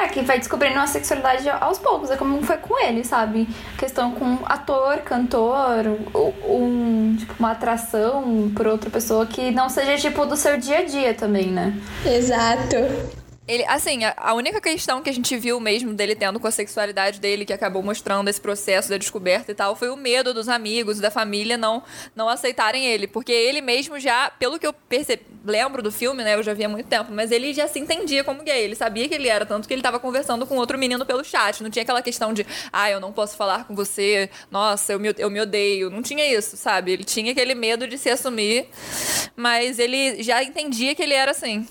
É, 0.00 0.08
que 0.08 0.22
vai 0.22 0.38
descobrindo 0.38 0.78
a 0.78 0.86
sexualidade 0.86 1.46
aos 1.50 1.78
poucos, 1.78 2.10
é 2.10 2.16
como 2.16 2.42
foi 2.42 2.56
com 2.56 2.82
ele, 2.82 3.04
sabe? 3.04 3.46
Questão 3.76 4.12
com 4.12 4.38
ator, 4.46 4.96
cantor, 4.98 5.84
um, 6.48 7.16
tipo, 7.18 7.34
uma 7.38 7.50
atração 7.50 8.50
por 8.56 8.66
outra 8.66 8.88
pessoa 8.88 9.26
que 9.26 9.50
não 9.50 9.68
seja, 9.68 9.98
tipo, 9.98 10.24
do 10.24 10.36
seu 10.36 10.56
dia 10.56 10.78
a 10.78 10.84
dia 10.84 11.12
também, 11.12 11.48
né? 11.48 11.74
Exato. 12.06 13.19
Ele, 13.50 13.64
assim, 13.66 14.04
a, 14.04 14.14
a, 14.16 14.32
única 14.32 14.60
questão 14.60 15.02
que 15.02 15.10
a 15.10 15.12
gente 15.12 15.36
viu 15.36 15.58
mesmo 15.58 15.92
dele 15.92 16.14
tendo 16.14 16.38
com 16.38 16.46
a 16.46 16.52
sexualidade 16.52 17.18
dele, 17.18 17.44
que 17.44 17.52
acabou 17.52 17.82
mostrando 17.82 18.30
esse 18.30 18.40
processo 18.40 18.88
da 18.88 18.96
descoberta 18.96 19.50
e 19.50 19.54
tal, 19.56 19.74
foi 19.74 19.90
o 19.90 19.96
medo 19.96 20.32
dos 20.32 20.48
amigos 20.48 20.98
e 20.98 21.00
da 21.02 21.10
família 21.10 21.58
não, 21.58 21.82
não 22.14 22.28
aceitarem 22.28 22.86
ele. 22.86 23.08
Porque 23.08 23.32
ele 23.32 23.60
mesmo 23.60 23.98
já, 23.98 24.30
pelo 24.30 24.56
que 24.56 24.64
eu 24.64 24.72
percebi, 24.72 25.24
lembro 25.44 25.82
do 25.82 25.90
filme, 25.90 26.22
né? 26.22 26.36
Eu 26.36 26.44
já 26.44 26.54
vi 26.54 26.64
há 26.64 26.68
muito 26.68 26.86
tempo, 26.86 27.10
mas 27.10 27.32
ele 27.32 27.52
já 27.52 27.66
se 27.66 27.80
entendia 27.80 28.22
como 28.22 28.44
gay. 28.44 28.62
Ele 28.62 28.76
sabia 28.76 29.08
que 29.08 29.16
ele 29.16 29.26
era, 29.26 29.44
tanto 29.44 29.66
que 29.66 29.74
ele 29.74 29.82
tava 29.82 29.98
conversando 29.98 30.46
com 30.46 30.56
outro 30.56 30.78
menino 30.78 31.04
pelo 31.04 31.24
chat. 31.24 31.60
Não 31.60 31.70
tinha 31.70 31.82
aquela 31.82 32.02
questão 32.02 32.32
de, 32.32 32.46
ah, 32.72 32.88
eu 32.88 33.00
não 33.00 33.12
posso 33.12 33.36
falar 33.36 33.64
com 33.64 33.74
você, 33.74 34.30
nossa, 34.48 34.92
eu 34.92 35.00
me, 35.00 35.12
eu 35.18 35.28
me 35.28 35.40
odeio. 35.40 35.90
Não 35.90 36.02
tinha 36.02 36.24
isso, 36.24 36.56
sabe? 36.56 36.92
Ele 36.92 37.02
tinha 37.02 37.32
aquele 37.32 37.56
medo 37.56 37.88
de 37.88 37.98
se 37.98 38.10
assumir, 38.10 38.68
mas 39.34 39.80
ele 39.80 40.22
já 40.22 40.40
entendia 40.40 40.94
que 40.94 41.02
ele 41.02 41.14
era 41.14 41.32
assim. 41.32 41.66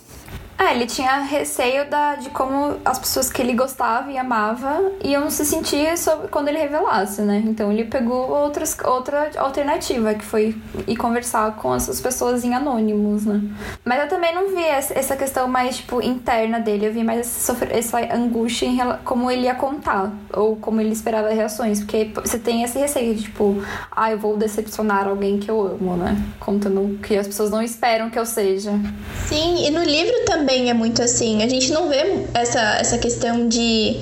É, 0.60 0.76
ele 0.76 0.86
tinha 0.86 1.20
receio 1.20 1.90
da, 1.90 2.16
de 2.16 2.30
como 2.32 2.76
as 2.84 3.00
pessoas 3.00 3.30
que 3.30 3.42
ele 3.42 3.54
gostava 3.54 4.12
e 4.12 4.18
amava 4.18 4.92
iam 5.02 5.30
se 5.30 5.46
sentir 5.46 5.98
sobre, 5.98 6.28
quando 6.28 6.50
ele 6.50 6.58
revelasse, 6.58 7.22
né? 7.22 7.42
Então 7.46 7.72
ele 7.72 7.86
pegou 7.86 8.30
outras, 8.30 8.78
outra 8.84 9.32
alternativa, 9.38 10.14
que 10.14 10.26
foi 10.26 10.54
ir 10.86 10.98
conversar 10.98 11.56
com 11.56 11.74
essas 11.74 12.02
pessoas 12.02 12.44
em 12.44 12.54
anônimos, 12.54 13.26
né? 13.26 13.42
Mas 13.86 14.02
eu 14.02 14.10
também 14.10 14.36
não 14.36 14.50
vi 14.50 14.62
essa 14.62 15.16
questão 15.16 15.48
mais, 15.48 15.78
tipo, 15.78 16.02
interna 16.02 16.60
dele. 16.60 16.88
Eu 16.88 16.92
vi 16.94 17.06
mais 17.06 17.22
essa, 17.22 17.58
essa 17.70 18.14
angústia 18.14 18.66
em 18.66 18.80
como 19.06 19.32
ele 19.32 19.44
ia 19.44 19.56
contar, 19.56 20.12
ou 20.34 20.58
como 20.58 20.82
ele 20.82 20.92
esperava 20.92 21.30
reações. 21.30 21.80
Porque 21.80 22.12
você 22.14 22.38
tem 22.38 22.64
esse 22.64 22.78
receio 22.78 23.16
de, 23.16 23.24
tipo, 23.24 23.64
ah, 23.90 24.12
eu 24.12 24.20
vou 24.20 24.36
decepcionar 24.36 25.08
alguém 25.08 25.40
que 25.40 25.50
eu 25.50 25.62
amo, 25.62 25.96
né? 25.96 26.22
Contando 26.38 27.00
que 27.00 27.16
as 27.16 27.28
pessoas 27.28 27.50
não 27.50 27.62
esperam 27.62 28.10
que 28.10 28.20
eu 28.20 28.26
seja. 28.26 28.74
Sim, 29.30 29.66
e 29.66 29.72
no 29.72 29.84
livro 29.84 30.26
também 30.26 30.49
também 30.50 30.68
é 30.68 30.74
muito 30.74 31.04
assim. 31.04 31.44
A 31.44 31.48
gente 31.48 31.72
não 31.72 31.88
vê 31.88 32.26
essa, 32.34 32.60
essa 32.80 32.98
questão 32.98 33.48
de, 33.48 33.98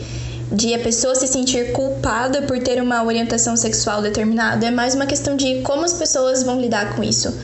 de 0.50 0.74
a 0.74 0.80
pessoa 0.80 1.14
se 1.14 1.28
sentir 1.28 1.74
culpada 1.74 2.44
por 2.44 2.58
ter 2.60 2.82
uma 2.82 3.04
orientação 3.04 3.58
sexual 3.58 4.02
determinada. 4.02 4.66
É 4.66 4.72
mais 4.72 4.96
uma 4.96 5.06
questão 5.06 5.36
de 5.36 5.62
como 5.62 5.84
as 5.84 5.92
pessoas 5.92 6.44
vão 6.44 6.62
lidar 6.62 6.96
com 6.96 7.04
isso. 7.04 7.38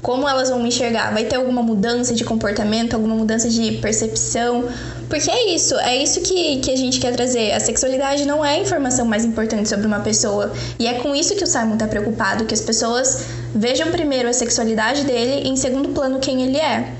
Como 0.00 0.28
elas 0.28 0.50
vão 0.50 0.64
enxergar? 0.64 1.12
Vai 1.12 1.24
ter 1.24 1.34
alguma 1.34 1.62
mudança 1.62 2.14
de 2.14 2.22
comportamento, 2.22 2.94
alguma 2.94 3.16
mudança 3.16 3.48
de 3.48 3.72
percepção? 3.78 4.68
Porque 5.08 5.28
é 5.28 5.52
isso, 5.52 5.74
é 5.80 5.96
isso 5.96 6.20
que, 6.20 6.58
que 6.60 6.70
a 6.70 6.76
gente 6.76 7.00
quer 7.00 7.12
trazer. 7.12 7.52
A 7.52 7.58
sexualidade 7.58 8.24
não 8.24 8.44
é 8.44 8.54
a 8.54 8.58
informação 8.58 9.04
mais 9.04 9.24
importante 9.24 9.68
sobre 9.68 9.86
uma 9.86 10.00
pessoa. 10.00 10.52
E 10.78 10.86
é 10.86 10.94
com 10.94 11.12
isso 11.12 11.34
que 11.34 11.42
o 11.42 11.46
Simon 11.46 11.76
tá 11.76 11.88
preocupado, 11.88 12.44
que 12.44 12.54
as 12.54 12.60
pessoas 12.60 13.24
vejam 13.52 13.90
primeiro 13.90 14.28
a 14.28 14.32
sexualidade 14.32 15.02
dele 15.04 15.42
e 15.44 15.48
em 15.48 15.56
segundo 15.56 15.88
plano 15.88 16.20
quem 16.20 16.42
ele 16.42 16.58
é. 16.58 16.92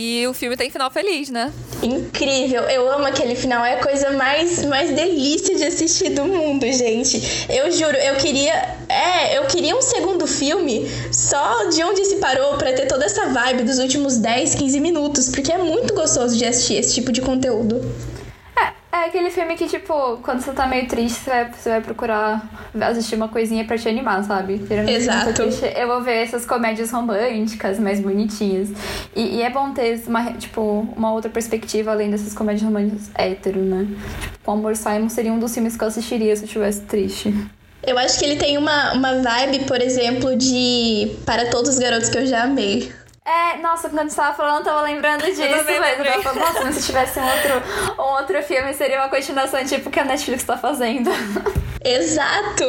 E 0.00 0.24
o 0.28 0.32
filme 0.32 0.56
tem 0.56 0.70
final 0.70 0.88
feliz, 0.92 1.28
né? 1.28 1.52
Incrível! 1.82 2.62
Eu 2.62 2.88
amo 2.88 3.04
aquele 3.04 3.34
final, 3.34 3.64
é 3.64 3.80
a 3.80 3.82
coisa 3.82 4.12
mais, 4.12 4.64
mais 4.64 4.94
delícia 4.94 5.56
de 5.56 5.64
assistir 5.64 6.10
do 6.10 6.24
mundo, 6.24 6.64
gente. 6.70 7.20
Eu 7.48 7.68
juro, 7.72 7.96
eu 7.96 8.14
queria. 8.14 8.76
É, 8.88 9.36
eu 9.36 9.46
queria 9.46 9.76
um 9.76 9.82
segundo 9.82 10.24
filme 10.24 10.88
só 11.10 11.64
de 11.64 11.82
onde 11.82 12.04
se 12.04 12.14
parou 12.18 12.56
para 12.56 12.72
ter 12.74 12.86
toda 12.86 13.04
essa 13.04 13.26
vibe 13.26 13.64
dos 13.64 13.80
últimos 13.80 14.18
10, 14.18 14.54
15 14.54 14.78
minutos, 14.78 15.30
porque 15.30 15.50
é 15.50 15.58
muito 15.58 15.92
gostoso 15.94 16.36
de 16.36 16.44
assistir 16.44 16.74
esse 16.74 16.94
tipo 16.94 17.10
de 17.10 17.20
conteúdo. 17.20 17.80
É 18.90 19.04
aquele 19.04 19.30
filme 19.30 19.54
que, 19.54 19.68
tipo, 19.68 20.16
quando 20.22 20.40
você 20.40 20.50
tá 20.52 20.66
meio 20.66 20.88
triste, 20.88 21.18
você 21.20 21.30
vai, 21.30 21.52
você 21.52 21.68
vai 21.68 21.80
procurar 21.82 22.48
assistir 22.80 23.16
uma 23.16 23.28
coisinha 23.28 23.64
pra 23.64 23.76
te 23.76 23.86
animar, 23.86 24.24
sabe? 24.24 24.64
Exato. 24.88 25.34
Triste, 25.34 25.66
eu 25.76 25.86
vou 25.86 26.00
ver 26.02 26.22
essas 26.22 26.46
comédias 26.46 26.90
românticas 26.90 27.78
mais 27.78 28.00
bonitinhas. 28.00 28.70
E, 29.14 29.36
e, 29.36 29.42
é 29.42 29.50
bom 29.50 29.72
ter 29.72 30.02
uma, 30.06 30.32
tipo, 30.32 30.88
uma 30.96 31.12
outra 31.12 31.30
perspectiva 31.30 31.92
além 31.92 32.10
dessas 32.10 32.32
comédias 32.32 32.62
românticas 32.62 33.10
hétero, 33.14 33.60
né? 33.60 33.86
Tipo, 34.32 34.50
o 34.50 34.54
Amor 34.54 34.74
Simon 34.74 35.10
seria 35.10 35.32
um 35.32 35.38
dos 35.38 35.52
filmes 35.52 35.76
que 35.76 35.84
eu 35.84 35.88
assistiria 35.88 36.34
se 36.34 36.42
eu 36.42 36.46
estivesse 36.46 36.80
triste. 36.82 37.34
Eu 37.86 37.98
acho 37.98 38.18
que 38.18 38.24
ele 38.24 38.36
tem 38.36 38.56
uma, 38.56 38.94
uma 38.94 39.20
vibe, 39.22 39.64
por 39.66 39.80
exemplo, 39.80 40.34
de 40.34 41.14
Para 41.26 41.50
Todos 41.50 41.70
os 41.70 41.78
Garotos 41.78 42.08
que 42.08 42.18
eu 42.18 42.26
já 42.26 42.44
amei. 42.44 42.90
É, 43.28 43.58
nossa, 43.58 43.90
quando 43.90 44.08
você 44.08 44.16
tava 44.16 44.34
falando, 44.34 44.60
eu 44.60 44.64
tava 44.64 44.80
lembrando 44.80 45.22
disso, 45.22 45.42
mas 45.42 45.98
eu 45.98 46.04
tava 46.04 46.22
falando, 46.22 46.40
nossa, 46.40 46.64
mas 46.64 46.76
se 46.76 46.86
tivesse 46.86 47.20
um 47.20 47.24
outro, 47.24 48.02
um 48.02 48.14
outro 48.14 48.42
filme, 48.42 48.72
seria 48.72 49.00
uma 49.00 49.10
continuação, 49.10 49.62
tipo, 49.66 49.90
que 49.90 50.00
a 50.00 50.04
Netflix 50.04 50.44
tá 50.44 50.56
fazendo. 50.56 51.10
Exato! 51.84 52.64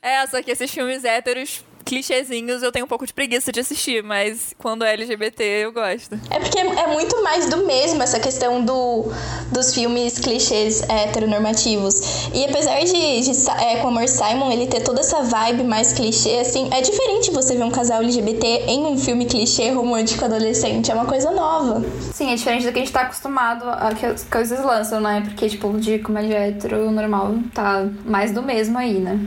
É, 0.00 0.26
só 0.26 0.42
que 0.42 0.50
esses 0.50 0.70
filmes 0.70 1.04
héteros 1.04 1.62
clichêzinhos 1.84 2.62
eu 2.62 2.72
tenho 2.72 2.84
um 2.84 2.88
pouco 2.88 3.06
de 3.06 3.12
preguiça 3.12 3.52
de 3.52 3.60
assistir, 3.60 4.02
mas 4.02 4.54
quando 4.58 4.84
é 4.84 4.92
LGBT 4.92 5.42
eu 5.42 5.72
gosto. 5.72 6.18
É 6.30 6.38
porque 6.38 6.58
é 6.58 6.86
muito 6.88 7.22
mais 7.22 7.48
do 7.48 7.66
mesmo 7.66 8.02
essa 8.02 8.18
questão 8.18 8.64
do, 8.64 9.12
dos 9.50 9.74
filmes 9.74 10.18
clichês 10.18 10.82
heteronormativos. 10.88 12.28
E 12.32 12.44
apesar 12.44 12.80
de, 12.80 13.20
de 13.20 13.50
é, 13.50 13.76
com 13.76 13.88
Amor 13.88 14.08
Simon 14.08 14.50
ele 14.50 14.66
ter 14.66 14.80
toda 14.82 15.00
essa 15.00 15.22
vibe 15.22 15.64
mais 15.64 15.92
clichê, 15.92 16.38
assim, 16.38 16.68
é 16.72 16.80
diferente 16.80 17.30
você 17.30 17.54
ver 17.54 17.64
um 17.64 17.70
casal 17.70 18.02
LGBT 18.02 18.46
em 18.66 18.86
um 18.86 18.98
filme 18.98 19.26
clichê 19.26 19.70
romântico 19.70 20.24
adolescente. 20.24 20.90
É 20.90 20.94
uma 20.94 21.06
coisa 21.06 21.30
nova. 21.30 21.84
Sim, 22.12 22.32
é 22.32 22.34
diferente 22.34 22.66
do 22.66 22.72
que 22.72 22.78
a 22.78 22.82
gente 22.82 22.92
tá 22.92 23.02
acostumado 23.02 23.68
a 23.68 23.94
que 23.94 24.06
as 24.06 24.24
coisas 24.24 24.64
lançam, 24.64 25.00
né? 25.00 25.22
Porque, 25.24 25.48
tipo, 25.48 25.78
de 25.78 25.98
comédia 25.98 26.36
hétero 26.36 26.90
normal 26.90 27.34
tá 27.54 27.86
mais 28.04 28.32
do 28.32 28.42
mesmo 28.42 28.78
aí, 28.78 28.98
né? 28.98 29.18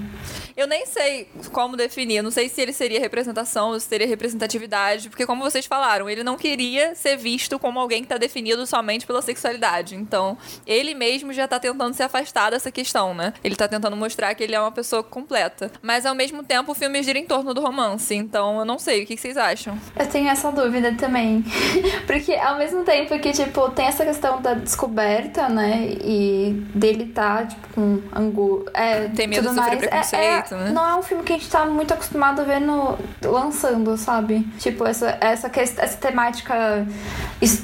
Eu 0.56 0.68
nem 0.68 0.86
sei 0.86 1.28
como 1.52 1.76
definir. 1.76 2.22
Não 2.22 2.32
sei 2.32 2.48
se 2.48 2.62
ele 2.62 2.72
seria 2.72 3.00
representação 3.00 3.72
ou 3.72 3.80
se 3.80 3.88
seria 3.88 4.08
representatividade. 4.08 5.10
Porque, 5.10 5.26
como 5.26 5.44
vocês 5.44 5.65
falaram, 5.65 6.10
ele 6.10 6.24
não 6.24 6.38
queria 6.38 6.96
ser 6.96 7.18
visto 7.18 7.60
como 7.60 7.78
alguém 7.78 8.00
que 8.00 8.06
está 8.06 8.18
definido 8.18 8.65
somente 8.65 9.06
pela 9.06 9.22
sexualidade. 9.22 9.96
Então, 9.96 10.38
ele 10.65 10.94
mesmo 10.94 11.34
já 11.34 11.44
está 11.44 11.60
tentando 11.60 11.94
se 11.94 12.02
afastar 12.02 12.52
dessa 12.52 12.72
questão, 12.72 13.13
né? 13.13 13.34
Ele 13.44 13.54
está 13.54 13.68
tentando 13.68 13.98
mostrar 13.98 14.34
que 14.34 14.44
ele 14.44 14.56
é 14.56 14.60
uma 14.60 14.72
pessoa 14.72 15.04
completa. 15.04 15.70
Mas, 15.82 16.06
ao 16.06 16.15
mesmo 16.15 16.41
tempo, 16.41 16.72
o 16.72 16.76
filme 16.76 17.04
gira 17.04 17.20
em 17.20 17.26
torno 17.26 17.54
do 17.54 17.60
romance. 17.60 18.15
Então, 18.15 18.60
eu 18.60 18.65
não 18.65 18.80
sei. 18.80 19.04
O 19.04 19.06
que 19.06 19.18
vocês 19.18 19.36
acham? 19.36 19.78
Eu 20.00 20.08
tenho 20.08 20.30
essa 20.30 20.54
dúvida 20.54 20.94
também. 20.94 21.44
porque, 22.08 22.34
ao 22.34 22.58
mesmo 22.58 22.86
tempo 22.86 23.20
que, 23.20 23.34
tipo, 23.34 23.70
tem 23.72 23.88
essa 23.88 24.06
questão 24.06 24.41
da 24.41 24.54
descoberta, 24.54 25.50
né? 25.50 25.98
E 26.02 26.63
dele 26.74 27.08
tá, 27.08 27.46
tipo, 27.46 27.68
com 27.74 28.02
angu... 28.15 28.65
É, 28.74 29.10
tem 29.10 29.28
medo 29.28 29.50
de 29.50 29.56
sofrer 29.56 29.80
preconceito. 29.80 30.22
É, 30.22 30.38
é 30.39 30.44
né? 30.53 30.71
Não 30.71 30.88
é 30.88 30.95
um 30.95 31.01
filme 31.01 31.23
que 31.23 31.34
a 31.34 31.38
gente 31.38 31.49
tá 31.49 31.65
muito 31.65 31.93
acostumado 31.93 32.41
a 32.41 32.43
ver 32.43 32.60
no, 32.60 32.97
lançando, 33.23 33.97
sabe? 33.97 34.41
Tipo, 34.60 34.86
essa, 34.86 35.17
essa, 35.21 35.49
essa 35.55 35.97
temática 35.97 36.86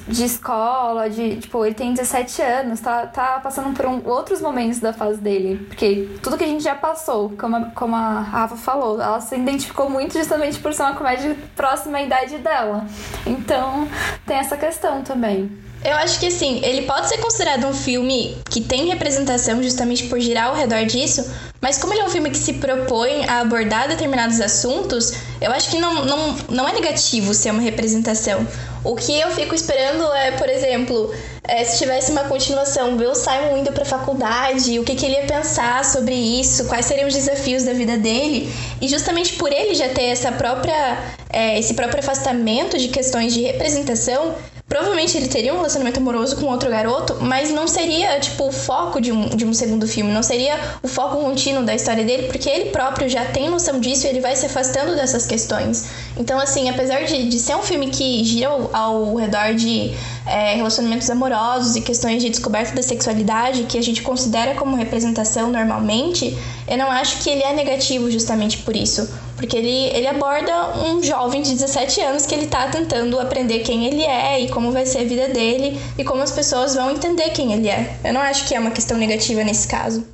de 0.07 0.25
escola, 0.25 1.09
de. 1.09 1.37
Tipo, 1.37 1.65
ele 1.65 1.75
tem 1.75 1.93
17 1.93 2.41
anos, 2.41 2.79
tá, 2.79 3.05
tá 3.07 3.39
passando 3.39 3.75
por 3.75 3.85
um, 3.85 4.01
outros 4.05 4.41
momentos 4.41 4.79
da 4.79 4.93
fase 4.93 5.19
dele. 5.19 5.65
Porque 5.67 6.09
tudo 6.21 6.37
que 6.37 6.43
a 6.43 6.47
gente 6.47 6.63
já 6.63 6.75
passou, 6.75 7.29
como 7.37 7.55
a, 7.55 7.65
como 7.71 7.95
a 7.95 8.21
Rafa 8.21 8.55
falou, 8.55 9.01
ela 9.01 9.21
se 9.21 9.35
identificou 9.35 9.89
muito 9.89 10.17
justamente 10.17 10.59
por 10.59 10.73
ser 10.73 10.83
uma 10.83 10.95
comédia 10.95 11.35
próxima 11.55 11.97
à 11.97 12.01
idade 12.01 12.37
dela. 12.37 12.85
Então, 13.25 13.87
tem 14.25 14.37
essa 14.37 14.57
questão 14.57 15.01
também. 15.03 15.70
Eu 15.83 15.95
acho 15.95 16.19
que 16.19 16.27
assim, 16.27 16.61
ele 16.63 16.83
pode 16.83 17.09
ser 17.09 17.17
considerado 17.17 17.65
um 17.65 17.73
filme 17.73 18.37
que 18.49 18.61
tem 18.61 18.87
representação 18.87 19.61
justamente 19.63 20.03
por 20.03 20.19
girar 20.19 20.49
ao 20.49 20.55
redor 20.55 20.85
disso, 20.85 21.25
Mas 21.61 21.77
como 21.77 21.93
ele 21.93 22.01
é 22.01 22.05
um 22.05 22.09
filme 22.09 22.31
que 22.31 22.39
se 22.39 22.53
propõe 22.53 23.23
a 23.27 23.41
abordar 23.41 23.87
determinados 23.87 24.41
assuntos, 24.41 25.13
eu 25.39 25.51
acho 25.51 25.69
que 25.69 25.77
não, 25.77 26.03
não, 26.03 26.35
não 26.49 26.67
é 26.67 26.73
negativo 26.73 27.35
ser 27.35 27.51
uma 27.51 27.61
representação. 27.61 28.47
O 28.83 28.95
que 28.95 29.13
eu 29.19 29.29
fico 29.29 29.53
esperando 29.53 30.11
é, 30.11 30.31
por 30.31 30.49
exemplo, 30.49 31.13
é, 31.47 31.63
se 31.63 31.77
tivesse 31.77 32.11
uma 32.11 32.23
continuação, 32.23 32.97
ver 32.97 33.09
o 33.09 33.13
Simon 33.13 33.59
indo 33.59 33.71
para 33.71 33.83
a 33.83 33.85
faculdade, 33.85 34.79
o 34.79 34.83
que, 34.83 34.95
que 34.95 35.05
ele 35.05 35.17
ia 35.17 35.25
pensar 35.27 35.85
sobre 35.85 36.15
isso, 36.15 36.65
quais 36.65 36.87
seriam 36.87 37.07
os 37.07 37.13
desafios 37.13 37.63
da 37.63 37.73
vida 37.73 37.95
dele. 37.95 38.51
E 38.81 38.87
justamente 38.87 39.33
por 39.33 39.53
ele 39.53 39.75
já 39.75 39.89
ter 39.89 40.05
essa 40.05 40.31
própria, 40.31 40.97
é, 41.29 41.59
esse 41.59 41.75
próprio 41.75 41.99
afastamento 41.99 42.75
de 42.79 42.87
questões 42.87 43.35
de 43.35 43.41
representação, 43.41 44.33
Provavelmente 44.71 45.17
ele 45.17 45.27
teria 45.27 45.53
um 45.53 45.57
relacionamento 45.57 45.99
amoroso 45.99 46.37
com 46.37 46.45
outro 46.45 46.69
garoto, 46.69 47.17
mas 47.19 47.51
não 47.51 47.67
seria, 47.67 48.17
tipo, 48.21 48.47
o 48.47 48.53
foco 48.53 49.01
de 49.01 49.11
um, 49.11 49.27
de 49.27 49.43
um 49.43 49.53
segundo 49.53 49.85
filme, 49.85 50.09
não 50.13 50.23
seria 50.23 50.57
o 50.81 50.87
foco 50.87 51.17
contínuo 51.17 51.65
da 51.65 51.75
história 51.75 52.05
dele, 52.05 52.27
porque 52.27 52.49
ele 52.49 52.69
próprio 52.69 53.09
já 53.09 53.25
tem 53.25 53.49
noção 53.49 53.81
disso 53.81 54.07
e 54.07 54.09
ele 54.09 54.21
vai 54.21 54.33
se 54.33 54.45
afastando 54.45 54.95
dessas 54.95 55.25
questões. 55.25 55.89
Então, 56.15 56.39
assim, 56.39 56.69
apesar 56.69 57.03
de, 57.03 57.27
de 57.27 57.37
ser 57.37 57.53
um 57.57 57.61
filme 57.61 57.89
que 57.89 58.23
gira 58.23 58.47
ao, 58.47 58.73
ao 58.73 59.15
redor 59.15 59.53
de 59.55 59.93
é, 60.25 60.55
relacionamentos 60.55 61.09
amorosos 61.09 61.75
e 61.75 61.81
questões 61.81 62.21
de 62.21 62.29
descoberta 62.29 62.73
da 62.73 62.81
sexualidade, 62.81 63.63
que 63.63 63.77
a 63.77 63.83
gente 63.83 64.01
considera 64.01 64.55
como 64.55 64.77
representação 64.77 65.51
normalmente, 65.51 66.37
eu 66.65 66.77
não 66.77 66.89
acho 66.89 67.17
que 67.21 67.29
ele 67.29 67.43
é 67.43 67.51
negativo 67.53 68.09
justamente 68.09 68.59
por 68.59 68.73
isso. 68.73 69.09
Porque 69.41 69.57
ele, 69.57 69.87
ele 69.97 70.05
aborda 70.05 70.77
um 70.85 71.01
jovem 71.01 71.41
de 71.41 71.53
17 71.53 71.99
anos 72.01 72.27
que 72.27 72.35
ele 72.35 72.45
tá 72.45 72.67
tentando 72.67 73.19
aprender 73.19 73.61
quem 73.61 73.87
ele 73.87 74.03
é 74.03 74.39
e 74.39 74.49
como 74.51 74.71
vai 74.71 74.85
ser 74.85 74.99
a 74.99 75.03
vida 75.03 75.29
dele 75.29 75.81
e 75.97 76.03
como 76.03 76.21
as 76.21 76.31
pessoas 76.31 76.75
vão 76.75 76.91
entender 76.91 77.31
quem 77.31 77.51
ele 77.51 77.67
é. 77.67 77.97
Eu 78.03 78.13
não 78.13 78.21
acho 78.21 78.47
que 78.47 78.53
é 78.53 78.59
uma 78.59 78.69
questão 78.69 78.95
negativa 78.99 79.43
nesse 79.43 79.67
caso. 79.67 80.07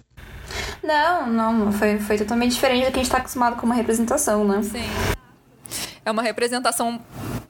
Não, 0.82 1.28
não, 1.28 1.73
foi, 1.73 1.99
foi 1.99 2.17
totalmente 2.17 2.53
diferente 2.53 2.86
do 2.86 2.91
que 2.93 2.99
a 3.01 3.03
gente 3.03 3.11
tá 3.11 3.17
acostumado 3.17 3.57
com 3.57 3.65
uma 3.65 3.75
representação, 3.75 4.45
né? 4.45 4.63
Sim. 4.63 4.89
É 6.05 6.09
uma 6.09 6.21
representação 6.23 7.01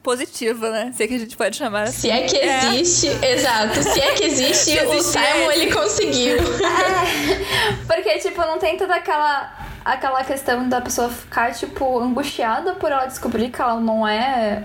positiva, 0.02 0.70
né? 0.70 0.92
Se 0.96 1.04
é 1.04 1.06
que 1.06 1.14
a 1.14 1.18
gente 1.18 1.36
pode 1.36 1.56
chamar 1.56 1.84
assim. 1.84 2.00
Se 2.00 2.10
é 2.10 2.22
que 2.22 2.36
existe, 2.36 3.06
é. 3.22 3.34
exato. 3.38 3.80
Se 3.84 4.00
é 4.00 4.14
que 4.14 4.24
existe, 4.24 4.80
o 4.80 5.00
Simon 5.00 5.52
ele 5.52 5.72
conseguiu. 5.72 6.38
É, 6.68 7.86
porque, 7.86 8.18
tipo, 8.18 8.40
não 8.40 8.58
tem 8.58 8.76
toda 8.76 8.94
aquela 8.94 9.67
aquela 9.84 10.22
questão 10.24 10.68
da 10.68 10.80
pessoa 10.80 11.08
ficar, 11.08 11.52
tipo, 11.52 11.98
angustiada 12.00 12.74
por 12.74 12.90
ela 12.90 13.06
descobrir 13.06 13.50
que 13.50 13.60
ela 13.60 13.80
não 13.80 14.06
é 14.06 14.62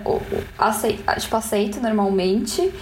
aceita, 0.57 1.19
tipo, 1.19 1.35
aceita 1.35 1.79
normalmente. 1.79 2.73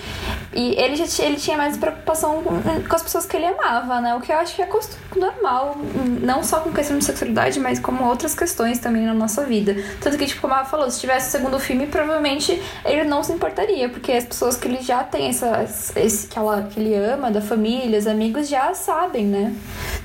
E 0.54 0.76
ele 0.80 0.96
já 0.96 1.06
ele 1.24 1.38
tinha 1.38 1.58
mais 1.58 1.78
preocupação 1.78 2.44
com, 2.44 2.96
as 2.96 3.04
pessoas 3.04 3.26
que 3.26 3.38
ele 3.38 3.46
amava, 3.46 4.02
né? 4.02 4.16
O 4.16 4.22
que 4.22 4.32
eu 4.32 4.38
acho 4.38 4.56
que 4.56 4.62
é 4.62 4.70
normal, 5.16 5.78
não 6.22 6.44
só 6.44 6.60
com 6.60 6.72
questão 6.72 6.98
de 6.98 7.06
sexualidade, 7.06 7.60
mas 7.60 7.80
como 7.80 8.04
outras 8.06 8.34
questões 8.34 8.80
também 8.80 9.06
na 9.06 9.14
nossa 9.14 9.46
vida. 9.46 9.76
Tanto 10.00 10.18
que, 10.18 10.26
tipo, 10.26 10.42
como 10.42 10.54
ela 10.54 10.66
falou, 10.66 10.90
se 10.90 11.00
tivesse 11.00 11.30
o 11.30 11.32
segundo 11.32 11.60
filme, 11.60 11.88
provavelmente 11.88 12.62
ele 12.86 13.04
não 13.04 13.24
se 13.24 13.32
importaria, 13.32 13.90
porque 13.90 14.12
as 14.12 14.26
pessoas 14.26 14.58
que 14.58 14.68
ele 14.68 14.82
já 14.82 15.04
tem 15.04 15.30
essa, 15.30 15.64
esse 15.96 16.28
que, 16.28 16.38
ela, 16.38 16.64
que 16.64 16.80
ele 16.80 16.96
ama, 16.96 17.32
da 17.32 17.42
família, 17.42 18.00
os 18.00 18.08
amigos, 18.08 18.48
já 18.48 18.74
sabem, 18.74 19.26
né? 19.26 19.56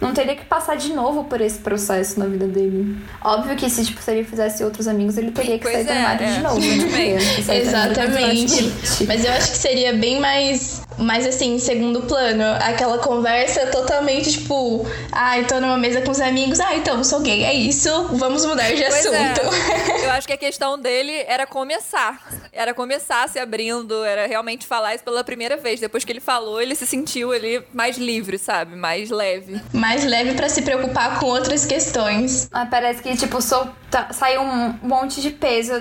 Não 0.01 0.13
teria 0.13 0.37
que 0.37 0.45
passar 0.45 0.77
de 0.77 0.93
novo 0.93 1.25
por 1.25 1.41
esse 1.41 1.59
processo, 1.59 2.16
na 2.19 2.27
vida 2.27 2.47
dele. 2.47 2.97
Óbvio 3.23 3.57
que 3.57 3.69
se, 3.69 3.85
tipo, 3.85 4.01
se 4.01 4.11
ele 4.11 4.25
fizesse 4.25 4.65
outros 4.65 4.89
amigos, 4.89 5.17
ele 5.19 5.31
teria 5.31 5.59
que 5.59 5.65
pois 5.65 5.75
sair 5.75 5.83
é, 5.83 5.85
do 5.85 5.91
armário 5.93 6.27
é. 6.27 6.33
de 6.33 6.43
novo, 6.43 6.61
né? 6.61 7.57
Exatamente. 7.57 8.73
Mas 9.07 9.25
eu 9.25 9.33
acho 9.33 9.51
que 9.53 9.59
seria 9.59 9.93
bem 9.95 10.21
mais 10.21 10.86
mas 10.99 11.27
assim, 11.27 11.55
em 11.55 11.59
segundo 11.59 12.03
plano, 12.03 12.45
aquela 12.61 12.99
conversa 12.99 13.67
totalmente 13.67 14.33
tipo, 14.33 14.87
ai, 15.13 15.41
ah, 15.41 15.45
tô 15.45 15.61
numa 15.61 15.77
mesa 15.77 16.01
com 16.01 16.11
os 16.11 16.21
amigos, 16.21 16.61
ah, 16.61 16.75
então, 16.75 17.03
sou 17.05 17.21
gay, 17.21 17.45
é 17.45 17.53
isso, 17.53 18.09
vamos 18.13 18.45
mudar 18.45 18.71
de 18.73 18.83
pois 18.83 19.07
é. 19.07 19.29
assunto. 19.29 19.41
É. 19.41 20.07
Eu 20.07 20.11
acho 20.13 20.27
que 20.27 20.33
a 20.33 20.37
questão 20.37 20.79
dele 20.79 21.25
era 21.27 21.47
começar. 21.47 22.27
Era 22.53 22.73
começar 22.73 23.29
se 23.29 23.39
abrindo, 23.39 24.05
era 24.05 24.27
realmente 24.27 24.67
falar 24.67 24.95
isso 24.95 25.05
pela 25.05 25.23
primeira 25.23 25.57
vez. 25.57 25.81
Depois 25.81 26.05
que 26.05 26.13
ele 26.13 26.21
falou, 26.21 26.61
ele 26.61 26.75
se 26.75 26.87
sentiu 26.87 27.33
ali 27.33 27.63
mais 27.73 27.99
livre, 27.99 28.39
sabe? 28.39 28.77
Mais 28.77 29.11
leve. 29.11 29.61
Mais 29.73 30.05
leve 30.05 30.35
para 30.35 30.49
se 30.49 30.63
preocupar 30.63 31.21
com 31.21 31.27
outras 31.27 31.67
questões. 31.67 32.49
Ah, 32.53 32.65
parece 32.65 33.03
que, 33.03 33.15
tipo, 33.17 33.43
sou, 33.43 33.69
tá, 33.91 34.13
saiu 34.13 34.43
um 34.43 34.79
monte 34.83 35.21
de 35.21 35.31
peso 35.31 35.73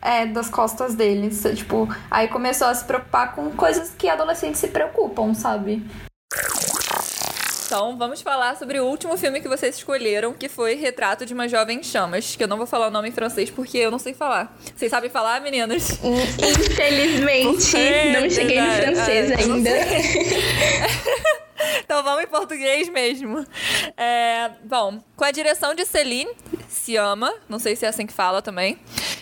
é, 0.00 0.26
das 0.26 0.48
costas 0.48 0.94
dele. 0.94 1.30
Tipo, 1.54 1.88
aí 2.10 2.28
começou 2.28 2.66
a 2.66 2.74
se 2.74 2.84
preocupar 2.84 3.34
com 3.34 3.50
coisas 3.50 3.92
que 3.96 4.08
adolescentes 4.08 4.60
se 4.60 4.68
preocupam, 4.68 5.34
sabe? 5.34 5.82
Então, 7.66 7.96
vamos 7.96 8.20
falar 8.20 8.56
sobre 8.56 8.78
o 8.78 8.84
último 8.84 9.16
filme 9.16 9.40
que 9.40 9.48
vocês 9.48 9.76
escolheram, 9.76 10.34
que 10.34 10.48
foi 10.48 10.74
Retrato 10.74 11.24
de 11.24 11.32
uma 11.32 11.48
Jovem 11.48 11.82
Chamas, 11.82 12.36
que 12.36 12.44
eu 12.44 12.46
não 12.46 12.58
vou 12.58 12.66
falar 12.66 12.88
o 12.88 12.90
nome 12.90 13.08
em 13.08 13.12
francês 13.12 13.50
porque 13.50 13.78
eu 13.78 13.90
não 13.90 13.98
sei 13.98 14.14
falar. 14.14 14.54
Vocês 14.76 14.90
sabem 14.90 15.10
falar, 15.10 15.40
meninas? 15.40 15.98
Infelizmente, 16.38 17.76
não 18.12 18.30
cheguei 18.30 18.60
no 18.60 18.72
francês 18.74 19.32
ah, 19.32 19.36
ainda. 19.38 19.70
então 21.82 22.02
vamos 22.04 22.24
em 22.24 22.28
português 22.28 22.88
mesmo. 22.90 23.44
É, 23.96 24.50
bom, 24.62 25.00
com 25.16 25.24
a 25.24 25.30
direção 25.30 25.74
de 25.74 25.86
Celine 25.86 26.30
Sciamma, 26.74 27.32
não 27.48 27.58
sei 27.58 27.76
se 27.76 27.86
é 27.86 27.88
assim 27.88 28.06
que 28.06 28.12
fala 28.12 28.42
também. 28.42 28.78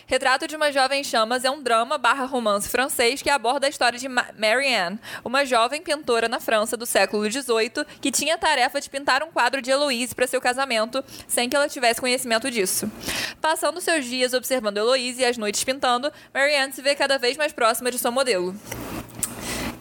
Retrato 0.06 0.46
de 0.46 0.56
uma 0.56 0.72
Jovem 0.72 1.02
Chamas 1.04 1.44
é 1.44 1.50
um 1.50 1.62
drama 1.62 1.96
barra 1.96 2.24
romance 2.24 2.68
francês 2.68 3.22
que 3.22 3.30
aborda 3.30 3.66
a 3.66 3.70
história 3.70 3.98
de 3.98 4.08
Marianne, 4.08 4.98
uma 5.24 5.44
jovem 5.44 5.80
pintora 5.80 6.28
na 6.28 6.40
França 6.40 6.76
do 6.76 6.84
século 6.84 7.30
XVIII 7.30 7.86
que 8.00 8.10
tinha 8.10 8.34
a 8.34 8.38
tarefa 8.38 8.80
de 8.80 8.90
pintar 8.90 9.22
um 9.22 9.30
quadro 9.30 9.62
de 9.62 9.70
Heloise 9.70 10.14
para 10.14 10.26
seu 10.26 10.40
casamento, 10.40 11.02
sem 11.26 11.48
que 11.48 11.56
ela 11.56 11.68
tivesse 11.68 12.00
conhecimento 12.00 12.50
disso. 12.50 12.90
Passando 13.40 13.80
seus 13.80 14.04
dias 14.04 14.34
observando 14.34 14.78
Heloise 14.78 15.20
e 15.20 15.24
as 15.24 15.38
noites 15.38 15.64
pintando, 15.64 16.12
Marianne 16.32 16.72
se 16.72 16.82
vê 16.82 16.94
cada 16.94 17.18
vez 17.18 17.36
mais 17.36 17.52
próxima 17.52 17.90
de 17.90 17.98
sua 17.98 18.10
modelo. 18.10 18.54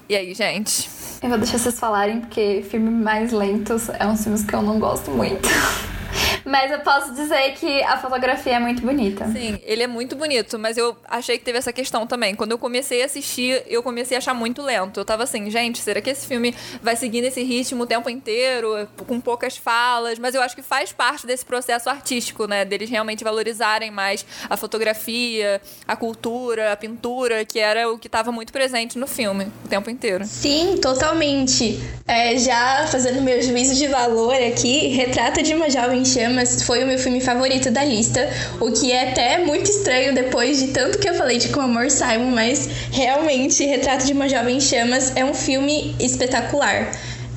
E 0.07 0.15
aí, 0.15 0.33
gente? 0.33 0.89
Eu 1.21 1.29
vou 1.29 1.37
deixar 1.37 1.59
vocês 1.59 1.79
falarem, 1.79 2.21
porque 2.21 2.65
filmes 2.69 2.93
mais 2.93 3.31
lentos 3.31 3.89
é 3.89 4.05
um 4.07 4.17
filmes 4.17 4.43
que 4.43 4.53
eu 4.55 4.61
não 4.61 4.79
gosto 4.79 5.11
muito. 5.11 5.47
Mas 6.45 6.71
eu 6.71 6.79
posso 6.79 7.13
dizer 7.13 7.53
que 7.53 7.81
a 7.83 7.97
fotografia 7.97 8.55
é 8.55 8.59
muito 8.59 8.81
bonita. 8.81 9.25
Sim, 9.27 9.59
ele 9.63 9.83
é 9.83 9.87
muito 9.87 10.15
bonito, 10.15 10.57
mas 10.57 10.77
eu 10.77 10.95
achei 11.07 11.37
que 11.37 11.45
teve 11.45 11.57
essa 11.57 11.71
questão 11.71 12.07
também. 12.07 12.35
Quando 12.35 12.51
eu 12.51 12.57
comecei 12.57 13.01
a 13.03 13.05
assistir, 13.05 13.63
eu 13.67 13.83
comecei 13.83 14.17
a 14.17 14.19
achar 14.19 14.33
muito 14.33 14.61
lento. 14.61 14.99
Eu 14.99 15.05
tava 15.05 15.23
assim, 15.23 15.49
gente, 15.49 15.79
será 15.79 16.01
que 16.01 16.09
esse 16.09 16.27
filme 16.27 16.55
vai 16.81 16.95
seguir 16.95 17.21
nesse 17.21 17.43
ritmo 17.43 17.83
o 17.83 17.87
tempo 17.87 18.09
inteiro, 18.09 18.87
com 19.07 19.19
poucas 19.19 19.57
falas? 19.57 20.19
Mas 20.19 20.35
eu 20.35 20.41
acho 20.41 20.55
que 20.55 20.61
faz 20.61 20.91
parte 20.91 21.25
desse 21.25 21.45
processo 21.45 21.89
artístico, 21.89 22.45
né? 22.47 22.65
Deles 22.65 22.89
realmente 22.89 23.23
valorizarem 23.23 23.91
mais 23.91 24.25
a 24.49 24.57
fotografia, 24.57 25.61
a 25.87 25.95
cultura, 25.95 26.71
a 26.71 26.75
pintura, 26.75 27.45
que 27.45 27.59
era 27.59 27.89
o 27.89 27.97
que 27.97 28.07
estava 28.07 28.31
muito 28.31 28.51
presente 28.51 28.97
no 28.97 29.07
filme 29.07 29.51
o 29.63 29.67
tempo 29.67 29.89
inteiro. 29.89 30.25
Sim, 30.25 30.77
totalmente. 30.81 31.79
É, 32.07 32.37
já 32.37 32.87
fazendo 32.87 33.21
meu 33.21 33.41
juízo 33.41 33.75
de 33.75 33.87
valor 33.87 34.35
aqui, 34.35 34.87
Retrata 34.87 35.41
de 35.41 35.53
uma 35.53 35.69
Jovem 35.69 36.00
Chama 36.05 36.35
mas 36.41 36.63
foi 36.63 36.83
o 36.83 36.87
meu 36.87 36.97
filme 36.97 37.21
favorito 37.21 37.69
da 37.69 37.83
lista, 37.83 38.27
o 38.59 38.71
que 38.71 38.91
é 38.91 39.09
até 39.09 39.37
muito 39.39 39.69
estranho 39.69 40.13
depois 40.13 40.59
de 40.59 40.67
tanto 40.69 40.97
que 40.97 41.09
eu 41.09 41.13
falei 41.13 41.37
de 41.37 41.49
Com 41.49 41.61
Amor 41.61 41.89
Simon, 41.91 42.31
mas 42.31 42.69
realmente 42.91 43.65
Retrato 43.65 44.05
de 44.05 44.13
uma 44.13 44.27
Jovem 44.27 44.59
Chamas 44.59 45.11
é 45.15 45.23
um 45.23 45.33
filme 45.33 45.95
espetacular. 45.99 46.91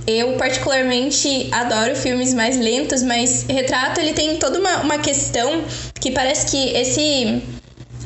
Eu 0.07 0.35
particularmente 0.35 1.49
adoro 1.51 1.97
filmes 1.97 2.35
mais 2.35 2.59
lentos, 2.59 3.03
mas 3.03 3.45
Retrato 3.49 4.01
ele 4.01 4.13
tem 4.13 4.37
toda 4.37 4.59
uma, 4.59 4.83
uma 4.83 4.99
questão 4.99 5.65
que 6.01 6.11
parece 6.11 6.47
que 6.47 6.77
esse 6.77 7.43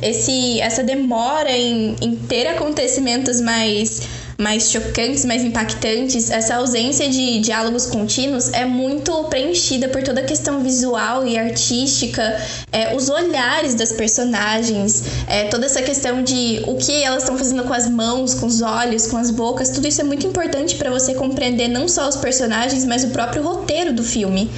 esse 0.00 0.60
essa 0.60 0.84
demora 0.84 1.50
em, 1.50 1.96
em 2.00 2.14
ter 2.14 2.46
acontecimentos 2.46 3.40
mais 3.40 4.02
mais 4.38 4.70
chocantes, 4.70 5.24
mais 5.24 5.42
impactantes, 5.42 6.30
essa 6.30 6.54
ausência 6.54 7.08
de 7.08 7.40
diálogos 7.40 7.86
contínuos 7.86 8.50
é 8.50 8.64
muito 8.64 9.24
preenchida 9.24 9.88
por 9.88 10.00
toda 10.04 10.20
a 10.20 10.24
questão 10.24 10.62
visual 10.62 11.26
e 11.26 11.36
artística, 11.36 12.22
é, 12.70 12.94
os 12.94 13.08
olhares 13.08 13.74
das 13.74 13.90
personagens, 13.90 15.02
é, 15.26 15.48
toda 15.48 15.66
essa 15.66 15.82
questão 15.82 16.22
de 16.22 16.62
o 16.68 16.76
que 16.76 17.02
elas 17.02 17.24
estão 17.24 17.36
fazendo 17.36 17.64
com 17.64 17.72
as 17.74 17.90
mãos, 17.90 18.32
com 18.32 18.46
os 18.46 18.62
olhos, 18.62 19.08
com 19.08 19.16
as 19.16 19.32
bocas, 19.32 19.70
tudo 19.70 19.88
isso 19.88 20.00
é 20.00 20.04
muito 20.04 20.24
importante 20.24 20.76
para 20.76 20.88
você 20.88 21.14
compreender 21.14 21.66
não 21.66 21.88
só 21.88 22.08
os 22.08 22.14
personagens, 22.16 22.84
mas 22.84 23.02
o 23.02 23.08
próprio 23.08 23.42
roteiro 23.42 23.92
do 23.92 24.04
filme. 24.04 24.48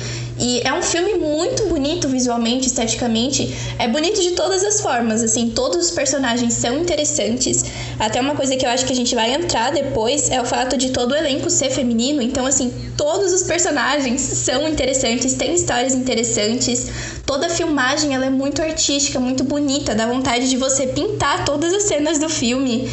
E 0.40 0.62
é 0.64 0.72
um 0.72 0.80
filme 0.80 1.14
muito 1.14 1.66
bonito 1.66 2.08
visualmente, 2.08 2.66
esteticamente. 2.66 3.54
É 3.78 3.86
bonito 3.86 4.22
de 4.22 4.30
todas 4.30 4.64
as 4.64 4.80
formas, 4.80 5.22
assim, 5.22 5.50
todos 5.50 5.76
os 5.76 5.90
personagens 5.90 6.54
são 6.54 6.78
interessantes. 6.78 7.62
Até 7.98 8.20
uma 8.22 8.34
coisa 8.34 8.56
que 8.56 8.64
eu 8.64 8.70
acho 8.70 8.86
que 8.86 8.92
a 8.92 8.96
gente 8.96 9.14
vai 9.14 9.34
entrar 9.34 9.70
depois 9.70 10.30
é 10.30 10.40
o 10.40 10.44
fato 10.46 10.78
de 10.78 10.90
todo 10.90 11.12
o 11.12 11.14
elenco 11.14 11.50
ser 11.50 11.70
feminino. 11.70 12.22
Então, 12.22 12.46
assim, 12.46 12.72
todos 12.96 13.34
os 13.34 13.42
personagens 13.42 14.20
são 14.22 14.66
interessantes, 14.66 15.34
têm 15.34 15.54
histórias 15.54 15.94
interessantes. 15.94 16.90
Toda 17.26 17.46
a 17.46 17.50
filmagem 17.50 18.14
ela 18.14 18.24
é 18.24 18.30
muito 18.30 18.62
artística, 18.62 19.20
muito 19.20 19.44
bonita, 19.44 19.94
dá 19.94 20.06
vontade 20.06 20.48
de 20.48 20.56
você 20.56 20.86
pintar 20.86 21.44
todas 21.44 21.74
as 21.74 21.82
cenas 21.82 22.18
do 22.18 22.30
filme. 22.30 22.90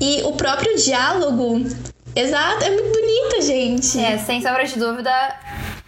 E 0.00 0.22
o 0.24 0.32
próprio 0.32 0.76
diálogo, 0.76 1.64
exato, 2.14 2.64
é 2.64 2.70
muito 2.70 2.90
bonita, 2.92 3.42
gente. 3.42 3.98
É, 4.00 4.18
sem 4.18 4.42
sombra 4.42 4.64
de 4.64 4.78
dúvida, 4.78 5.10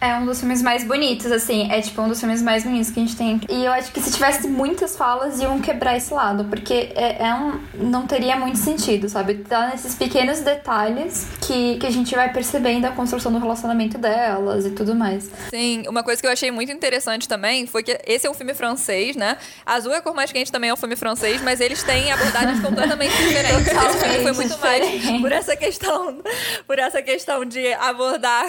É 0.01 0.14
um 0.14 0.24
dos 0.24 0.38
filmes 0.38 0.62
mais 0.62 0.82
bonitos, 0.82 1.30
assim. 1.30 1.70
É 1.70 1.80
tipo 1.82 2.01
um 2.01 2.09
dos 2.09 2.18
filmes 2.18 2.40
mais 2.40 2.64
bonitos 2.64 2.90
que 2.90 2.98
a 2.98 3.03
gente 3.05 3.16
tem. 3.16 3.40
E 3.51 3.64
eu 3.66 3.72
acho 3.72 3.92
que 3.92 4.01
se 4.01 4.11
tivesse 4.11 4.48
muitas 4.48 4.96
falas, 4.96 5.38
iam 5.40 5.61
quebrar 5.61 5.94
esse 5.94 6.12
lado. 6.14 6.44
Porque 6.44 6.90
é, 6.94 7.26
é 7.26 7.34
um. 7.34 7.61
Não 7.74 8.07
teria 8.07 8.34
muito 8.36 8.57
sentido, 8.57 9.11
sabe? 9.11 9.34
Tá 9.34 9.68
nesses 9.68 9.94
pequenos 9.94 10.40
detalhes 10.40 11.28
que, 11.42 11.76
que 11.76 11.86
a 11.86 11.90
gente 11.90 12.14
vai 12.14 12.32
percebendo 12.32 12.86
a 12.86 12.90
construção 12.92 13.30
do 13.30 13.38
relacionamento 13.38 13.98
delas 13.98 14.64
e 14.64 14.70
tudo 14.70 14.94
mais. 14.94 15.30
Sim, 15.51 15.84
uma 15.86 16.03
coisa 16.03 16.20
que 16.20 16.26
eu 16.26 16.32
achei 16.32 16.51
muito 16.51 16.72
interessante 16.72 17.28
também 17.28 17.66
foi 17.66 17.82
que 17.82 17.98
esse 18.07 18.26
é 18.26 18.30
um 18.30 18.34
filme 18.34 18.55
francês, 18.55 19.16
né? 19.16 19.36
Azul 19.66 19.92
é 19.92 20.01
Cor 20.01 20.14
Mais 20.14 20.32
Quente 20.32 20.51
também 20.51 20.70
é 20.70 20.72
um 20.72 20.78
filme 20.78 20.96
francês, 20.96 21.42
mas 21.42 21.61
eles 21.61 21.82
têm 21.82 22.11
abordagens 22.11 22.61
completamente 22.64 23.14
diferentes. 23.16 23.66
Esse 23.66 23.98
filme 23.98 24.22
foi 24.22 24.32
muito 24.32 24.59
mais 24.59 25.20
por 25.20 25.32
essa 25.32 25.57
questão, 25.57 26.22
por 26.66 26.78
essa 26.78 27.03
questão 27.03 27.44
de 27.44 27.70
abordar. 27.74 28.46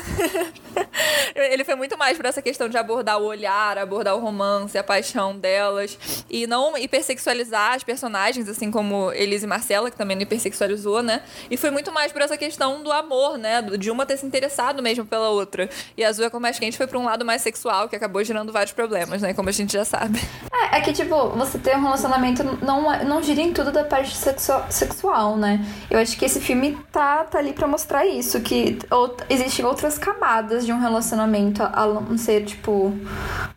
Ele 1.42 1.64
foi 1.64 1.76
muito 1.76 1.98
mais 1.98 2.18
por 2.18 2.26
essa 2.26 2.42
questão 2.42 2.70
de 2.70 2.78
abordar 2.78 3.20
o 3.20 3.26
olhar, 3.26 3.78
abordar 3.78 4.16
o 4.16 4.20
romance, 4.20 4.78
a 4.78 4.84
paixão 4.84 5.38
delas 5.38 5.98
e 6.30 6.48
não 6.48 6.78
hipersexualizar 6.78 7.74
as 7.74 7.84
personagens, 7.84 8.48
assim 8.48 8.72
como 8.72 9.12
Elise 9.14 9.46
e 9.46 9.48
Marcela, 9.48 9.92
que 9.92 9.98
também 9.98 10.16
não 10.16 10.24
hipersexualizou, 10.24 11.02
né? 11.02 11.22
E 11.50 11.58
foi 11.58 11.72
muito 11.72 11.92
mais 11.92 12.12
por 12.12 12.22
essa 12.22 12.38
questão 12.38 12.84
do 12.84 12.92
amor, 12.92 13.38
né? 13.38 13.62
De 13.62 13.90
uma 13.92 14.06
ter 14.06 14.18
se 14.18 14.26
interessado 14.26 14.82
mesmo 14.82 15.06
pela 15.06 15.30
outra. 15.30 15.70
E 15.98 16.04
a 16.04 16.10
Azul 16.10 16.26
é 16.26 16.30
Cor 16.30 16.40
Mais 16.40 16.60
Quente 16.60 16.78
foi 16.78 16.88
pra 16.88 16.98
um 16.98 17.06
lado 17.06 17.26
mais 17.26 17.42
sexual, 17.42 17.90
que 17.90 17.96
acabou 17.96 18.24
gerando 18.24 18.52
vários 18.52 18.74
problemas, 18.74 19.22
né? 19.22 19.34
Como 19.34 19.50
a 19.50 19.52
gente 19.52 19.74
já 19.74 19.86
sabe. 19.86 20.20
É, 20.54 20.78
é 20.78 20.82
que, 20.82 20.94
tipo, 20.94 21.30
você 21.30 21.58
ter 21.58 21.76
um 21.76 21.82
relacionamento 21.82 22.44
não, 22.64 23.04
não 23.04 23.22
gira 23.22 23.42
em 23.42 23.54
tudo 23.54 23.72
da 23.72 23.84
parte 23.84 24.16
sexual, 24.16 24.66
sexual, 24.70 25.38
né? 25.38 25.66
Eu 25.90 26.00
acho 26.00 26.18
que 26.18 26.26
esse 26.26 26.40
filme 26.40 26.78
tá, 26.92 27.24
tá 27.24 27.40
ali 27.40 27.54
pra 27.54 27.68
mostrar 27.68 28.06
isso, 28.06 28.40
que 28.42 28.80
ou, 28.90 29.16
existem 29.30 29.66
outras 29.66 29.98
camadas 29.98 30.66
de 30.66 30.72
um 30.72 30.80
relacionamento, 30.80 31.31
a 31.64 31.86
não 31.86 32.18
ser, 32.18 32.46
tipo, 32.46 32.94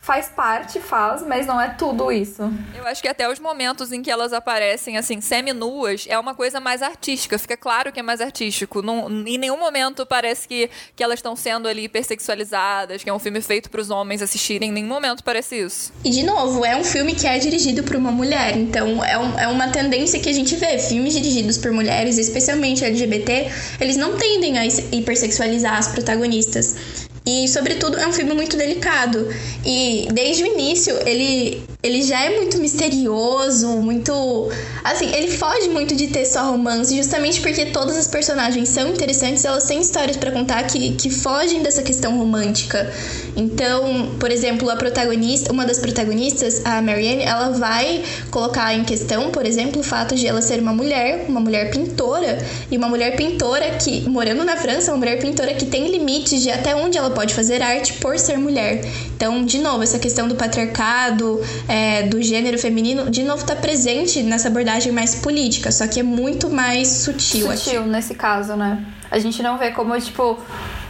faz 0.00 0.28
parte, 0.28 0.80
faz, 0.80 1.26
mas 1.26 1.46
não 1.46 1.60
é 1.60 1.70
tudo 1.70 2.12
isso. 2.12 2.42
Eu 2.74 2.86
acho 2.86 3.00
que 3.00 3.08
até 3.08 3.30
os 3.30 3.38
momentos 3.38 3.92
em 3.92 4.02
que 4.02 4.10
elas 4.10 4.32
aparecem, 4.32 4.96
assim, 4.96 5.20
semi-nuas, 5.20 6.06
é 6.08 6.18
uma 6.18 6.34
coisa 6.34 6.60
mais 6.60 6.82
artística. 6.82 7.38
Fica 7.38 7.56
claro 7.56 7.92
que 7.92 8.00
é 8.00 8.02
mais 8.02 8.20
artístico. 8.20 8.82
Não, 8.82 9.08
em 9.26 9.38
nenhum 9.38 9.58
momento 9.58 10.04
parece 10.04 10.46
que, 10.46 10.68
que 10.94 11.02
elas 11.02 11.18
estão 11.18 11.34
sendo 11.34 11.66
ali 11.68 11.84
hipersexualizadas, 11.84 13.02
que 13.02 13.10
é 13.10 13.12
um 13.12 13.18
filme 13.18 13.40
feito 13.40 13.70
para 13.70 13.80
os 13.80 13.90
homens 13.90 14.22
assistirem. 14.22 14.70
Em 14.70 14.72
nenhum 14.72 14.88
momento 14.88 15.24
parece 15.24 15.56
isso. 15.56 15.92
E, 16.04 16.10
de 16.10 16.22
novo, 16.22 16.64
é 16.64 16.76
um 16.76 16.84
filme 16.84 17.14
que 17.14 17.26
é 17.26 17.38
dirigido 17.38 17.82
por 17.82 17.96
uma 17.96 18.10
mulher. 18.10 18.56
Então, 18.56 19.02
é, 19.04 19.18
um, 19.18 19.38
é 19.38 19.48
uma 19.48 19.68
tendência 19.68 20.20
que 20.20 20.28
a 20.28 20.32
gente 20.32 20.54
vê. 20.56 20.78
Filmes 20.78 21.14
dirigidos 21.14 21.58
por 21.58 21.72
mulheres, 21.72 22.18
especialmente 22.18 22.84
LGBT, 22.84 23.50
eles 23.80 23.96
não 23.96 24.16
tendem 24.16 24.58
a 24.58 24.66
hipersexualizar 24.66 25.78
as 25.78 25.88
protagonistas. 25.88 27.03
E, 27.26 27.48
sobretudo, 27.48 27.96
é 27.98 28.06
um 28.06 28.12
filme 28.12 28.34
muito 28.34 28.54
delicado. 28.54 29.26
E 29.64 30.06
desde 30.12 30.42
o 30.42 30.46
início, 30.46 30.94
ele, 31.06 31.62
ele 31.82 32.02
já 32.02 32.22
é 32.22 32.36
muito 32.36 32.58
misterioso, 32.58 33.66
muito. 33.80 34.50
Assim, 34.84 35.10
ele 35.10 35.30
foge 35.30 35.70
muito 35.70 35.96
de 35.96 36.08
ter 36.08 36.26
só 36.26 36.50
romance, 36.50 36.94
justamente 36.94 37.40
porque 37.40 37.66
todas 37.66 37.96
as 37.96 38.06
personagens 38.06 38.68
são 38.68 38.90
interessantes, 38.90 39.42
elas 39.42 39.64
têm 39.64 39.80
histórias 39.80 40.18
para 40.18 40.32
contar 40.32 40.64
que, 40.64 40.92
que 40.96 41.08
fogem 41.08 41.62
dessa 41.62 41.82
questão 41.82 42.18
romântica. 42.18 42.92
Então, 43.34 44.10
por 44.20 44.30
exemplo, 44.30 44.68
a 44.68 44.76
protagonista, 44.76 45.50
uma 45.50 45.64
das 45.64 45.78
protagonistas, 45.78 46.60
a 46.62 46.82
Marianne, 46.82 47.22
ela 47.22 47.50
vai 47.50 48.04
colocar 48.30 48.74
em 48.74 48.84
questão, 48.84 49.30
por 49.30 49.46
exemplo, 49.46 49.80
o 49.80 49.82
fato 49.82 50.14
de 50.14 50.26
ela 50.26 50.42
ser 50.42 50.60
uma 50.60 50.74
mulher, 50.74 51.24
uma 51.26 51.40
mulher 51.40 51.70
pintora, 51.70 52.36
e 52.70 52.76
uma 52.76 52.88
mulher 52.88 53.16
pintora 53.16 53.70
que, 53.82 54.06
morando 54.08 54.44
na 54.44 54.58
França, 54.58 54.92
uma 54.92 54.98
mulher 54.98 55.18
pintora 55.18 55.54
que 55.54 55.64
tem 55.64 55.90
limites 55.90 56.42
de 56.42 56.50
até 56.50 56.76
onde 56.76 56.98
ela 56.98 57.13
pode 57.14 57.34
fazer 57.34 57.62
arte 57.62 57.94
por 57.94 58.18
ser 58.18 58.36
mulher. 58.36 58.84
Então, 59.16 59.44
de 59.44 59.58
novo, 59.58 59.82
essa 59.82 59.98
questão 59.98 60.28
do 60.28 60.34
patriarcado, 60.34 61.40
é, 61.68 62.02
do 62.02 62.20
gênero 62.22 62.58
feminino, 62.58 63.10
de 63.10 63.22
novo, 63.22 63.42
está 63.42 63.56
presente 63.56 64.22
nessa 64.22 64.48
abordagem 64.48 64.92
mais 64.92 65.14
política, 65.14 65.70
só 65.70 65.86
que 65.86 66.00
é 66.00 66.02
muito 66.02 66.50
mais 66.50 66.88
sutil. 66.88 67.50
Sutil, 67.52 67.82
acho. 67.82 67.88
nesse 67.88 68.14
caso, 68.14 68.54
né? 68.54 68.84
A 69.10 69.18
gente 69.18 69.42
não 69.42 69.56
vê 69.56 69.70
como, 69.70 69.98
tipo, 70.00 70.38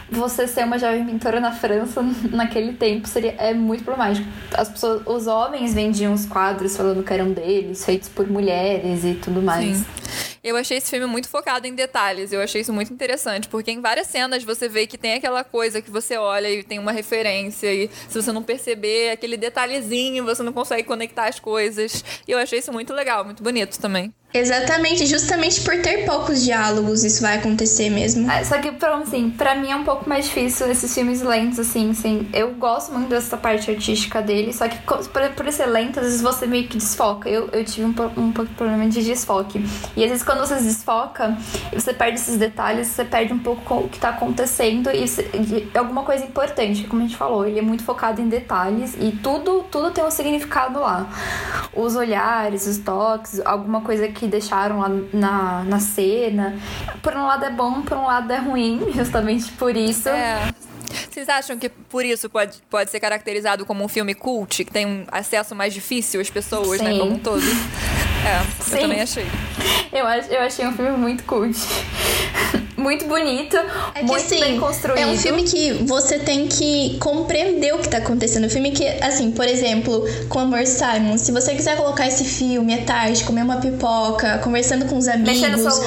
você 0.09 0.47
ser 0.47 0.65
uma 0.65 0.77
jovem 0.77 1.05
pintora 1.05 1.39
na 1.39 1.51
França 1.51 2.03
naquele 2.31 2.73
tempo 2.73 3.07
seria 3.07 3.35
é 3.37 3.53
muito 3.53 3.83
problemático. 3.83 4.27
As 4.53 4.69
pessoas, 4.69 5.01
os 5.05 5.27
homens 5.27 5.73
vendiam 5.73 6.13
os 6.13 6.25
quadros 6.25 6.75
falando 6.75 7.03
que 7.03 7.13
eram 7.13 7.31
deles, 7.31 7.83
feitos 7.83 8.09
por 8.09 8.27
mulheres 8.27 9.03
e 9.03 9.13
tudo 9.15 9.41
mais. 9.41 9.77
Sim. 9.77 9.85
Eu 10.45 10.55
achei 10.55 10.77
esse 10.77 10.91
filme 10.91 11.07
muito 11.07 11.27
focado 11.27 11.65
em 11.65 11.73
detalhes. 11.73 12.31
Eu 12.31 12.39
achei 12.39 12.61
isso 12.61 12.71
muito 12.71 12.93
interessante, 12.93 13.47
porque 13.47 13.71
em 13.71 13.81
várias 13.81 14.05
cenas 14.05 14.43
você 14.43 14.69
vê 14.69 14.85
que 14.85 14.95
tem 14.95 15.15
aquela 15.15 15.43
coisa 15.43 15.81
que 15.81 15.89
você 15.89 16.17
olha 16.17 16.47
e 16.51 16.61
tem 16.61 16.77
uma 16.77 16.91
referência, 16.91 17.73
e 17.73 17.89
se 18.07 18.21
você 18.21 18.31
não 18.31 18.43
perceber 18.43 19.09
aquele 19.09 19.37
detalhezinho, 19.37 20.23
você 20.23 20.43
não 20.43 20.53
consegue 20.53 20.83
conectar 20.83 21.27
as 21.27 21.39
coisas. 21.39 22.05
E 22.27 22.31
eu 22.31 22.37
achei 22.37 22.59
isso 22.59 22.71
muito 22.71 22.93
legal, 22.93 23.25
muito 23.25 23.41
bonito 23.41 23.79
também. 23.79 24.13
Exatamente, 24.37 25.05
justamente 25.05 25.61
por 25.61 25.81
ter 25.81 26.05
poucos 26.05 26.43
diálogos 26.43 27.03
isso 27.03 27.21
vai 27.21 27.37
acontecer 27.37 27.89
mesmo. 27.89 28.29
É, 28.29 28.43
só 28.43 28.57
que, 28.57 28.71
assim, 28.85 29.29
pra 29.29 29.55
mim 29.55 29.71
é 29.71 29.75
um 29.75 29.83
pouco 29.83 30.07
mais 30.09 30.25
difícil 30.25 30.69
esses 30.69 30.93
filmes 30.93 31.21
lentos, 31.21 31.59
assim, 31.59 31.91
assim. 31.91 32.27
Eu 32.33 32.51
gosto 32.55 32.91
muito 32.91 33.09
dessa 33.09 33.37
parte 33.37 33.71
artística 33.71 34.21
dele, 34.21 34.53
só 34.53 34.67
que 34.67 34.77
por, 34.79 34.99
por 35.35 35.51
ser 35.51 35.67
lento, 35.67 35.99
às 35.99 36.05
vezes 36.05 36.21
você 36.21 36.45
meio 36.45 36.67
que 36.67 36.77
desfoca. 36.77 37.29
Eu, 37.29 37.49
eu 37.51 37.63
tive 37.63 37.85
um, 37.85 37.95
um 38.17 38.31
pouco 38.31 38.49
de 38.49 38.55
problema 38.55 38.87
de 38.89 39.03
desfoque. 39.03 39.63
E 39.95 40.03
às 40.03 40.09
vezes 40.09 40.23
quando 40.23 40.39
você 40.39 40.55
desfoca, 40.55 41.37
você 41.73 41.93
perde 41.93 42.19
esses 42.19 42.37
detalhes, 42.37 42.87
você 42.87 43.05
perde 43.05 43.33
um 43.33 43.39
pouco 43.39 43.75
o 43.75 43.89
que 43.89 43.99
tá 43.99 44.09
acontecendo 44.09 44.89
e, 44.91 45.05
e 45.05 45.77
alguma 45.77 46.03
coisa 46.03 46.25
importante, 46.25 46.83
como 46.85 47.01
a 47.01 47.05
gente 47.05 47.17
falou, 47.17 47.45
ele 47.45 47.59
é 47.59 47.61
muito 47.61 47.83
focado 47.83 48.21
em 48.21 48.27
detalhes 48.27 48.95
e 48.99 49.11
tudo, 49.11 49.63
tudo 49.71 49.91
tem 49.91 50.03
um 50.03 50.11
significado 50.11 50.79
lá. 50.79 51.07
Os 51.73 51.95
olhares, 51.95 52.67
os 52.67 52.77
toques, 52.79 53.39
alguma 53.45 53.81
coisa 53.81 54.07
que 54.07 54.24
que 54.25 54.31
deixaram 54.31 54.79
lá 54.79 54.89
na, 55.13 55.63
na 55.63 55.79
cena. 55.79 56.57
Por 57.01 57.15
um 57.15 57.25
lado 57.25 57.45
é 57.45 57.49
bom, 57.49 57.81
por 57.81 57.97
um 57.97 58.05
lado 58.05 58.31
é 58.31 58.37
ruim, 58.37 58.91
justamente 58.93 59.51
por 59.53 59.75
isso. 59.75 60.09
É. 60.09 60.51
Vocês 61.09 61.29
acham 61.29 61.57
que 61.57 61.69
por 61.69 62.03
isso 62.03 62.29
pode, 62.29 62.61
pode 62.69 62.89
ser 62.89 62.99
caracterizado 62.99 63.65
como 63.65 63.83
um 63.83 63.87
filme 63.87 64.13
cult, 64.13 64.65
que 64.65 64.71
tem 64.71 64.85
um 64.85 65.05
acesso 65.11 65.55
mais 65.55 65.73
difícil 65.73 66.19
às 66.19 66.29
pessoas, 66.29 66.81
né, 66.81 66.91
Sim. 66.91 66.93
né, 66.93 66.99
como 66.99 67.13
um 67.13 67.19
todo? 67.19 67.43
É, 68.25 68.43
Sim. 68.63 68.75
eu 68.77 68.81
também 68.81 69.01
achei. 69.01 69.27
Eu, 69.93 70.03
eu 70.03 70.41
achei 70.41 70.65
um 70.65 70.73
filme 70.73 70.97
muito 70.97 71.23
cult. 71.25 71.55
Muito 72.77 73.05
bonito, 73.05 73.57
é 73.93 74.03
muito 74.03 74.15
assim, 74.15 74.39
bem 74.39 74.59
construído. 74.59 74.99
É 74.99 75.07
um 75.07 75.17
filme 75.17 75.43
que 75.43 75.73
você 75.83 76.19
tem 76.19 76.47
que 76.47 76.97
compreender 76.99 77.73
o 77.73 77.79
que 77.79 77.87
tá 77.87 77.97
acontecendo. 77.97 78.45
Um 78.45 78.49
filme 78.49 78.71
que, 78.71 78.85
assim, 79.01 79.31
por 79.31 79.47
exemplo, 79.47 80.05
com 80.27 80.39
Amor 80.39 80.65
Simon, 80.65 81.17
se 81.17 81.31
você 81.31 81.55
quiser 81.55 81.77
colocar 81.77 82.07
esse 82.07 82.25
filme 82.25 82.73
à 82.73 82.81
tarde, 82.83 83.23
comer 83.23 83.43
uma 83.43 83.57
pipoca, 83.57 84.39
conversando 84.39 84.85
com 84.85 84.97
os 84.97 85.07
amigos, 85.07 85.81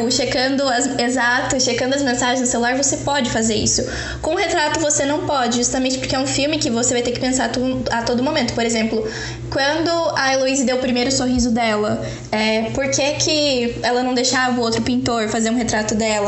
ou 0.00 0.10
checando 0.10 0.62
as. 0.68 0.98
Exato, 0.98 1.60
checando 1.60 1.94
as 1.94 2.02
mensagens 2.02 2.40
no 2.40 2.46
celular, 2.46 2.76
você 2.76 2.98
pode 2.98 3.30
fazer 3.30 3.54
isso. 3.54 3.84
Com 4.22 4.34
o 4.34 4.36
retrato 4.36 4.80
você 4.80 5.04
não 5.04 5.26
pode, 5.26 5.56
justamente 5.56 5.98
porque 5.98 6.14
é 6.14 6.18
um 6.18 6.26
filme 6.26 6.58
que 6.58 6.70
você 6.70 6.94
vai 6.94 7.02
ter 7.02 7.12
que 7.12 7.20
pensar 7.20 7.50
a 7.90 8.02
todo 8.02 8.22
momento. 8.22 8.54
Por 8.54 8.64
exemplo, 8.64 9.06
quando 9.50 9.90
a 10.16 10.32
Heloise 10.32 10.64
deu 10.64 10.76
o 10.76 10.80
primeiro 10.80 11.10
sorriso 11.10 11.50
dela, 11.50 12.04
é, 12.30 12.70
por 12.70 12.88
que, 12.90 13.12
que 13.14 13.78
ela 13.82 14.02
não 14.02 14.14
deixava 14.14 14.58
o 14.58 14.62
outro 14.62 14.82
pintor 14.82 15.28
fazer 15.28 15.50
um 15.50 15.56
retrato 15.56 15.94
dela? 15.94 16.27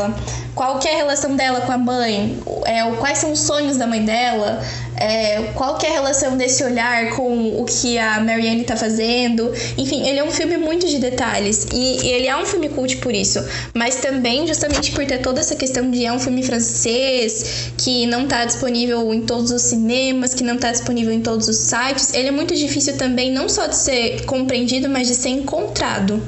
Qual 0.53 0.79
que 0.79 0.87
é 0.87 0.93
a 0.93 0.97
relação 0.97 1.35
dela 1.35 1.61
com 1.61 1.71
a 1.71 1.77
mãe? 1.77 2.37
É, 2.65 2.83
quais 2.99 3.17
são 3.17 3.31
os 3.31 3.39
sonhos 3.39 3.77
da 3.77 3.87
mãe 3.87 4.03
dela? 4.03 4.61
É, 4.97 5.51
qual 5.55 5.77
que 5.77 5.85
é 5.87 5.89
a 5.89 5.93
relação 5.93 6.37
desse 6.37 6.63
olhar 6.63 7.15
com 7.15 7.59
o 7.59 7.65
que 7.65 7.97
a 7.97 8.19
Marianne 8.19 8.63
tá 8.63 8.75
fazendo? 8.75 9.51
Enfim, 9.77 10.05
ele 10.07 10.19
é 10.19 10.23
um 10.23 10.29
filme 10.29 10.57
muito 10.57 10.87
de 10.87 10.99
detalhes. 10.99 11.65
E, 11.73 12.05
e 12.05 12.11
ele 12.11 12.27
é 12.27 12.37
um 12.37 12.45
filme 12.45 12.69
cult 12.69 12.97
por 12.97 13.13
isso. 13.13 13.43
Mas 13.73 13.95
também 13.95 14.45
justamente 14.45 14.91
por 14.91 15.05
ter 15.05 15.19
toda 15.19 15.39
essa 15.39 15.55
questão 15.55 15.89
de 15.89 16.05
é 16.05 16.11
um 16.11 16.19
filme 16.19 16.43
francês, 16.43 17.71
que 17.77 18.05
não 18.05 18.27
tá 18.27 18.45
disponível 18.45 19.13
em 19.13 19.21
todos 19.21 19.51
os 19.51 19.61
cinemas, 19.61 20.33
que 20.33 20.43
não 20.43 20.57
tá 20.57 20.71
disponível 20.71 21.13
em 21.13 21.21
todos 21.21 21.47
os 21.47 21.57
sites. 21.57 22.13
Ele 22.13 22.27
é 22.27 22.31
muito 22.31 22.55
difícil 22.55 22.97
também, 22.97 23.31
não 23.31 23.49
só 23.49 23.67
de 23.67 23.75
ser 23.75 24.25
compreendido, 24.25 24.89
mas 24.89 25.07
de 25.07 25.15
ser 25.15 25.29
encontrado. 25.29 26.21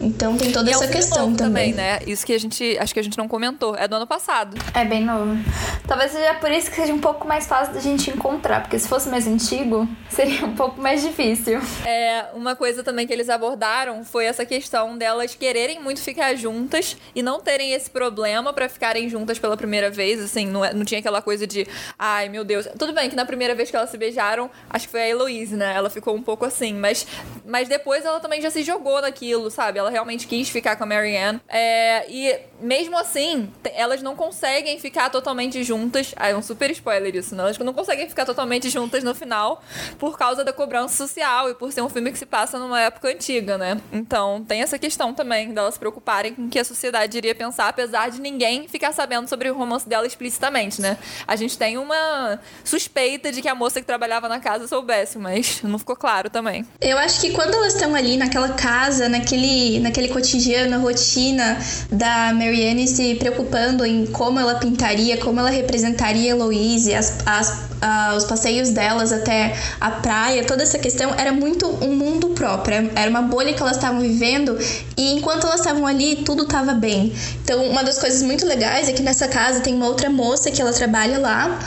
Então 0.00 0.36
tem 0.36 0.50
toda 0.50 0.70
e 0.70 0.72
essa 0.72 0.84
é 0.84 0.88
um 0.88 0.90
questão 0.90 1.34
também. 1.34 1.72
também. 1.72 1.74
né? 1.74 1.98
Isso 2.06 2.24
que 2.24 2.32
a 2.32 2.38
gente 2.38 2.76
acho 2.78 2.94
que 2.94 3.00
a 3.00 3.02
gente 3.02 3.18
não 3.18 3.28
comentou. 3.28 3.76
É 3.76 3.86
do 3.86 3.96
ano 3.96 4.06
passado. 4.06 4.56
É 4.74 4.84
bem 4.84 5.04
novo. 5.04 5.36
Talvez 5.86 6.12
seja 6.12 6.34
por 6.34 6.50
isso 6.50 6.70
que 6.70 6.76
seja 6.76 6.92
um 6.92 7.00
pouco 7.00 7.26
mais 7.26 7.46
fácil 7.46 7.74
da 7.74 7.80
gente 7.80 8.10
encontrar, 8.10 8.62
porque 8.62 8.78
se 8.78 8.88
fosse 8.88 9.08
mais 9.08 9.26
antigo, 9.26 9.88
seria 10.08 10.44
um 10.46 10.54
pouco 10.54 10.80
mais 10.80 11.02
difícil. 11.02 11.60
É, 11.84 12.26
uma 12.34 12.54
coisa 12.56 12.82
também 12.82 13.06
que 13.06 13.12
eles 13.12 13.28
abordaram 13.28 14.04
foi 14.04 14.24
essa 14.24 14.46
questão 14.46 14.96
delas 14.96 15.34
quererem 15.34 15.80
muito 15.80 16.00
ficar 16.00 16.34
juntas 16.34 16.96
e 17.14 17.22
não 17.22 17.40
terem 17.40 17.72
esse 17.72 17.90
problema 17.90 18.52
para 18.52 18.68
ficarem 18.68 19.08
juntas 19.08 19.38
pela 19.38 19.56
primeira 19.56 19.90
vez, 19.90 20.20
assim, 20.20 20.46
não, 20.46 20.64
é, 20.64 20.72
não 20.72 20.84
tinha 20.84 21.00
aquela 21.00 21.20
coisa 21.20 21.46
de, 21.46 21.66
ai, 21.98 22.28
meu 22.28 22.44
Deus. 22.44 22.66
Tudo 22.78 22.92
bem 22.92 23.10
que 23.10 23.16
na 23.16 23.26
primeira 23.26 23.54
vez 23.54 23.70
que 23.70 23.76
elas 23.76 23.90
se 23.90 23.98
beijaram, 23.98 24.50
acho 24.68 24.86
que 24.86 24.90
foi 24.92 25.02
a 25.02 25.08
Heloise, 25.08 25.56
né? 25.56 25.74
Ela 25.74 25.90
ficou 25.90 26.14
um 26.14 26.22
pouco 26.22 26.44
assim, 26.44 26.74
mas 26.74 27.06
mas 27.44 27.68
depois 27.68 28.04
ela 28.04 28.20
também 28.20 28.40
já 28.40 28.50
se 28.50 28.62
jogou 28.62 29.00
naquilo, 29.02 29.50
sabe? 29.50 29.78
Ela 29.78 29.89
realmente 29.90 30.26
quis 30.26 30.48
ficar 30.48 30.76
com 30.76 30.84
a 30.84 30.86
Marianne. 30.86 31.40
É, 31.48 32.06
e 32.08 32.38
mesmo 32.60 32.96
assim, 32.98 33.50
elas 33.74 34.02
não 34.02 34.14
conseguem 34.14 34.78
ficar 34.78 35.10
totalmente 35.10 35.62
juntas. 35.64 36.14
Ah, 36.16 36.28
é 36.28 36.36
um 36.36 36.42
super 36.42 36.70
spoiler 36.70 37.14
isso, 37.14 37.34
né? 37.34 37.42
Elas 37.42 37.58
não 37.58 37.72
conseguem 37.72 38.08
ficar 38.08 38.24
totalmente 38.24 38.68
juntas 38.68 39.02
no 39.02 39.14
final 39.14 39.62
por 39.98 40.18
causa 40.18 40.44
da 40.44 40.52
cobrança 40.52 40.96
social 40.96 41.50
e 41.50 41.54
por 41.54 41.72
ser 41.72 41.82
um 41.82 41.88
filme 41.88 42.12
que 42.12 42.18
se 42.18 42.26
passa 42.26 42.58
numa 42.58 42.80
época 42.80 43.08
antiga, 43.08 43.58
né? 43.58 43.80
Então 43.92 44.44
tem 44.46 44.62
essa 44.62 44.78
questão 44.78 45.12
também 45.12 45.52
delas 45.52 45.74
se 45.74 45.80
preocuparem 45.80 46.34
com 46.34 46.46
o 46.46 46.48
que 46.48 46.58
a 46.58 46.64
sociedade 46.64 47.16
iria 47.16 47.34
pensar, 47.34 47.68
apesar 47.68 48.10
de 48.10 48.20
ninguém 48.20 48.68
ficar 48.68 48.92
sabendo 48.92 49.28
sobre 49.28 49.50
o 49.50 49.54
romance 49.54 49.88
dela 49.88 50.06
explicitamente, 50.06 50.80
né? 50.80 50.96
A 51.26 51.36
gente 51.36 51.56
tem 51.58 51.78
uma 51.78 52.38
suspeita 52.64 53.32
de 53.32 53.42
que 53.42 53.48
a 53.48 53.54
moça 53.54 53.80
que 53.80 53.86
trabalhava 53.86 54.28
na 54.28 54.40
casa 54.40 54.66
soubesse, 54.68 55.18
mas 55.18 55.62
não 55.62 55.78
ficou 55.78 55.96
claro 55.96 56.30
também. 56.30 56.66
Eu 56.80 56.98
acho 56.98 57.20
que 57.20 57.32
quando 57.32 57.54
elas 57.54 57.74
estão 57.74 57.94
ali 57.94 58.16
naquela 58.16 58.50
casa, 58.50 59.08
naquele, 59.08 59.79
naquele 59.80 60.08
cotidiano, 60.08 60.80
rotina 60.80 61.58
da 61.90 62.32
Marianne 62.32 62.86
se 62.86 63.14
preocupando 63.16 63.84
em 63.84 64.06
como 64.06 64.38
ela 64.38 64.56
pintaria, 64.56 65.16
como 65.18 65.40
ela 65.40 65.50
representaria 65.50 66.34
Louise, 66.34 66.94
as, 66.94 67.18
as, 67.26 67.70
os 68.16 68.24
passeios 68.24 68.70
delas 68.70 69.12
até 69.12 69.54
a 69.80 69.90
praia, 69.90 70.44
toda 70.44 70.62
essa 70.62 70.78
questão 70.78 71.14
era 71.14 71.32
muito 71.32 71.66
um 71.82 71.94
mundo 71.94 72.30
próprio, 72.30 72.90
era 72.94 73.10
uma 73.10 73.22
bolha 73.22 73.52
que 73.52 73.60
elas 73.60 73.76
estavam 73.76 74.00
vivendo 74.00 74.58
e 74.96 75.14
enquanto 75.14 75.46
elas 75.46 75.60
estavam 75.60 75.86
ali, 75.86 76.16
tudo 76.16 76.42
estava 76.42 76.74
bem. 76.74 77.12
Então, 77.42 77.64
uma 77.66 77.82
das 77.82 77.98
coisas 77.98 78.22
muito 78.22 78.46
legais 78.46 78.88
é 78.88 78.92
que 78.92 79.02
nessa 79.02 79.28
casa 79.28 79.60
tem 79.60 79.74
uma 79.74 79.86
outra 79.86 80.10
moça 80.10 80.50
que 80.50 80.60
ela 80.60 80.72
trabalha 80.72 81.18
lá 81.18 81.58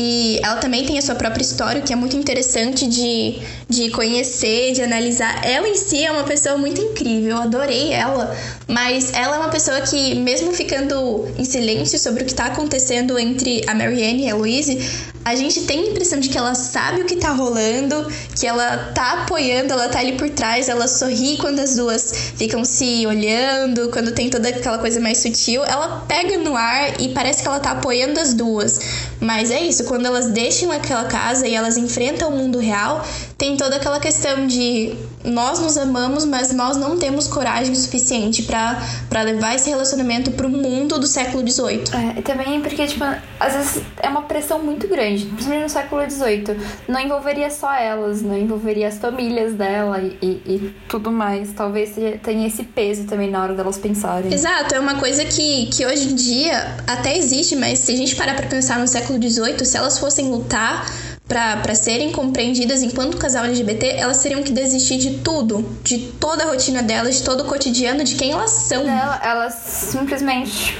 e 0.00 0.38
ela 0.44 0.58
também 0.58 0.86
tem 0.86 0.96
a 0.96 1.02
sua 1.02 1.16
própria 1.16 1.42
história, 1.42 1.82
que 1.82 1.92
é 1.92 1.96
muito 1.96 2.16
interessante 2.16 2.86
de, 2.86 3.40
de 3.68 3.90
conhecer, 3.90 4.72
de 4.72 4.80
analisar. 4.80 5.44
Ela 5.44 5.68
em 5.68 5.74
si 5.74 6.04
é 6.04 6.12
uma 6.12 6.22
pessoa 6.22 6.56
muito 6.56 6.80
incrível, 6.80 7.30
eu 7.30 7.42
adorei 7.42 7.92
ela. 7.92 8.32
Mas 8.68 9.12
ela 9.12 9.34
é 9.34 9.38
uma 9.40 9.48
pessoa 9.48 9.80
que, 9.80 10.14
mesmo 10.14 10.52
ficando 10.52 11.26
em 11.36 11.44
silêncio 11.44 11.98
sobre 11.98 12.22
o 12.22 12.24
que 12.24 12.30
está 12.30 12.44
acontecendo 12.44 13.18
entre 13.18 13.64
a 13.66 13.74
Marianne 13.74 14.26
e 14.26 14.30
a 14.30 14.36
Louise, 14.36 14.78
a 15.24 15.34
gente 15.34 15.62
tem 15.62 15.80
a 15.80 15.90
impressão 15.90 16.18
de 16.20 16.28
que 16.28 16.38
ela 16.38 16.54
sabe 16.54 17.02
o 17.02 17.04
que 17.04 17.16
tá 17.16 17.32
rolando, 17.32 18.10
que 18.38 18.46
ela 18.46 18.92
tá 18.94 19.24
apoiando, 19.24 19.72
ela 19.72 19.88
tá 19.88 19.98
ali 19.98 20.12
por 20.12 20.30
trás, 20.30 20.68
ela 20.68 20.88
sorri 20.88 21.36
quando 21.36 21.58
as 21.58 21.76
duas 21.76 22.32
ficam 22.36 22.64
se 22.64 23.06
olhando, 23.06 23.90
quando 23.90 24.12
tem 24.12 24.30
toda 24.30 24.48
aquela 24.48 24.78
coisa 24.78 25.00
mais 25.00 25.18
sutil. 25.18 25.64
Ela 25.64 26.04
pega 26.08 26.38
no 26.38 26.56
ar 26.56 27.00
e 27.00 27.08
parece 27.08 27.42
que 27.42 27.48
ela 27.48 27.60
tá 27.60 27.72
apoiando 27.72 28.18
as 28.18 28.32
duas. 28.32 28.80
Mas 29.20 29.50
é 29.50 29.60
isso, 29.60 29.84
quando 29.84 30.06
elas 30.06 30.30
deixam 30.30 30.70
aquela 30.70 31.04
casa 31.04 31.46
e 31.46 31.54
elas 31.54 31.76
enfrentam 31.76 32.28
o 32.28 32.36
mundo 32.36 32.58
real, 32.58 33.04
tem 33.38 33.56
toda 33.56 33.76
aquela 33.76 34.00
questão 34.00 34.48
de 34.48 34.96
nós 35.24 35.60
nos 35.60 35.76
amamos, 35.76 36.24
mas 36.24 36.52
nós 36.52 36.76
não 36.76 36.98
temos 36.98 37.28
coragem 37.28 37.72
suficiente 37.72 38.42
para 38.42 39.22
levar 39.22 39.54
esse 39.54 39.70
relacionamento 39.70 40.32
pro 40.32 40.48
mundo 40.48 40.98
do 40.98 41.06
século 41.06 41.48
XVIII. 41.48 41.84
É, 42.16 42.22
também 42.22 42.60
porque, 42.60 42.84
tipo, 42.86 43.04
às 43.38 43.54
vezes 43.54 43.82
é 44.02 44.08
uma 44.08 44.22
pressão 44.22 44.58
muito 44.58 44.88
grande, 44.88 45.26
principalmente 45.26 45.62
no 45.62 45.68
século 45.68 46.10
XVIII. 46.10 46.56
Não 46.88 46.98
envolveria 46.98 47.48
só 47.48 47.72
elas, 47.72 48.22
não 48.22 48.36
envolveria 48.36 48.88
as 48.88 48.98
famílias 48.98 49.54
dela 49.54 50.00
e, 50.00 50.18
e, 50.20 50.26
e 50.26 50.74
tudo 50.88 51.12
mais. 51.12 51.52
Talvez 51.52 51.94
tenha 52.22 52.46
esse 52.46 52.64
peso 52.64 53.04
também 53.04 53.30
na 53.30 53.40
hora 53.40 53.54
delas 53.54 53.78
pensarem. 53.78 54.32
Exato, 54.32 54.74
é 54.74 54.80
uma 54.80 54.96
coisa 54.96 55.24
que, 55.24 55.66
que 55.66 55.86
hoje 55.86 56.08
em 56.08 56.14
dia 56.16 56.76
até 56.88 57.16
existe, 57.16 57.54
mas 57.54 57.78
se 57.78 57.92
a 57.92 57.96
gente 57.96 58.16
parar 58.16 58.34
pra 58.34 58.48
pensar 58.48 58.80
no 58.80 58.88
século 58.88 59.22
XVIII, 59.22 59.64
se 59.64 59.76
elas 59.76 59.96
fossem 59.98 60.28
lutar 60.28 60.86
para 61.28 61.74
serem 61.74 62.10
compreendidas 62.10 62.82
enquanto 62.82 63.18
casal 63.18 63.44
LGBT, 63.44 63.96
elas 63.98 64.22
teriam 64.22 64.42
que 64.42 64.50
desistir 64.50 64.96
de 64.96 65.18
tudo, 65.18 65.78
de 65.84 66.12
toda 66.12 66.44
a 66.44 66.46
rotina 66.46 66.82
delas, 66.82 67.18
de 67.18 67.24
todo 67.24 67.42
o 67.42 67.44
cotidiano, 67.44 68.02
de 68.02 68.16
quem 68.16 68.32
elas 68.32 68.50
são. 68.50 68.84
Não, 68.84 69.14
elas 69.22 69.52
simplesmente 69.54 70.74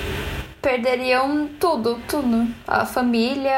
perderiam 0.63 1.49
tudo, 1.61 2.01
tudo. 2.09 2.49
A 2.67 2.85
família. 2.87 3.53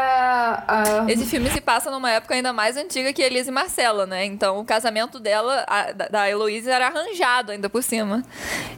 A... 0.67 1.05
Esse 1.09 1.27
filme 1.27 1.49
se 1.51 1.61
passa 1.61 1.91
numa 1.91 2.11
época 2.11 2.35
ainda 2.35 2.53
mais 2.53 2.77
antiga 2.77 3.13
que 3.13 3.23
Elise 3.23 3.51
e 3.51 3.53
Marcela, 3.53 4.07
né? 4.07 4.25
Então 4.25 4.59
o 4.59 4.65
casamento 4.65 5.19
dela, 5.19 5.65
a, 5.69 5.93
da 5.93 6.29
Heloísa, 6.29 6.73
era 6.73 6.89
arranjado 6.89 7.53
ainda 7.53 7.71
por 7.71 7.83
cima. 7.83 8.23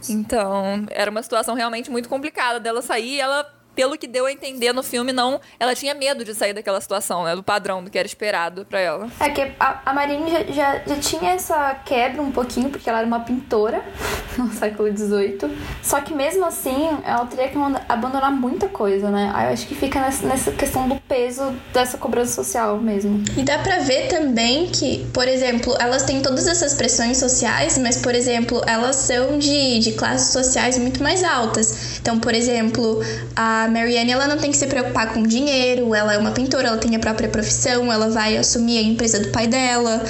Então 0.08 0.86
era 0.90 1.10
uma 1.10 1.22
situação 1.22 1.54
realmente 1.54 1.90
muito 1.90 2.08
complicada 2.08 2.60
dela 2.60 2.82
sair 2.82 3.16
e 3.16 3.20
ela 3.20 3.46
pelo 3.74 3.96
que 3.96 4.06
deu 4.06 4.26
a 4.26 4.32
entender 4.32 4.72
no 4.72 4.82
filme, 4.82 5.12
não. 5.12 5.40
Ela 5.58 5.74
tinha 5.74 5.94
medo 5.94 6.24
de 6.24 6.34
sair 6.34 6.52
daquela 6.52 6.80
situação, 6.80 7.24
né? 7.24 7.34
Do 7.34 7.42
padrão, 7.42 7.82
do 7.82 7.90
que 7.90 7.98
era 7.98 8.06
esperado 8.06 8.64
para 8.64 8.80
ela. 8.80 9.08
É 9.20 9.30
que 9.30 9.40
a, 9.58 9.80
a 9.84 9.94
Marine 9.94 10.30
já, 10.30 10.42
já, 10.44 10.82
já, 10.86 10.96
tinha 10.96 11.32
essa 11.32 11.74
quebra 11.84 12.22
um 12.22 12.30
pouquinho, 12.32 12.70
porque 12.70 12.88
ela 12.88 12.98
era 12.98 13.06
uma 13.06 13.20
pintora 13.20 13.82
no 14.36 14.52
século 14.52 14.94
XVIII. 14.96 15.56
Só 15.82 16.00
que 16.00 16.14
mesmo 16.14 16.44
assim, 16.44 16.90
ela 17.04 17.26
teria 17.26 17.48
que 17.48 17.56
abandonar 17.88 18.32
muita 18.32 18.68
coisa, 18.68 19.10
né? 19.10 19.30
Aí 19.34 19.46
eu 19.46 19.52
acho 19.52 19.66
que 19.66 19.74
fica 19.74 20.00
nessa, 20.00 20.26
nessa 20.26 20.52
questão 20.52 20.88
do 20.88 20.96
peso 21.00 21.52
dessa 21.72 21.96
cobrança 21.98 22.32
social 22.32 22.78
mesmo. 22.78 23.22
E 23.36 23.42
dá 23.42 23.58
pra 23.58 23.78
ver 23.78 24.08
também 24.08 24.66
que, 24.68 25.06
por 25.12 25.26
exemplo, 25.28 25.74
elas 25.78 26.02
têm 26.04 26.20
todas 26.20 26.46
essas 26.46 26.74
pressões 26.74 27.18
sociais, 27.18 27.78
mas, 27.78 27.96
por 27.96 28.14
exemplo, 28.14 28.62
elas 28.66 28.96
são 28.96 29.38
de, 29.38 29.78
de 29.78 29.92
classes 29.92 30.32
sociais 30.32 30.78
muito 30.78 31.02
mais 31.02 31.24
altas. 31.24 31.98
Então, 32.00 32.18
por 32.18 32.34
exemplo, 32.34 33.00
a 33.36 33.61
a 33.64 33.68
Marianne 33.68 34.10
ela 34.10 34.26
não 34.26 34.36
tem 34.36 34.50
que 34.50 34.56
se 34.56 34.66
preocupar 34.66 35.12
com 35.12 35.22
dinheiro, 35.22 35.94
ela 35.94 36.14
é 36.14 36.18
uma 36.18 36.32
pintora, 36.32 36.68
ela 36.68 36.78
tem 36.78 36.94
a 36.96 36.98
própria 36.98 37.28
profissão, 37.28 37.92
ela 37.92 38.08
vai 38.08 38.36
assumir 38.36 38.78
a 38.78 38.82
empresa 38.82 39.20
do 39.20 39.28
pai 39.28 39.46
dela. 39.46 40.02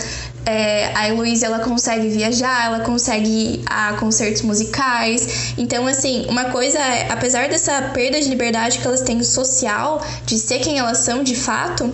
É, 0.44 0.90
a 0.96 1.08
Heloísa 1.08 1.46
ela 1.46 1.60
consegue 1.60 2.08
viajar, 2.08 2.66
ela 2.66 2.80
consegue 2.80 3.28
ir 3.28 3.62
a 3.66 3.92
concertos 3.92 4.42
musicais. 4.42 5.54
Então, 5.56 5.86
assim, 5.86 6.26
uma 6.28 6.46
coisa 6.46 6.78
é, 6.78 7.12
apesar 7.12 7.48
dessa 7.48 7.80
perda 7.94 8.20
de 8.20 8.28
liberdade 8.28 8.78
que 8.78 8.86
elas 8.86 9.02
têm 9.02 9.22
social, 9.22 10.04
de 10.26 10.38
ser 10.38 10.58
quem 10.58 10.78
elas 10.78 10.98
são 10.98 11.22
de 11.22 11.36
fato, 11.36 11.92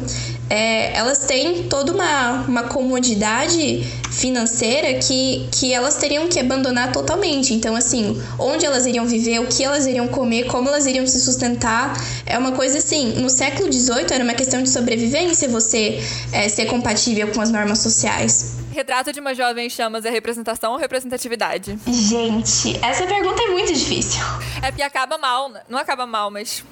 é, 0.51 0.97
elas 0.97 1.19
têm 1.19 1.65
toda 1.65 1.93
uma, 1.93 2.45
uma 2.47 2.63
comodidade 2.65 3.85
financeira 4.11 4.95
que, 4.95 5.47
que 5.53 5.73
elas 5.73 5.97
teriam 5.97 6.29
que 6.29 6.41
abandonar 6.41 6.93
totalmente. 6.93 7.55
Então, 7.55 7.77
assim, 7.77 8.21
onde 8.39 8.65
elas 8.65 8.87
iriam 8.87 9.07
viver, 9.07 9.41
o 9.41 9.47
que 9.47 9.63
elas 9.63 9.87
iriam 9.87 10.09
comer, 10.09 10.45
como 10.45 10.69
elas 10.69 10.87
iriam 10.87 11.07
se 11.07 11.21
sustentar, 11.21 11.97
é 12.27 12.39
uma 12.39 12.53
coisa 12.53 12.79
assim. 12.79 13.13
No 13.21 13.29
século 13.31 13.73
XVIII 13.73 14.07
era 14.11 14.25
uma 14.25 14.35
questão 14.35 14.63
de 14.63 14.71
sobrevivência 14.71 15.49
você 15.49 16.01
é, 16.33 16.49
ser 16.49 16.67
compatível 16.67 17.29
com 17.29 17.41
as 17.41 17.51
normas 17.51 17.79
sociais. 17.81 18.58
Retrato 18.79 19.13
de 19.13 19.19
uma 19.19 19.35
jovem 19.35 19.67
em 19.67 19.71
chamas 19.71 20.05
é 20.05 20.09
representação 20.09 20.71
ou 20.71 20.79
representatividade? 20.79 21.77
Gente, 21.85 22.79
essa 22.81 23.09
pergunta 23.09 23.43
é 23.43 23.49
muito 23.49 23.73
difícil. 23.73 24.23
É 24.63 24.71
porque 24.71 24.85
acaba 24.85 25.19
mal, 25.19 25.49
né? 25.49 25.63
não 25.69 25.81
acaba 25.81 26.07
mal, 26.07 26.31
mas 26.31 26.63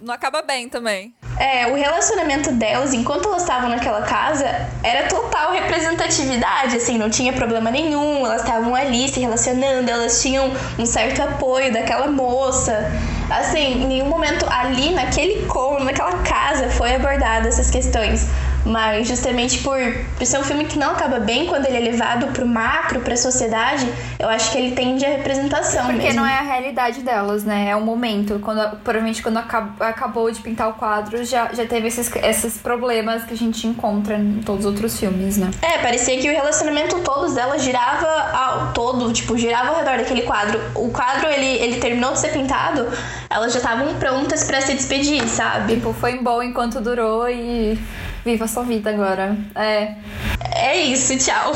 não 0.00 0.14
acaba 0.14 0.42
bem 0.42 0.68
também. 0.68 1.12
É, 1.40 1.66
o 1.66 1.74
relacionamento 1.74 2.52
delas, 2.52 2.94
enquanto 2.94 3.26
elas 3.26 3.42
estavam 3.42 3.68
naquela 3.68 4.02
casa, 4.02 4.46
era 4.84 5.08
total 5.08 5.50
representatividade, 5.50 6.76
assim, 6.76 6.96
não 6.96 7.10
tinha 7.10 7.32
problema 7.32 7.68
nenhum, 7.68 8.24
elas 8.24 8.42
estavam 8.42 8.72
ali 8.72 9.08
se 9.08 9.18
relacionando, 9.18 9.90
elas 9.90 10.22
tinham 10.22 10.52
um 10.78 10.86
certo 10.86 11.20
apoio 11.20 11.72
daquela 11.72 12.06
moça. 12.06 12.92
Assim, 13.28 13.82
em 13.82 13.86
nenhum 13.86 14.06
momento 14.06 14.46
ali, 14.48 14.92
naquele 14.92 15.46
cômodo, 15.46 15.84
naquela 15.84 16.16
casa, 16.22 16.70
foi 16.70 16.94
abordada 16.94 17.48
essas 17.48 17.70
questões. 17.70 18.28
Mas 18.64 19.08
justamente 19.08 19.58
por, 19.58 19.78
por 20.16 20.26
ser 20.26 20.38
um 20.38 20.44
filme 20.44 20.64
que 20.64 20.78
não 20.78 20.90
acaba 20.90 21.18
bem 21.18 21.46
quando 21.46 21.66
ele 21.66 21.76
é 21.76 21.80
levado 21.80 22.26
pro 22.28 22.46
macro, 22.46 23.00
pra 23.00 23.16
sociedade, 23.16 23.86
eu 24.18 24.28
acho 24.28 24.52
que 24.52 24.58
ele 24.58 24.74
tende 24.74 25.04
a 25.04 25.08
representação 25.08 25.86
Porque 25.86 26.02
mesmo. 26.02 26.20
não 26.20 26.26
é 26.26 26.38
a 26.38 26.42
realidade 26.42 27.00
delas, 27.00 27.44
né? 27.44 27.70
É 27.70 27.76
o 27.76 27.80
momento. 27.80 28.38
Quando, 28.40 28.76
provavelmente 28.78 29.22
quando 29.22 29.38
acabou 29.38 30.30
de 30.30 30.40
pintar 30.40 30.68
o 30.68 30.74
quadro, 30.74 31.24
já, 31.24 31.50
já 31.52 31.66
teve 31.66 31.88
esses, 31.88 32.14
esses 32.16 32.58
problemas 32.58 33.24
que 33.24 33.34
a 33.34 33.36
gente 33.36 33.66
encontra 33.66 34.16
em 34.16 34.40
todos 34.44 34.64
os 34.64 34.72
outros 34.72 34.98
filmes, 34.98 35.36
né? 35.36 35.50
É, 35.62 35.78
parecia 35.78 36.18
que 36.18 36.28
o 36.28 36.32
relacionamento 36.32 36.98
todo 37.00 37.32
dela 37.34 37.58
girava 37.58 38.06
ao 38.06 38.72
todo, 38.72 39.12
tipo, 39.12 39.36
girava 39.36 39.70
ao 39.70 39.76
redor 39.76 39.98
daquele 39.98 40.22
quadro. 40.22 40.60
O 40.74 40.90
quadro, 40.90 41.28
ele, 41.28 41.62
ele 41.62 41.80
terminou 41.80 42.12
de 42.12 42.20
ser 42.20 42.28
pintado, 42.28 42.86
elas 43.28 43.52
já 43.52 43.58
estavam 43.58 43.94
prontas 43.94 44.44
para 44.44 44.60
se 44.60 44.74
despedir, 44.74 45.26
sabe? 45.28 45.74
Tipo, 45.74 45.92
foi 45.92 46.18
bom 46.18 46.42
enquanto 46.42 46.80
durou 46.80 47.28
e 47.28 47.78
viva 48.24 48.44
a 48.44 48.48
sua 48.48 48.62
vida 48.62 48.90
agora. 48.90 49.36
É. 49.54 49.94
É 50.54 50.76
isso, 50.82 51.16
tchau. 51.18 51.52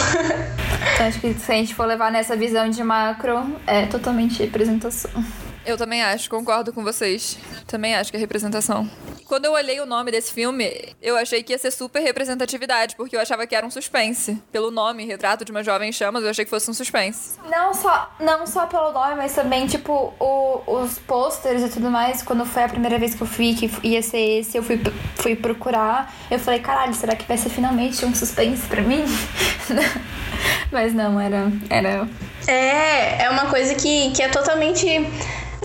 Então, 0.95 1.07
acho 1.07 1.21
que 1.21 1.35
se 1.35 1.51
a 1.51 1.55
gente 1.57 1.75
for 1.75 1.87
levar 1.87 2.13
nessa 2.13 2.37
visão 2.37 2.69
de 2.69 2.83
macro, 2.83 3.57
é 3.67 3.87
totalmente 3.87 4.43
representação. 4.43 5.11
Eu 5.67 5.79
também 5.79 6.03
acho, 6.03 6.29
concordo 6.29 6.73
com 6.73 6.83
vocês. 6.83 7.39
Também 7.67 7.95
acho 7.95 8.11
que 8.11 8.17
é 8.17 8.21
representação. 8.21 8.89
Quando 9.27 9.47
eu 9.47 9.53
olhei 9.53 9.81
o 9.81 9.87
nome 9.87 10.11
desse 10.11 10.33
filme, 10.33 10.95
eu 11.01 11.17
achei 11.17 11.43
que 11.43 11.53
ia 11.53 11.59
ser 11.59 11.71
super 11.71 12.01
representatividade, 12.01 12.95
porque 12.95 13.17
eu 13.17 13.21
achava 13.21 13.47
que 13.47 13.55
era 13.55 13.67
um 13.67 13.71
suspense. 13.71 14.41
Pelo 14.53 14.71
nome, 14.71 15.07
Retrato 15.07 15.45
de 15.45 15.51
uma 15.51 15.63
Jovem 15.63 15.89
em 15.89 15.93
Chamas, 15.93 16.23
eu 16.23 16.29
achei 16.29 16.45
que 16.45 16.51
fosse 16.51 16.71
um 16.71 16.75
suspense. 16.75 17.39
Não 17.49 17.73
só, 17.73 18.15
não 18.21 18.47
só 18.47 18.67
pelo 18.67 18.93
nome, 18.93 19.15
mas 19.15 19.35
também, 19.35 19.67
tipo, 19.67 20.13
o, 20.21 20.63
os 20.67 20.99
posters 20.99 21.63
e 21.63 21.69
tudo 21.71 21.91
mais. 21.91 22.23
Quando 22.23 22.45
foi 22.45 22.65
a 22.65 22.69
primeira 22.69 22.99
vez 22.99 23.15
que 23.15 23.23
eu 23.23 23.27
fui, 23.27 23.55
que 23.55 23.71
ia 23.83 24.03
ser 24.03 24.41
esse, 24.41 24.59
eu 24.59 24.63
fui, 24.63 24.79
fui 25.17 25.35
procurar. 25.35 26.15
Eu 26.31 26.39
falei, 26.39 26.61
caralho, 26.61 26.93
será 26.93 27.17
que 27.17 27.27
vai 27.27 27.39
ser 27.39 27.49
finalmente 27.49 28.05
um 28.05 28.15
suspense 28.15 28.67
pra 28.67 28.83
mim? 28.83 29.05
mas 30.71 30.93
não, 30.93 31.19
era, 31.19 31.51
era 31.71 32.07
É, 32.47 33.25
é 33.25 33.31
uma 33.31 33.47
coisa 33.47 33.75
que, 33.75 34.11
que 34.11 34.23
é 34.23 34.29
totalmente 34.29 34.87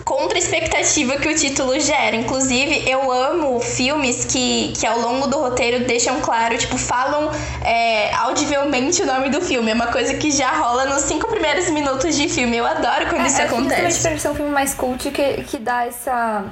contra 0.09 0.39
a 0.39 0.39
expectativa 0.39 1.17
que 1.17 1.27
o 1.27 1.35
título 1.35 1.79
gera. 1.79 2.15
Inclusive, 2.15 2.89
eu 2.89 3.11
amo 3.11 3.59
filmes 3.59 4.25
que, 4.25 4.73
que 4.75 4.87
ao 4.87 4.99
longo 4.99 5.27
do 5.27 5.37
roteiro 5.37 5.85
deixam 5.85 6.19
claro, 6.19 6.57
tipo, 6.57 6.79
falam 6.79 7.29
é, 7.63 8.11
audivelmente 8.15 9.03
o 9.03 9.05
nome 9.05 9.29
do 9.29 9.39
filme. 9.39 9.69
É 9.69 9.73
uma 9.75 9.91
coisa 9.91 10.15
que 10.15 10.31
já 10.31 10.51
rola 10.53 10.85
nos 10.85 11.03
cinco 11.03 11.27
primeiros 11.27 11.69
minutos 11.69 12.15
de 12.15 12.27
filme. 12.27 12.57
Eu 12.57 12.65
adoro 12.65 13.05
quando 13.07 13.21
é, 13.21 13.27
isso 13.27 13.39
é 13.39 13.43
acontece. 13.43 14.07
É 14.07 14.17
ser 14.17 14.29
um 14.29 14.33
filme 14.33 14.49
mais 14.49 14.73
cult 14.73 15.11
que, 15.11 15.43
que 15.43 15.59
dá 15.59 15.85
essa 15.85 16.43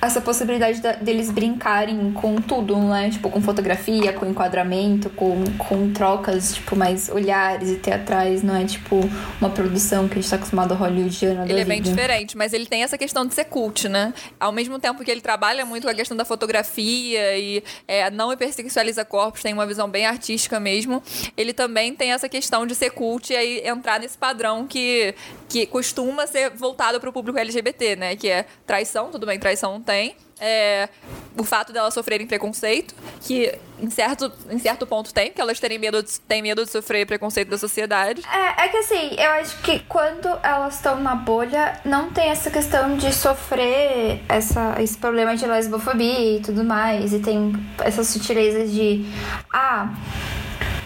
essa 0.00 0.20
possibilidade 0.20 0.80
da, 0.80 0.92
deles 0.92 1.30
brincarem 1.30 2.12
com 2.12 2.36
tudo, 2.36 2.76
né? 2.78 3.10
Tipo, 3.10 3.30
com 3.30 3.40
fotografia, 3.40 4.12
com 4.12 4.26
enquadramento, 4.26 5.08
com, 5.10 5.42
com 5.58 5.92
trocas, 5.92 6.54
tipo, 6.54 6.76
mais 6.76 7.08
olhares 7.08 7.70
e 7.70 7.76
teatrais, 7.76 8.42
não 8.42 8.54
é 8.54 8.64
tipo 8.64 9.00
uma 9.40 9.50
produção 9.50 10.06
que 10.06 10.18
a 10.18 10.20
gente 10.20 10.28
tá 10.28 10.36
acostumado 10.36 10.72
a 10.72 10.76
hollywoodiana 10.76 11.44
Ele 11.48 11.60
é 11.60 11.64
bem 11.64 11.80
diferente, 11.80 12.36
mas 12.36 12.52
ele 12.52 12.66
tem 12.66 12.82
essa 12.82 12.98
questão 12.98 13.26
de 13.26 13.34
ser 13.34 13.44
cult, 13.44 13.88
né? 13.88 14.12
Ao 14.38 14.52
mesmo 14.52 14.78
tempo 14.78 15.02
que 15.02 15.10
ele 15.10 15.20
trabalha 15.20 15.64
muito 15.64 15.84
com 15.84 15.90
a 15.90 15.94
questão 15.94 16.16
da 16.16 16.24
fotografia 16.24 17.38
e 17.38 17.62
é, 17.88 18.10
não 18.10 18.32
hipersexualiza 18.32 19.04
corpos, 19.04 19.42
tem 19.42 19.54
uma 19.54 19.66
visão 19.66 19.88
bem 19.88 20.04
artística 20.06 20.60
mesmo, 20.60 21.02
ele 21.36 21.52
também 21.52 21.94
tem 21.94 22.12
essa 22.12 22.28
questão 22.28 22.66
de 22.66 22.74
ser 22.74 22.90
cult 22.90 23.32
e 23.32 23.36
aí 23.36 23.62
entrar 23.66 23.98
nesse 23.98 24.18
padrão 24.18 24.66
que, 24.66 25.14
que 25.48 25.66
costuma 25.66 26.26
ser 26.26 26.50
voltado 26.50 27.00
para 27.00 27.08
o 27.08 27.12
público 27.12 27.38
LGBT, 27.38 27.96
né? 27.96 28.16
Que 28.16 28.28
é 28.28 28.46
traição, 28.66 29.10
tudo 29.10 29.26
bem, 29.26 29.38
traição 29.38 29.80
tem. 29.86 30.16
É, 30.38 30.90
o 31.34 31.42
fato 31.42 31.72
delas 31.72 31.94
sofrerem 31.94 32.26
preconceito, 32.26 32.94
que 33.22 33.58
em 33.80 33.88
certo, 33.88 34.30
em 34.50 34.58
certo 34.58 34.86
ponto 34.86 35.12
tem, 35.14 35.32
que 35.32 35.40
elas 35.40 35.58
terem 35.58 35.78
medo 35.78 36.02
de, 36.02 36.20
têm 36.20 36.42
medo 36.42 36.62
de 36.62 36.70
sofrer 36.70 37.06
preconceito 37.06 37.48
da 37.48 37.56
sociedade. 37.56 38.20
É, 38.30 38.64
é 38.64 38.68
que 38.68 38.76
assim, 38.76 39.14
eu 39.16 39.30
acho 39.32 39.56
que 39.62 39.78
quando 39.80 40.28
elas 40.42 40.74
estão 40.74 41.00
na 41.00 41.14
bolha, 41.14 41.80
não 41.86 42.10
tem 42.10 42.28
essa 42.28 42.50
questão 42.50 42.98
de 42.98 43.14
sofrer 43.14 44.20
essa, 44.28 44.76
esse 44.82 44.98
problema 44.98 45.34
de 45.34 45.46
lesbofobia 45.46 46.36
e 46.36 46.42
tudo 46.42 46.62
mais. 46.62 47.14
E 47.14 47.18
tem 47.18 47.54
essas 47.82 48.08
sutilezas 48.08 48.70
de. 48.70 49.06
Ah, 49.50 49.94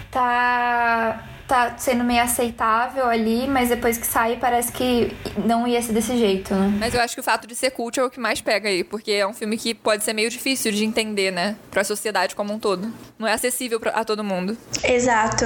tá 0.09 1.30
tá 1.51 1.77
sendo 1.77 2.01
meio 2.05 2.23
aceitável 2.23 3.05
ali, 3.07 3.45
mas 3.45 3.67
depois 3.67 3.97
que 3.97 4.07
sai 4.07 4.37
parece 4.37 4.71
que 4.71 5.13
não 5.45 5.67
ia 5.67 5.81
ser 5.81 5.91
desse 5.91 6.17
jeito, 6.17 6.55
né? 6.55 6.77
Mas 6.79 6.93
eu 6.93 7.01
acho 7.01 7.13
que 7.13 7.19
o 7.19 7.23
fato 7.23 7.45
de 7.45 7.53
ser 7.55 7.71
cult 7.71 7.99
é 7.99 8.03
o 8.03 8.09
que 8.09 8.21
mais 8.21 8.39
pega 8.39 8.69
aí, 8.69 8.85
porque 8.85 9.11
é 9.11 9.27
um 9.27 9.33
filme 9.33 9.57
que 9.57 9.73
pode 9.73 10.01
ser 10.05 10.13
meio 10.13 10.29
difícil 10.29 10.71
de 10.71 10.85
entender, 10.85 11.29
né? 11.29 11.57
Pra 11.69 11.83
sociedade 11.83 12.35
como 12.37 12.53
um 12.53 12.59
todo. 12.59 12.89
Não 13.19 13.27
é 13.27 13.33
acessível 13.33 13.81
a 13.93 14.05
todo 14.05 14.23
mundo. 14.23 14.57
Exato. 14.81 15.45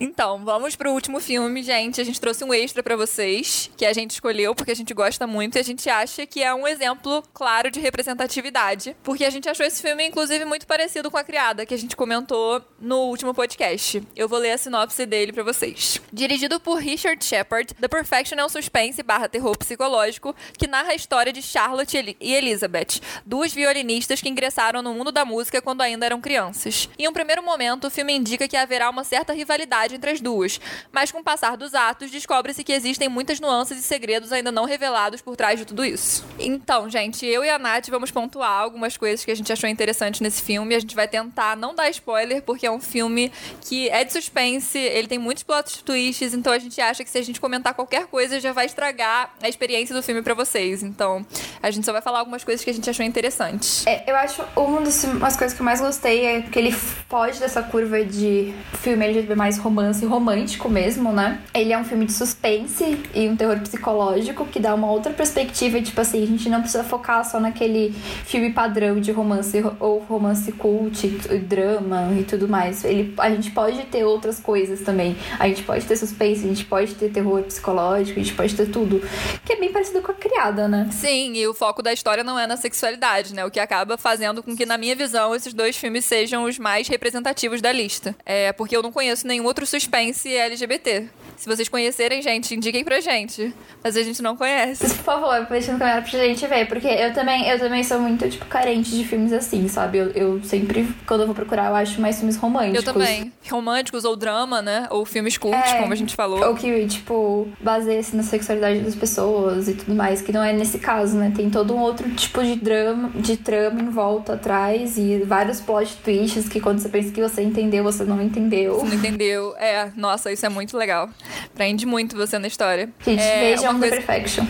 Então, 0.00 0.44
vamos 0.44 0.76
pro 0.76 0.92
último 0.92 1.20
filme, 1.20 1.62
gente. 1.62 2.00
A 2.00 2.04
gente 2.04 2.20
trouxe 2.20 2.44
um 2.44 2.52
extra 2.52 2.82
para 2.82 2.96
vocês, 2.96 3.70
que 3.76 3.84
a 3.84 3.92
gente 3.92 4.12
escolheu 4.12 4.54
porque 4.54 4.70
a 4.70 4.76
gente 4.76 4.92
gosta 4.92 5.26
muito 5.26 5.56
e 5.56 5.58
a 5.58 5.64
gente 5.64 5.88
acha 5.88 6.26
que 6.26 6.42
é 6.42 6.54
um 6.54 6.66
exemplo 6.66 7.22
claro 7.32 7.70
de 7.70 7.80
representatividade. 7.80 8.96
Porque 9.02 9.24
a 9.24 9.30
gente 9.30 9.48
achou 9.48 9.64
esse 9.64 9.80
filme, 9.80 10.06
inclusive, 10.06 10.44
muito 10.44 10.66
parecido 10.66 11.10
com 11.10 11.16
A 11.16 11.24
Criada, 11.24 11.64
que 11.64 11.74
a 11.74 11.78
gente 11.78 11.96
comentou 11.96 12.62
no 12.78 13.04
último 13.04 13.32
podcast. 13.32 14.02
Eu 14.14 14.28
vou 14.28 14.38
ler 14.38 14.52
a 14.52 14.58
sinopse 14.58 15.06
dele 15.06 15.32
para 15.32 15.42
vocês. 15.42 16.00
Dirigido 16.12 16.60
por 16.60 16.78
Richard 16.78 17.24
Shepard, 17.24 17.74
The 17.74 17.88
Perfection 17.88 18.38
é 18.38 18.44
um 18.44 18.48
suspense 18.48 19.02
barra 19.02 19.28
terror 19.28 19.56
psicológico 19.56 20.34
que 20.58 20.66
narra 20.66 20.90
a 20.90 20.94
história 20.94 21.32
de 21.32 21.42
Charlotte 21.42 22.16
e 22.20 22.34
Elizabeth, 22.34 23.00
duas 23.24 23.52
violinistas 23.52 24.20
que 24.20 24.28
ingressaram 24.28 24.82
no 24.82 24.94
mundo 24.94 25.12
da 25.12 25.24
música 25.24 25.62
quando 25.62 25.82
ainda 25.82 26.06
eram 26.06 26.20
crianças. 26.20 26.88
Em 26.98 27.08
um 27.08 27.12
primeiro 27.12 27.42
momento, 27.42 27.86
o 27.86 27.90
filme 27.90 28.14
indica 28.14 28.48
que 28.48 28.56
haverá 28.56 28.90
uma 28.90 29.04
certa 29.04 29.32
rivalidade 29.32 29.85
entre 29.94 30.10
as 30.10 30.20
duas, 30.20 30.60
mas 30.92 31.12
com 31.12 31.18
o 31.18 31.24
passar 31.24 31.56
dos 31.56 31.74
atos, 31.74 32.10
descobre-se 32.10 32.64
que 32.64 32.72
existem 32.72 33.08
muitas 33.08 33.40
nuances 33.40 33.78
e 33.78 33.82
segredos 33.82 34.32
ainda 34.32 34.50
não 34.50 34.64
revelados 34.64 35.20
por 35.20 35.36
trás 35.36 35.58
de 35.58 35.64
tudo 35.64 35.84
isso. 35.84 36.24
Então, 36.38 36.88
gente, 36.88 37.24
eu 37.24 37.44
e 37.44 37.50
a 37.50 37.58
Nath 37.58 37.88
vamos 37.88 38.10
pontuar 38.10 38.50
algumas 38.50 38.96
coisas 38.96 39.24
que 39.24 39.30
a 39.30 39.34
gente 39.34 39.52
achou 39.52 39.68
interessantes 39.68 40.20
nesse 40.20 40.42
filme. 40.42 40.74
A 40.74 40.80
gente 40.80 40.94
vai 40.94 41.08
tentar 41.08 41.56
não 41.56 41.74
dar 41.74 41.88
spoiler, 41.90 42.42
porque 42.42 42.66
é 42.66 42.70
um 42.70 42.80
filme 42.80 43.32
que 43.60 43.88
é 43.88 44.04
de 44.04 44.12
suspense, 44.12 44.78
ele 44.78 45.08
tem 45.08 45.18
muitos 45.18 45.42
plot 45.42 45.84
twists, 45.84 46.34
então 46.34 46.52
a 46.52 46.58
gente 46.58 46.80
acha 46.80 47.04
que 47.04 47.10
se 47.10 47.18
a 47.18 47.22
gente 47.22 47.40
comentar 47.40 47.74
qualquer 47.74 48.06
coisa 48.06 48.40
já 48.40 48.52
vai 48.52 48.66
estragar 48.66 49.34
a 49.42 49.48
experiência 49.48 49.94
do 49.94 50.02
filme 50.02 50.22
para 50.22 50.34
vocês. 50.34 50.82
Então, 50.82 51.24
a 51.62 51.70
gente 51.70 51.84
só 51.84 51.92
vai 51.92 52.02
falar 52.02 52.18
algumas 52.18 52.44
coisas 52.44 52.64
que 52.64 52.70
a 52.70 52.74
gente 52.74 52.88
achou 52.88 53.04
interessantes. 53.04 53.86
É, 53.86 54.04
eu 54.10 54.16
acho 54.16 54.42
uma 54.56 54.80
das 54.80 55.36
coisas 55.36 55.54
que 55.54 55.60
eu 55.60 55.64
mais 55.64 55.80
gostei 55.80 56.26
é 56.26 56.42
que 56.42 56.58
ele 56.58 56.72
foge 56.72 57.38
dessa 57.38 57.62
curva 57.62 58.04
de 58.04 58.54
filme 58.82 59.04
LGBT 59.04 59.34
mais 59.34 59.58
romântico 59.58 59.75
romance 59.76 60.06
romântico 60.06 60.70
mesmo, 60.70 61.12
né? 61.12 61.38
Ele 61.52 61.72
é 61.72 61.78
um 61.78 61.84
filme 61.84 62.06
de 62.06 62.12
suspense 62.12 62.98
e 63.14 63.28
um 63.28 63.36
terror 63.36 63.58
psicológico 63.60 64.46
que 64.46 64.58
dá 64.58 64.74
uma 64.74 64.90
outra 64.90 65.12
perspectiva, 65.12 65.80
tipo 65.82 66.00
assim, 66.00 66.22
a 66.22 66.26
gente 66.26 66.48
não 66.48 66.60
precisa 66.62 66.82
focar 66.82 67.28
só 67.28 67.38
naquele 67.38 67.90
filme 68.24 68.52
padrão 68.52 68.98
de 68.98 69.12
romance 69.12 69.62
ou 69.78 69.98
romance 69.98 70.50
cult, 70.52 71.06
drama 71.46 72.08
e 72.18 72.24
tudo 72.24 72.48
mais. 72.48 72.84
Ele, 72.84 73.12
a 73.18 73.28
gente 73.28 73.50
pode 73.50 73.82
ter 73.84 74.04
outras 74.04 74.40
coisas 74.40 74.80
também. 74.80 75.14
A 75.38 75.46
gente 75.46 75.62
pode 75.62 75.84
ter 75.84 75.96
suspense, 75.96 76.44
a 76.44 76.48
gente 76.48 76.64
pode 76.64 76.94
ter 76.94 77.10
terror 77.10 77.42
psicológico, 77.42 78.18
a 78.18 78.22
gente 78.22 78.34
pode 78.34 78.54
ter 78.54 78.70
tudo. 78.70 79.02
Que 79.44 79.52
é 79.52 79.56
bem 79.56 79.70
parecido 79.70 80.00
com 80.00 80.12
a 80.12 80.14
criada, 80.14 80.66
né? 80.66 80.88
Sim, 80.90 81.34
e 81.34 81.46
o 81.46 81.52
foco 81.52 81.82
da 81.82 81.92
história 81.92 82.24
não 82.24 82.38
é 82.38 82.46
na 82.46 82.56
sexualidade, 82.56 83.34
né? 83.34 83.44
O 83.44 83.50
que 83.50 83.60
acaba 83.60 83.98
fazendo 83.98 84.42
com 84.42 84.56
que, 84.56 84.64
na 84.64 84.78
minha 84.78 84.96
visão, 84.96 85.34
esses 85.34 85.52
dois 85.52 85.76
filmes 85.76 86.04
sejam 86.06 86.44
os 86.44 86.58
mais 86.58 86.88
representativos 86.88 87.60
da 87.60 87.70
lista. 87.70 88.16
É 88.24 88.52
porque 88.52 88.74
eu 88.74 88.82
não 88.82 88.90
conheço 88.90 89.26
nenhum 89.26 89.44
outro 89.44 89.65
suspense 89.66 90.28
LGBT. 90.28 91.08
Se 91.36 91.46
vocês 91.46 91.68
conhecerem, 91.68 92.22
gente, 92.22 92.54
indiquem 92.54 92.82
pra 92.82 93.00
gente. 93.00 93.54
Mas 93.84 93.96
a 93.96 94.02
gente 94.02 94.22
não 94.22 94.36
conhece. 94.36 94.86
Por 94.88 95.04
favor, 95.04 95.46
deixa 95.50 95.72
no 95.72 95.78
comentário 95.78 96.08
pra 96.08 96.20
gente 96.20 96.46
ver. 96.46 96.66
Porque 96.66 96.88
eu 96.88 97.12
também, 97.12 97.48
eu 97.48 97.58
também 97.58 97.84
sou 97.84 97.98
muito, 98.00 98.28
tipo, 98.28 98.46
carente 98.46 98.90
de 98.90 99.04
filmes 99.04 99.32
assim, 99.32 99.68
sabe? 99.68 99.98
Eu, 99.98 100.10
eu 100.12 100.42
sempre, 100.42 100.88
quando 101.06 101.20
eu 101.20 101.26
vou 101.26 101.34
procurar, 101.34 101.68
eu 101.68 101.76
acho 101.76 102.00
mais 102.00 102.16
filmes 102.16 102.36
românticos. 102.36 102.86
Eu 102.86 102.92
também. 102.92 103.32
Românticos 103.50 104.04
ou 104.04 104.16
drama, 104.16 104.62
né? 104.62 104.86
Ou 104.90 105.04
filmes 105.04 105.36
cultos, 105.36 105.70
é, 105.72 105.80
como 105.80 105.92
a 105.92 105.96
gente 105.96 106.14
falou. 106.14 106.42
Ou 106.48 106.54
que, 106.54 106.86
tipo, 106.86 107.48
baseia-se 107.60 108.16
na 108.16 108.22
sexualidade 108.22 108.80
das 108.80 108.94
pessoas 108.94 109.68
e 109.68 109.74
tudo 109.74 109.94
mais. 109.94 110.22
Que 110.22 110.32
não 110.32 110.42
é 110.42 110.52
nesse 110.52 110.78
caso, 110.78 111.16
né? 111.16 111.32
Tem 111.36 111.50
todo 111.50 111.74
um 111.74 111.80
outro 111.80 112.10
tipo 112.12 112.42
de 112.42 112.56
drama, 112.56 113.10
de 113.14 113.36
trama 113.36 113.80
em 113.80 113.90
volta 113.90 114.34
atrás 114.34 114.96
e 114.96 115.18
vários 115.18 115.60
plot 115.60 115.96
twists 116.02 116.48
que 116.48 116.60
quando 116.60 116.78
você 116.78 116.88
pensa 116.88 117.12
que 117.12 117.20
você 117.20 117.42
entendeu, 117.42 117.84
você 117.84 118.04
não 118.04 118.20
entendeu. 118.22 118.80
Você 118.80 118.86
não 118.86 118.94
entendeu. 118.94 119.54
É, 119.58 119.90
nossa, 119.96 120.32
isso 120.32 120.44
é 120.44 120.48
muito 120.48 120.76
legal. 120.76 121.08
Prende 121.54 121.86
muito 121.86 122.16
você 122.16 122.38
na 122.38 122.48
história. 122.48 122.88
Gente, 123.04 123.22
é, 123.22 123.40
vejam 123.40 123.78
coisa... 123.78 123.96
The 123.96 124.02
Perfection. 124.02 124.46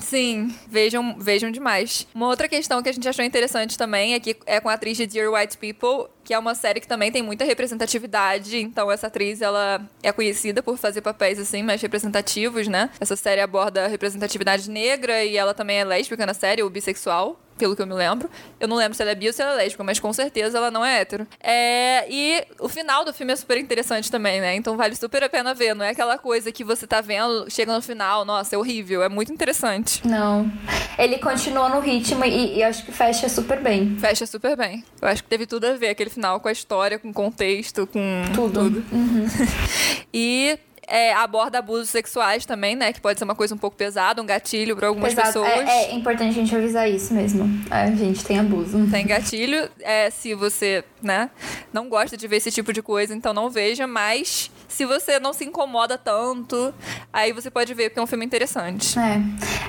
Sim, 0.00 0.54
vejam, 0.66 1.16
vejam 1.18 1.50
demais. 1.50 2.06
Uma 2.14 2.26
outra 2.26 2.48
questão 2.48 2.82
que 2.82 2.88
a 2.88 2.92
gente 2.92 3.08
achou 3.08 3.24
interessante 3.24 3.78
também 3.78 4.14
é 4.14 4.20
que 4.20 4.36
é 4.46 4.58
com 4.58 4.68
a 4.68 4.72
atriz 4.72 4.96
de 4.96 5.06
Dear 5.06 5.30
White 5.32 5.58
People, 5.58 6.10
que 6.24 6.34
é 6.34 6.38
uma 6.38 6.54
série 6.54 6.80
que 6.80 6.88
também 6.88 7.12
tem 7.12 7.22
muita 7.22 7.44
representatividade. 7.44 8.58
Então, 8.58 8.90
essa 8.90 9.06
atriz, 9.06 9.40
ela 9.40 9.80
é 10.02 10.10
conhecida 10.10 10.62
por 10.62 10.76
fazer 10.76 11.00
papéis, 11.00 11.38
assim, 11.38 11.62
mais 11.62 11.80
representativos, 11.80 12.66
né? 12.66 12.90
Essa 12.98 13.14
série 13.14 13.40
aborda 13.40 13.86
representatividade 13.86 14.68
negra 14.68 15.24
e 15.24 15.36
ela 15.36 15.54
também 15.54 15.78
é 15.78 15.84
lésbica 15.84 16.26
na 16.26 16.34
série, 16.34 16.62
ou 16.62 16.70
bissexual 16.70 17.38
pelo 17.60 17.76
que 17.76 17.82
eu 17.82 17.86
me 17.86 17.94
lembro. 17.94 18.28
Eu 18.58 18.66
não 18.66 18.76
lembro 18.76 18.94
se 18.94 19.02
ela 19.02 19.10
é 19.10 19.14
bi 19.14 19.26
ou 19.26 19.32
se 19.32 19.42
ela 19.42 19.52
é 19.52 19.56
lésbica, 19.56 19.84
mas 19.84 20.00
com 20.00 20.12
certeza 20.12 20.56
ela 20.56 20.70
não 20.70 20.84
é 20.84 21.00
hétero. 21.00 21.26
É, 21.38 22.06
e 22.10 22.42
o 22.58 22.68
final 22.68 23.04
do 23.04 23.12
filme 23.12 23.32
é 23.32 23.36
super 23.36 23.58
interessante 23.58 24.10
também, 24.10 24.40
né? 24.40 24.56
Então 24.56 24.76
vale 24.76 24.96
super 24.96 25.22
a 25.22 25.28
pena 25.28 25.52
ver. 25.52 25.74
Não 25.74 25.84
é 25.84 25.90
aquela 25.90 26.16
coisa 26.18 26.50
que 26.50 26.64
você 26.64 26.86
tá 26.86 27.00
vendo, 27.02 27.50
chega 27.50 27.72
no 27.72 27.82
final, 27.82 28.24
nossa, 28.24 28.54
é 28.56 28.58
horrível. 28.58 29.02
É 29.02 29.08
muito 29.08 29.32
interessante. 29.32 30.06
Não. 30.06 30.50
Ele 30.98 31.18
continua 31.18 31.68
no 31.68 31.80
ritmo 31.80 32.24
e, 32.24 32.56
e 32.56 32.62
acho 32.62 32.84
que 32.84 32.92
fecha 32.92 33.28
super 33.28 33.60
bem. 33.60 33.96
Fecha 33.98 34.26
super 34.26 34.56
bem. 34.56 34.82
Eu 35.00 35.08
acho 35.08 35.22
que 35.22 35.28
teve 35.28 35.46
tudo 35.46 35.66
a 35.66 35.74
ver 35.74 35.88
aquele 35.88 36.10
final 36.10 36.40
com 36.40 36.48
a 36.48 36.52
história, 36.52 36.98
com 36.98 37.10
o 37.10 37.14
contexto, 37.14 37.86
com 37.86 38.22
tudo. 38.34 38.64
tudo. 38.64 38.84
Uhum. 38.90 39.26
e 40.12 40.58
é, 40.90 41.14
aborda 41.14 41.60
abusos 41.60 41.88
sexuais 41.88 42.44
também, 42.44 42.74
né? 42.74 42.92
Que 42.92 43.00
pode 43.00 43.16
ser 43.18 43.24
uma 43.24 43.34
coisa 43.34 43.54
um 43.54 43.58
pouco 43.58 43.76
pesada, 43.76 44.20
um 44.20 44.26
gatilho 44.26 44.74
para 44.74 44.88
algumas 44.88 45.14
Pesado. 45.14 45.44
pessoas. 45.44 45.68
É, 45.68 45.92
é, 45.92 45.94
importante 45.94 46.30
a 46.30 46.32
gente 46.32 46.54
avisar 46.54 46.90
isso 46.90 47.14
mesmo. 47.14 47.48
A 47.70 47.86
gente 47.92 48.24
tem 48.24 48.40
abuso. 48.40 48.90
Tem 48.90 49.06
gatilho. 49.06 49.70
É, 49.78 50.10
se 50.10 50.34
você, 50.34 50.84
né, 51.02 51.30
não 51.72 51.88
gosta 51.88 52.16
de 52.16 52.26
ver 52.26 52.36
esse 52.36 52.50
tipo 52.50 52.72
de 52.72 52.82
coisa, 52.82 53.14
então 53.14 53.32
não 53.32 53.50
veja, 53.50 53.86
mas 53.86 54.50
se 54.68 54.84
você 54.84 55.18
não 55.18 55.32
se 55.32 55.44
incomoda 55.44 55.98
tanto, 55.98 56.72
aí 57.12 57.32
você 57.32 57.50
pode 57.50 57.74
ver, 57.74 57.90
porque 57.90 58.00
é 58.00 58.02
um 58.02 58.06
filme 58.06 58.24
interessante. 58.24 58.98
É. 58.98 59.20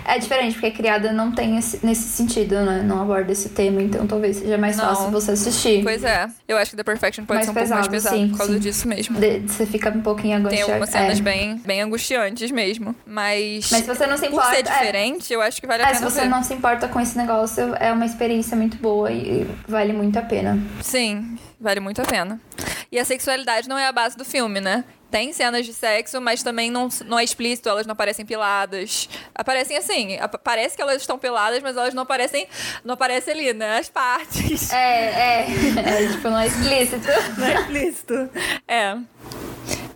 É 0.05 0.17
diferente, 0.17 0.53
porque 0.53 0.67
a 0.67 0.71
criada 0.71 1.11
não 1.11 1.32
tem 1.32 1.57
esse, 1.57 1.86
nesse 1.86 2.03
sentido, 2.03 2.55
né? 2.61 2.82
Não 2.84 3.01
aborda 3.01 3.32
esse 3.32 3.49
tema, 3.49 3.82
então 3.82 4.05
talvez 4.07 4.38
seja 4.38 4.57
mais 4.57 4.77
não. 4.77 4.86
fácil 4.86 5.11
você 5.11 5.32
assistir. 5.32 5.84
Pois 5.84 6.03
é. 6.03 6.27
Eu 6.47 6.57
acho 6.57 6.71
que 6.71 6.77
The 6.77 6.84
Perfection 6.84 7.25
pode 7.25 7.38
mais 7.38 7.45
ser 7.45 7.51
um 7.51 7.53
pesado, 7.53 7.82
pouco 7.82 7.91
mais 7.91 8.03
pesado 8.03 8.21
sim, 8.21 8.29
por 8.29 8.38
causa 8.38 8.53
sim. 8.53 8.59
disso 8.59 8.88
mesmo. 8.88 9.19
De, 9.19 9.39
você 9.39 9.65
fica 9.65 9.89
um 9.89 10.01
pouquinho 10.01 10.38
angustiado. 10.38 10.65
Tem 10.65 10.73
algumas 10.73 10.89
cenas 10.89 11.19
é. 11.19 11.21
bem, 11.21 11.57
bem 11.65 11.82
angustiantes 11.82 12.51
mesmo. 12.51 12.95
Mas. 13.05 13.69
Mas 13.71 13.82
se 13.82 13.88
você 13.88 14.07
não 14.07 14.17
se 14.17 14.27
importa. 14.27 14.47
Por 14.47 14.55
ser 14.55 14.63
diferente, 14.63 15.34
é, 15.34 15.36
eu 15.36 15.41
acho 15.41 15.61
que 15.61 15.67
vale 15.67 15.84
a 15.84 15.86
é, 15.86 15.89
pena. 15.89 15.99
Se 15.99 16.03
você 16.03 16.21
ver. 16.21 16.29
não 16.29 16.43
se 16.43 16.53
importa 16.53 16.88
com 16.88 16.99
esse 16.99 17.17
negócio, 17.17 17.75
é 17.75 17.91
uma 17.91 18.05
experiência 18.05 18.55
muito 18.57 18.77
boa 18.77 19.11
e 19.11 19.47
vale 19.67 19.93
muito 19.93 20.17
a 20.17 20.21
pena. 20.21 20.59
Sim. 20.82 21.20
Vale 21.59 21.80
muito 21.80 22.01
a 22.01 22.05
pena. 22.05 22.39
E 22.91 22.99
a 22.99 23.05
sexualidade 23.05 23.69
não 23.69 23.78
é 23.78 23.88
a 23.88 23.91
base 23.91 24.17
do 24.17 24.26
filme, 24.26 24.59
né? 24.59 24.84
Tem 25.09 25.34
cenas 25.34 25.65
de 25.65 25.74
sexo, 25.74 26.22
mas 26.22 26.41
também 26.41 26.72
não, 26.72 26.88
não 27.05 27.19
é 27.19 27.24
explícito, 27.24 27.67
elas 27.67 27.86
não 27.86 27.91
aparecem 27.91 28.26
piladas. 28.26 29.09
Aparecem 29.36 29.76
assim, 29.76 30.17
parece 30.41 30.76
que 30.76 30.82
elas 30.82 31.01
estão 31.01 31.19
piladas, 31.19 31.61
mas 31.61 31.76
elas 31.76 31.93
não 31.93 32.03
aparecem, 32.03 32.47
não 32.84 32.93
aparecem 32.93 33.34
ali, 33.34 33.53
né? 33.53 33.78
As 33.78 33.89
partes. 33.89 34.72
É, 34.72 35.41
é. 35.41 35.47
é 36.05 36.07
tipo, 36.07 36.30
não 36.30 36.39
é 36.39 36.47
explícito. 36.47 37.07
Não 37.38 37.45
é 37.45 37.53
explícito. 37.55 38.30
É. 38.67 38.97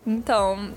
Então, 0.05 0.71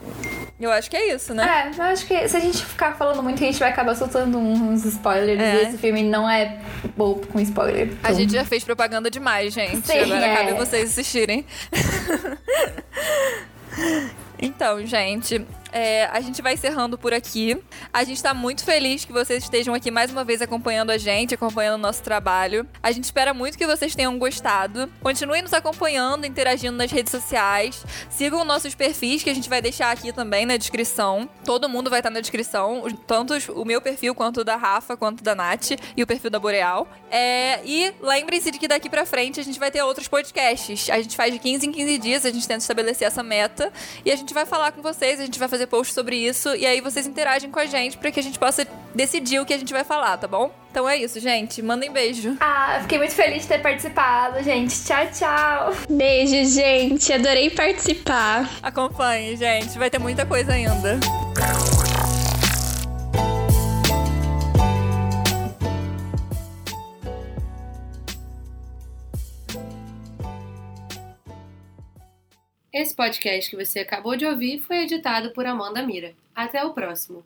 eu 0.65 0.73
acho 0.73 0.91
que 0.91 0.97
é 0.97 1.15
isso, 1.15 1.33
né? 1.33 1.73
É, 1.73 1.79
eu 1.79 1.85
acho 1.85 2.07
que 2.07 2.29
se 2.29 2.37
a 2.37 2.41
gente 2.41 2.65
ficar 2.65 2.97
falando 2.97 3.23
muito, 3.23 3.43
a 3.43 3.47
gente 3.47 3.59
vai 3.59 3.71
acabar 3.71 3.95
soltando 3.95 4.39
uns 4.39 4.85
spoilers. 4.85 5.41
É. 5.41 5.55
E 5.55 5.69
esse 5.69 5.79
filme 5.79 6.03
não 6.03 6.29
é 6.29 6.59
bom 6.97 7.15
com 7.15 7.41
spoiler. 7.41 7.93
Então... 7.93 8.11
A 8.11 8.13
gente 8.13 8.33
já 8.33 8.45
fez 8.45 8.65
propaganda 8.65 9.11
demais, 9.11 9.55
gente. 9.55 9.87
Sim, 9.87 10.01
Agora 10.01 10.27
é. 10.27 10.37
cabe 10.37 10.53
vocês 10.55 10.91
assistirem. 10.91 11.47
então, 14.39 14.85
gente, 14.85 15.47
é, 15.73 16.07
a 16.07 16.21
gente 16.21 16.41
vai 16.41 16.55
encerrando 16.55 16.97
por 16.99 17.13
aqui. 17.13 17.59
A 17.93 18.05
gente 18.05 18.17
está 18.17 18.33
muito 18.33 18.65
feliz 18.65 19.05
que 19.05 19.13
vocês 19.13 19.45
estejam 19.45 19.75
aqui 19.75 19.91
mais 19.91 20.11
uma 20.11 20.25
vez 20.25 20.41
acompanhando 20.41 20.91
a 20.91 20.99
gente, 20.99 21.35
acompanhando 21.35 21.75
o 21.75 21.83
nosso 21.83 22.03
trabalho. 22.03 22.67
A 22.83 22.91
gente 22.93 23.05
espera 23.05 23.35
muito 23.35 23.59
que 23.59 23.67
vocês 23.67 23.95
tenham 23.95 24.19
gostado. 24.19 24.91
Continuem 25.03 25.43
nos 25.43 25.53
acompanhando, 25.53 26.27
interagindo 26.27 26.77
nas 26.77 26.91
redes 26.91 27.11
sociais. 27.11 27.85
Sigam 28.09 28.45
nossos 28.45 28.75
perfis 28.75 29.23
que 29.23 29.31
a 29.31 29.35
gente 29.35 29.49
vai 29.49 29.61
deixar 29.61 29.91
aqui 29.91 30.13
também 30.13 30.47
na 30.47 30.57
descrição. 30.57 31.29
Todo 31.45 31.69
mundo 31.69 31.91
vai 31.91 32.01
estar 32.01 32.11
na 32.11 32.21
descrição, 32.21 32.85
tanto 33.07 33.35
o 33.53 33.65
meu 33.65 33.81
perfil 33.81 34.15
quanto 34.15 34.41
o 34.41 34.45
da 34.45 34.57
Rafa, 34.57 34.97
quanto 34.97 35.23
da 35.23 35.35
Nath 35.35 35.73
e 35.97 36.03
o 36.03 36.07
perfil 36.07 36.31
da 36.31 36.39
Boreal. 36.39 36.89
É, 37.11 37.61
e 37.65 37.93
lembrem-se 38.01 38.51
de 38.51 38.59
que 38.59 38.69
daqui 38.69 38.89
para 38.89 39.05
frente 39.07 39.41
a 39.41 39.43
gente 39.43 39.59
vai 39.59 39.71
ter 39.71 39.83
outros 39.83 40.09
podcasts. 40.09 40.89
A 40.91 41.01
gente 41.01 41.17
faz 41.17 41.33
de 41.33 41.39
15 41.39 41.67
em 41.67 41.73
15 41.73 41.99
dias, 41.99 42.25
a 42.25 42.31
gente 42.31 42.47
tenta 42.47 42.61
estabelecer 42.61 43.07
essa 43.07 43.23
meta 43.23 43.73
e 44.05 44.11
a 44.11 44.17
gente 44.17 44.33
vai 44.33 44.47
falar 44.47 44.73
com 44.73 44.83
vocês, 44.83 45.21
a 45.21 45.25
gente 45.25 45.39
vai 45.39 45.49
fazer 45.59 45.67
post 45.67 45.93
sobre 45.93 46.17
isso 46.17 46.55
e 46.55 46.65
aí 46.65 46.81
vocês 46.81 47.07
interagem 47.07 47.51
com 47.51 47.59
a 47.59 47.67
gente 47.67 47.99
para 47.99 48.13
que 48.13 48.21
a 48.21 48.23
gente 48.23 48.39
possa 48.39 48.67
decidir 48.95 49.41
o 49.41 49.45
que 49.45 49.53
a 49.53 49.59
gente 49.59 49.73
vai 49.73 49.83
falar, 49.83 50.17
tá 50.17 50.29
bom? 50.29 50.53
Então 50.71 50.89
é 50.89 50.97
isso, 50.97 51.19
gente. 51.19 51.61
Mandem 51.61 51.91
beijo. 51.91 52.37
Ah, 52.41 52.79
fiquei 52.83 52.99
muito 52.99 53.15
feliz 53.15 53.43
de 53.43 53.49
ter 53.49 53.59
participado, 53.59 54.43
gente. 54.45 54.75
Tchau, 54.85 55.07
tchau. 55.13 55.73
Beijo, 55.91 56.45
gente. 56.55 57.13
Adorei 57.13 57.51
participar. 57.51 58.49
Acompanhe, 58.63 59.37
gente. 59.37 59.77
Vai 59.79 59.91
ter 59.91 59.99
muita 59.99 60.25
coisa 60.25 60.53
ainda. 60.53 61.01
Esse 72.79 72.95
podcast 72.95 73.51
que 73.51 73.57
você 73.57 73.81
acabou 73.81 74.17
de 74.17 74.25
ouvir 74.25 74.61
foi 74.61 74.85
editado 74.85 75.33
por 75.33 75.45
Amanda 75.45 75.85
Mira. 75.85 76.15
Até 76.33 76.63
o 76.65 76.73
próximo. 76.73 77.25